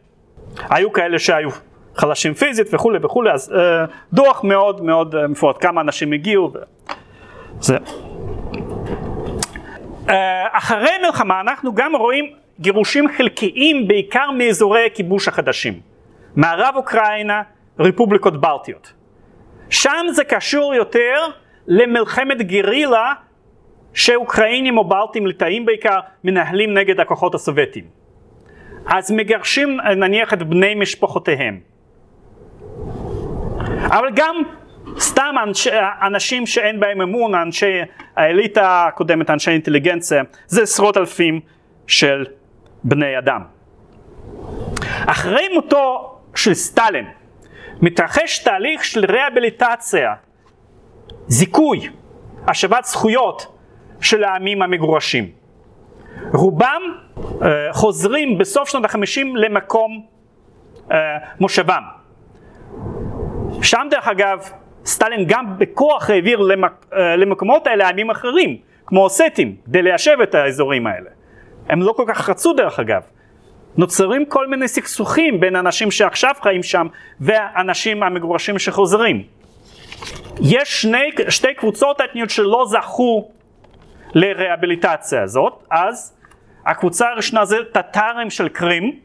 היו 0.69 0.93
כאלה 0.93 1.19
שהיו 1.19 1.49
חלשים 1.95 2.33
פיזית 2.33 2.73
וכולי 2.73 2.99
וכולי, 3.01 3.31
אז 3.31 3.53
אה, 3.55 3.85
דוח 4.13 4.43
מאוד 4.43 4.83
מאוד 4.83 5.15
אה, 5.15 5.27
מפורט, 5.27 5.57
כמה 5.61 5.81
אנשים 5.81 6.13
הגיעו 6.13 6.51
וזה. 7.59 7.77
אה, 10.09 10.47
אחרי 10.51 10.91
מלחמה 11.05 11.41
אנחנו 11.41 11.75
גם 11.75 11.95
רואים 11.95 12.25
גירושים 12.59 13.07
חלקיים 13.17 13.87
בעיקר 13.87 14.31
מאזורי 14.31 14.85
הכיבוש 14.85 15.27
החדשים, 15.27 15.79
מערב 16.35 16.73
אוקראינה, 16.75 17.41
רפובליקות 17.79 18.41
בלטיות. 18.41 18.93
שם 19.69 20.05
זה 20.11 20.23
קשור 20.23 20.73
יותר 20.75 21.17
למלחמת 21.67 22.41
גרילה 22.41 23.13
שאוקראינים 23.93 24.77
או 24.77 24.83
בלטים, 24.83 25.27
ליטאים 25.27 25.65
בעיקר, 25.65 25.99
מנהלים 26.23 26.73
נגד 26.73 26.99
הכוחות 26.99 27.35
הסובייטיים. 27.35 27.85
אז 28.85 29.11
מגרשים 29.11 29.77
נניח 29.97 30.33
את 30.33 30.43
בני 30.43 30.75
משפחותיהם. 30.75 31.70
אבל 33.91 34.07
גם 34.15 34.35
סתם 34.99 35.35
אנש, 35.43 35.67
אנשים 36.01 36.47
שאין 36.47 36.79
בהם 36.79 37.01
אמון, 37.01 37.35
אנשי 37.35 37.81
האליטה 38.15 38.87
הקודמת, 38.87 39.29
אנשי 39.29 39.51
אינטליגנציה, 39.51 40.23
זה 40.47 40.61
עשרות 40.61 40.97
אלפים 40.97 41.39
של 41.87 42.25
בני 42.83 43.17
אדם. 43.17 43.41
אחרי 45.05 45.47
מותו 45.53 46.15
של 46.35 46.53
סטלין 46.53 47.05
מתרחש 47.81 48.39
תהליך 48.39 48.83
של 48.83 49.05
רהביליטציה, 49.05 50.13
זיכוי, 51.27 51.89
השבת 52.47 52.83
זכויות 52.83 53.57
של 54.01 54.23
העמים 54.23 54.61
המגורשים. 54.61 55.31
רובם 56.33 56.81
uh, 57.17 57.45
חוזרים 57.71 58.37
בסוף 58.37 58.69
שנות 58.69 58.85
החמישים 58.85 59.35
למקום 59.35 60.05
uh, 60.89 60.93
מושבם. 61.39 62.00
שם 63.61 63.87
דרך 63.91 64.07
אגב 64.07 64.49
סטלין 64.85 65.25
גם 65.27 65.45
בכוח 65.57 66.09
העביר 66.09 66.39
למק, 66.39 66.85
uh, 66.91 66.95
למקומות 66.95 67.67
האלה 67.67 67.89
עמים 67.89 68.09
אחרים, 68.09 68.57
כמו 68.85 69.03
אוסטים, 69.03 69.55
כדי 69.65 69.81
ליישב 69.81 70.17
את 70.23 70.35
האזורים 70.35 70.87
האלה. 70.87 71.09
הם 71.69 71.81
לא 71.81 71.93
כל 71.93 72.03
כך 72.07 72.29
רצו 72.29 72.53
דרך 72.53 72.79
אגב. 72.79 73.01
נוצרים 73.77 74.25
כל 74.25 74.47
מיני 74.47 74.67
סכסוכים 74.67 75.39
בין 75.39 75.55
אנשים 75.55 75.91
שעכשיו 75.91 76.31
חיים 76.41 76.63
שם 76.63 76.87
והאנשים 77.19 78.03
המגורשים 78.03 78.59
שחוזרים. 78.59 79.23
יש 80.39 80.81
שני, 80.81 81.11
שתי 81.29 81.53
קבוצות 81.53 82.01
אתניות 82.01 82.29
שלא 82.29 82.65
זכו 82.67 83.29
לרהביליטציה 84.13 85.23
הזאת, 85.23 85.63
אז 85.71 86.17
הקבוצה 86.65 87.09
הראשונה 87.09 87.45
זה 87.45 87.57
טטרים 87.71 88.29
של 88.29 88.49
קרים, 88.49 88.99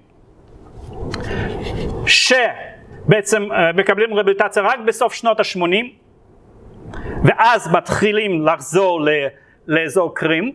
שבעצם 2.07 2.76
אה, 3.13 3.73
מקבלים 3.73 4.15
רביטציה 4.15 4.63
רק 4.63 4.79
בסוף 4.87 5.15
שנות 5.15 5.41
ה-80, 5.41 5.87
ואז 7.25 7.73
מתחילים 7.73 8.47
לחזור 8.47 9.01
לאזור 9.67 10.15
קרים, 10.15 10.53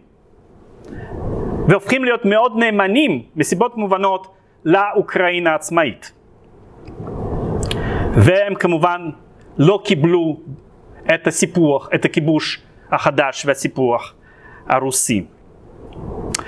והופכים 1.67 2.03
להיות 2.03 2.25
מאוד 2.25 2.57
נאמנים, 2.57 3.21
מסיבות 3.35 3.77
מובנות, 3.77 4.27
לאוקראינה 4.65 5.55
עצמאית. 5.55 6.11
והם 8.13 8.55
כמובן 8.55 9.09
לא 9.57 9.81
קיבלו 9.85 10.39
את 11.13 11.27
הסיפוח, 11.27 11.89
את 11.95 12.05
הכיבוש 12.05 12.61
החדש 12.91 13.45
והסיפוח 13.45 14.13
הרוסי. 14.67 15.25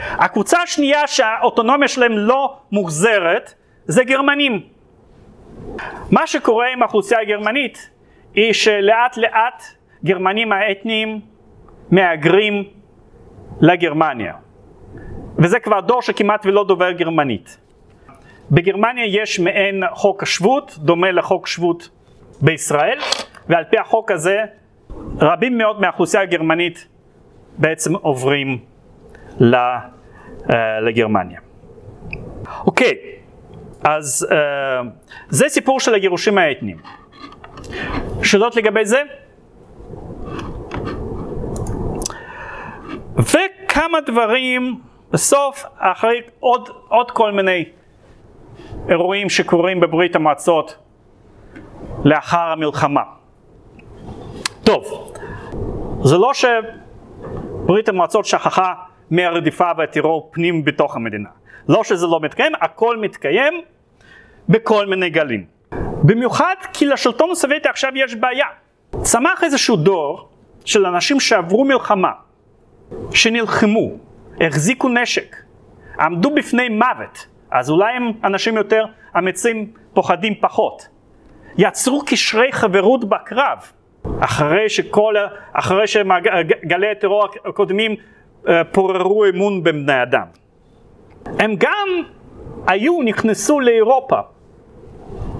הקבוצה 0.09 0.61
השנייה 0.61 1.07
שהאוטונומיה 1.07 1.87
שלהם 1.87 2.17
לא 2.17 2.57
מוחזרת 2.71 3.53
זה 3.85 4.03
גרמנים. 4.03 4.61
מה 6.11 6.27
שקורה 6.27 6.65
עם 6.73 6.81
האוכלוסייה 6.81 7.21
הגרמנית 7.21 7.89
היא 8.33 8.53
שלאט 8.53 9.17
לאט 9.17 9.63
גרמנים 10.05 10.51
האתניים 10.51 11.19
מהגרים 11.91 12.63
לגרמניה. 13.61 14.33
וזה 15.37 15.59
כבר 15.59 15.79
דור 15.79 16.01
שכמעט 16.01 16.45
ולא 16.45 16.65
דובר 16.67 16.91
גרמנית. 16.91 17.57
בגרמניה 18.51 19.05
יש 19.05 19.39
מעין 19.39 19.83
חוק 19.93 20.23
השבות, 20.23 20.77
דומה 20.77 21.11
לחוק 21.11 21.47
שבות 21.47 21.89
בישראל, 22.41 22.99
ועל 23.49 23.63
פי 23.63 23.77
החוק 23.77 24.11
הזה 24.11 24.41
רבים 25.19 25.57
מאוד 25.57 25.81
מהאוכלוסייה 25.81 26.23
הגרמנית 26.23 26.87
בעצם 27.57 27.95
עוברים 27.95 28.59
אה, 29.41 29.79
לגרמניה. 30.81 31.39
אוקיי, 32.65 32.97
אז 33.83 34.27
uh, 34.29 34.35
זה 35.29 35.49
סיפור 35.49 35.79
של 35.79 35.95
הגירושים 35.95 36.37
האתניים. 36.37 36.77
שאלות 38.23 38.55
לגבי 38.55 38.85
זה? 38.85 39.01
וכמה 43.17 44.01
דברים 44.01 44.79
בסוף, 45.11 45.65
אחרי 45.77 46.21
עוד, 46.39 46.69
עוד 46.87 47.11
כל 47.11 47.31
מיני 47.31 47.65
אירועים 48.89 49.29
שקורים 49.29 49.79
בברית 49.79 50.15
המועצות 50.15 50.77
לאחר 52.05 52.51
המלחמה. 52.51 53.01
טוב, 54.63 55.13
זה 56.03 56.17
לא 56.17 56.31
שברית 56.33 57.89
המועצות 57.89 58.25
שכחה 58.25 58.73
מהרדיפה 59.11 59.71
והטרור 59.77 60.29
פנים 60.33 60.65
בתוך 60.65 60.95
המדינה. 60.95 61.29
לא 61.69 61.83
שזה 61.83 62.07
לא 62.07 62.19
מתקיים, 62.19 62.51
הכל 62.61 62.97
מתקיים 62.97 63.53
בכל 64.49 64.85
מיני 64.85 65.09
גלים. 65.09 65.45
במיוחד 66.03 66.55
כי 66.73 66.85
לשלטון 66.85 67.31
הסובייטי 67.31 67.69
עכשיו 67.69 67.91
יש 67.95 68.15
בעיה. 68.15 68.47
צמח 69.01 69.43
איזשהו 69.43 69.75
דור 69.75 70.29
של 70.65 70.85
אנשים 70.85 71.19
שעברו 71.19 71.65
מלחמה, 71.65 72.11
שנלחמו, 73.11 73.91
החזיקו 74.41 74.89
נשק, 74.89 75.35
עמדו 75.99 76.35
בפני 76.35 76.69
מוות, 76.69 77.27
אז 77.51 77.69
אולי 77.69 77.93
הם 77.93 78.11
אנשים 78.23 78.57
יותר 78.57 78.85
אמיצים, 79.17 79.71
פוחדים 79.93 80.33
פחות. 80.39 80.87
יצרו 81.57 82.01
קשרי 82.05 82.51
חברות 82.51 83.09
בקרב, 83.09 83.57
אחרי 84.19 84.69
שכל, 84.69 85.15
אחרי 85.53 85.87
שגלי 85.87 86.91
הטרור 86.91 87.27
הקודמים 87.45 87.95
אה, 88.47 88.63
פוררו 88.63 89.25
אמון 89.25 89.63
בבני 89.63 90.03
אדם. 90.03 90.25
הם 91.25 91.55
גם 91.57 91.87
היו, 92.67 93.01
נכנסו 93.01 93.59
לאירופה, 93.59 94.19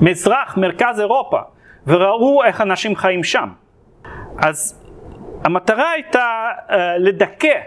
מזרח, 0.01 0.57
מרכז 0.57 0.99
אירופה, 0.99 1.39
וראו 1.88 2.43
איך 2.43 2.61
אנשים 2.61 2.95
חיים 2.95 3.23
שם. 3.23 3.49
אז 4.38 4.84
המטרה 5.43 5.91
הייתה 5.91 6.49
uh, 6.67 6.73
לדכא 6.97 7.59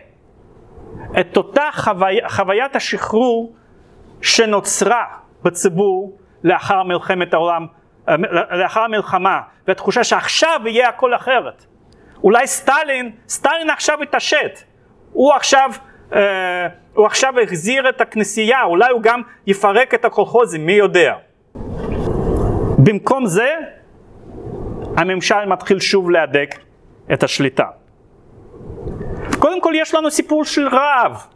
את 1.20 1.36
אותה 1.36 1.68
חווי, 1.72 2.18
חוויית 2.28 2.76
השחרור 2.76 3.56
שנוצרה 4.22 5.04
בציבור 5.42 6.18
לאחר 6.44 6.82
מלחמת 6.82 7.34
העולם, 7.34 7.66
uh, 8.06 8.10
לאחר 8.50 8.80
המלחמה, 8.80 9.40
והתחושה 9.68 10.04
שעכשיו 10.04 10.60
יהיה 10.64 10.88
הכל 10.88 11.14
אחרת. 11.14 11.64
אולי 12.22 12.46
סטלין, 12.46 13.12
סטלין 13.28 13.70
עכשיו 13.70 14.02
התעשת, 14.02 14.62
הוא 15.12 15.32
עכשיו, 15.32 15.70
אה, 16.14 16.66
הוא 16.94 17.06
עכשיו 17.06 17.40
החזיר 17.42 17.88
את 17.88 18.00
הכנסייה, 18.00 18.62
אולי 18.62 18.90
הוא 18.90 19.02
גם 19.02 19.20
יפרק 19.46 19.94
את 19.94 20.04
הקולחוזים, 20.04 20.66
מי 20.66 20.72
יודע. 20.72 21.14
במקום 22.78 23.26
זה, 23.26 23.54
הממשל 24.96 25.44
מתחיל 25.46 25.80
שוב 25.80 26.10
להדק 26.10 26.54
את 27.12 27.22
השליטה. 27.22 27.66
קודם 29.38 29.60
כל 29.60 29.72
יש 29.76 29.94
לנו 29.94 30.10
סיפור 30.10 30.44
של 30.44 30.68
רעב, 30.68 31.26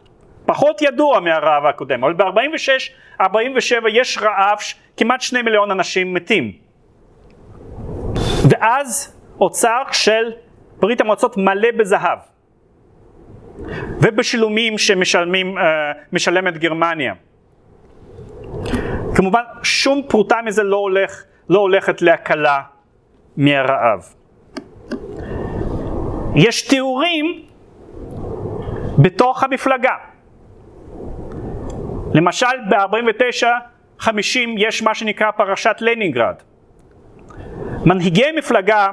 פחות 0.45 0.81
ידוע 0.81 1.19
מהרעב 1.19 1.65
הקודם, 1.65 2.03
אבל 2.03 2.13
ב-46-47 2.13 3.87
יש 3.93 4.17
רעב, 4.21 4.57
כמעט 4.97 5.21
שני 5.21 5.41
מיליון 5.41 5.71
אנשים 5.71 6.13
מתים. 6.13 6.51
ואז 8.49 9.17
אוצר 9.39 9.81
של 9.91 10.31
ברית 10.79 11.01
המועצות 11.01 11.37
מלא 11.37 11.71
בזהב. 11.77 12.19
ובשילומים 14.01 14.77
שמשלמת 14.77 16.53
אה, 16.53 16.59
גרמניה. 16.59 17.13
כמובן 19.15 19.41
שום 19.63 20.01
פרוטה 20.07 20.37
מזה 20.45 20.63
לא, 20.63 20.75
הולך, 20.75 21.23
לא 21.49 21.59
הולכת 21.59 22.01
להקלה 22.01 22.61
מהרעב. 23.37 24.13
יש 26.35 26.61
תיאורים 26.61 27.41
בתוך 28.97 29.43
המפלגה. 29.43 29.95
למשל 32.13 32.45
ב-49-50 32.69 34.39
יש 34.57 34.83
מה 34.83 34.95
שנקרא 34.95 35.31
פרשת 35.31 35.75
לנינגרד. 35.79 36.35
מנהיגי 37.85 38.31
מפלגה 38.37 38.87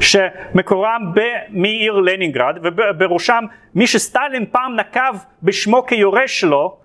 שמקורם 0.00 1.12
מעיר 1.50 1.92
לנינגרד 1.92 2.58
ובראשם 2.62 3.44
מי 3.74 3.86
שסטלין 3.86 4.44
פעם 4.50 4.76
נקב 4.76 5.16
בשמו 5.42 5.86
כיורש 5.86 6.40
שלו 6.40 6.76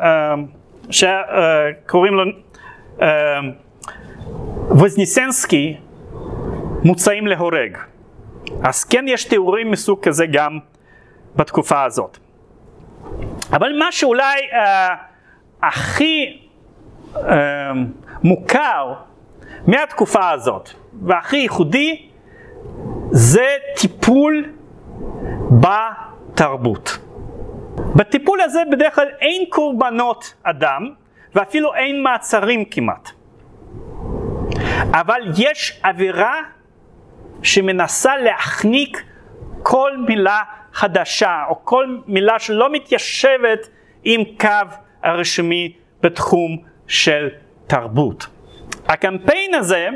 אה, 0.00 0.34
שקוראים 0.90 2.14
לו 2.14 2.24
אה, 3.02 3.40
וזניסנסקי 4.70 5.76
מוצאים 6.84 7.26
להורג. 7.26 7.78
אז 8.62 8.84
כן 8.84 9.04
יש 9.08 9.24
תיאורים 9.24 9.70
מסוג 9.70 10.00
כזה 10.02 10.26
גם 10.26 10.58
בתקופה 11.36 11.82
הזאת. 11.82 12.18
אבל 13.52 13.78
מה 13.78 13.92
שאולי 13.92 14.40
uh, 14.50 14.56
הכי 15.62 16.38
uh, 17.14 17.20
מוכר 18.22 18.92
מהתקופה 19.66 20.30
הזאת 20.30 20.70
והכי 21.02 21.36
ייחודי 21.36 22.08
זה 23.10 23.46
טיפול 23.80 24.52
בתרבות. 25.50 26.98
בטיפול 27.96 28.40
הזה 28.40 28.60
בדרך 28.72 28.94
כלל 28.94 29.08
אין 29.20 29.44
קורבנות 29.48 30.34
אדם 30.42 30.90
ואפילו 31.34 31.74
אין 31.74 32.02
מעצרים 32.02 32.64
כמעט. 32.64 33.10
אבל 34.90 35.22
יש 35.38 35.80
אווירה 35.84 36.34
שמנסה 37.42 38.16
להחניק 38.16 39.02
כל 39.62 39.92
מילה 40.08 40.40
חדשה 40.72 41.44
או 41.48 41.64
כל 41.64 41.96
מילה 42.06 42.38
שלא 42.38 42.72
מתיישבת 42.72 43.68
עם 44.04 44.20
קו 44.40 44.76
הרשמי 45.02 45.72
בתחום 46.02 46.58
של 46.86 47.28
תרבות. 47.66 48.26
הקמפיין 48.88 49.54
הזה 49.54 49.88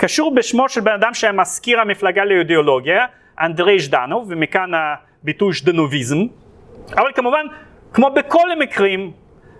קשור 0.00 0.34
בשמו 0.34 0.68
של 0.68 0.80
בן 0.80 0.92
אדם 0.92 1.14
שהיה 1.14 1.32
מזכיר 1.32 1.80
המפלגה 1.80 2.24
לאידיאולוגיה, 2.24 3.06
אנדרי 3.40 3.78
ז'דנוב, 3.78 4.26
ומכאן 4.28 4.70
הביטוי 4.74 5.52
ז'דנוביזם, 5.52 6.16
אבל 6.96 7.12
כמובן, 7.14 7.46
כמו 7.92 8.10
בכל 8.10 8.50
המקרים, 8.52 9.12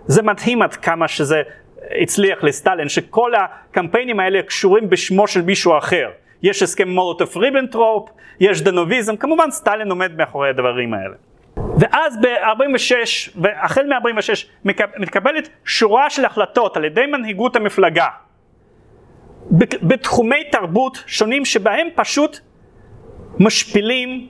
זה 0.05 0.21
מדהים 0.21 0.61
עד 0.61 0.75
כמה 0.75 1.07
שזה 1.07 1.41
הצליח 2.01 2.43
לסטלין, 2.43 2.89
שכל 2.89 3.31
הקמפיינים 3.35 4.19
האלה 4.19 4.41
קשורים 4.41 4.89
בשמו 4.89 5.27
של 5.27 5.41
מישהו 5.41 5.77
אחר. 5.77 6.09
יש 6.43 6.63
הסכם 6.63 6.89
מולוטוף 6.89 7.37
ריבנטרופ, 7.37 8.09
יש 8.39 8.61
ז'דנוביזם, 8.61 9.17
כמובן 9.17 9.51
סטלין 9.51 9.89
עומד 9.89 10.17
מאחורי 10.17 10.49
הדברים 10.49 10.93
האלה. 10.93 11.15
ואז 11.79 12.17
ב-46, 12.21 13.31
והחל 13.35 13.85
מ-46 13.85 14.69
מתקבלת 14.97 15.49
שורה 15.65 16.09
של 16.09 16.25
החלטות 16.25 16.77
על 16.77 16.85
ידי 16.85 17.05
מנהיגות 17.05 17.55
המפלגה 17.55 18.07
בתחומי 19.81 20.43
תרבות 20.51 21.03
שונים 21.07 21.45
שבהם 21.45 21.87
פשוט 21.95 22.39
משפילים 23.39 24.27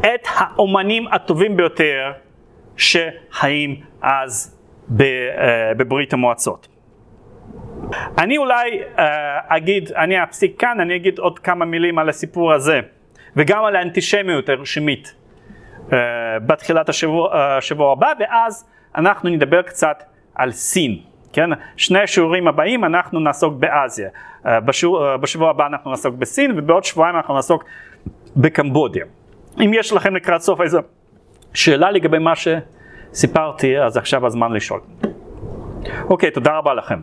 את 0.00 0.26
האומנים 0.34 1.08
הטובים 1.08 1.56
ביותר 1.56 2.12
שחיים 2.76 3.80
אז 4.02 4.58
בברית 5.76 6.12
המועצות. 6.12 6.68
אני 8.18 8.38
אולי 8.38 8.80
אגיד, 9.48 9.92
אני 9.92 10.22
אפסיק 10.22 10.60
כאן, 10.60 10.80
אני 10.80 10.96
אגיד 10.96 11.18
עוד 11.18 11.38
כמה 11.38 11.64
מילים 11.64 11.98
על 11.98 12.08
הסיפור 12.08 12.52
הזה 12.52 12.80
וגם 13.36 13.64
על 13.64 13.76
האנטישמיות 13.76 14.48
הרשמית 14.48 15.14
בתחילת 16.46 16.88
השבוע, 16.88 17.36
השבוע 17.56 17.92
הבא 17.92 18.12
ואז 18.20 18.68
אנחנו 18.96 19.30
נדבר 19.30 19.62
קצת 19.62 20.02
על 20.34 20.52
סין. 20.52 20.98
כן? 21.32 21.50
שני 21.76 21.98
השיעורים 21.98 22.48
הבאים 22.48 22.84
אנחנו 22.84 23.20
נעסוק 23.20 23.54
באסיה, 23.54 24.08
בשבוע, 24.44 25.16
בשבוע 25.16 25.50
הבא 25.50 25.66
אנחנו 25.66 25.90
נעסוק 25.90 26.14
בסין 26.14 26.58
ובעוד 26.58 26.84
שבועיים 26.84 27.16
אנחנו 27.16 27.34
נעסוק 27.34 27.64
בקמבודיה. 28.36 29.04
אם 29.60 29.70
יש 29.74 29.92
לכם 29.92 30.16
לקראת 30.16 30.40
סוף 30.40 30.60
איזו 30.60 30.80
שאלה 31.54 31.90
לגבי 31.90 32.18
מה 32.18 32.32
שסיפרתי 32.36 33.78
אז 33.78 33.96
עכשיו 33.96 34.26
הזמן 34.26 34.52
לשאול. 34.52 34.80
אוקיי, 36.10 36.30
תודה 36.30 36.58
רבה 36.58 36.74
לכם. 36.74 37.00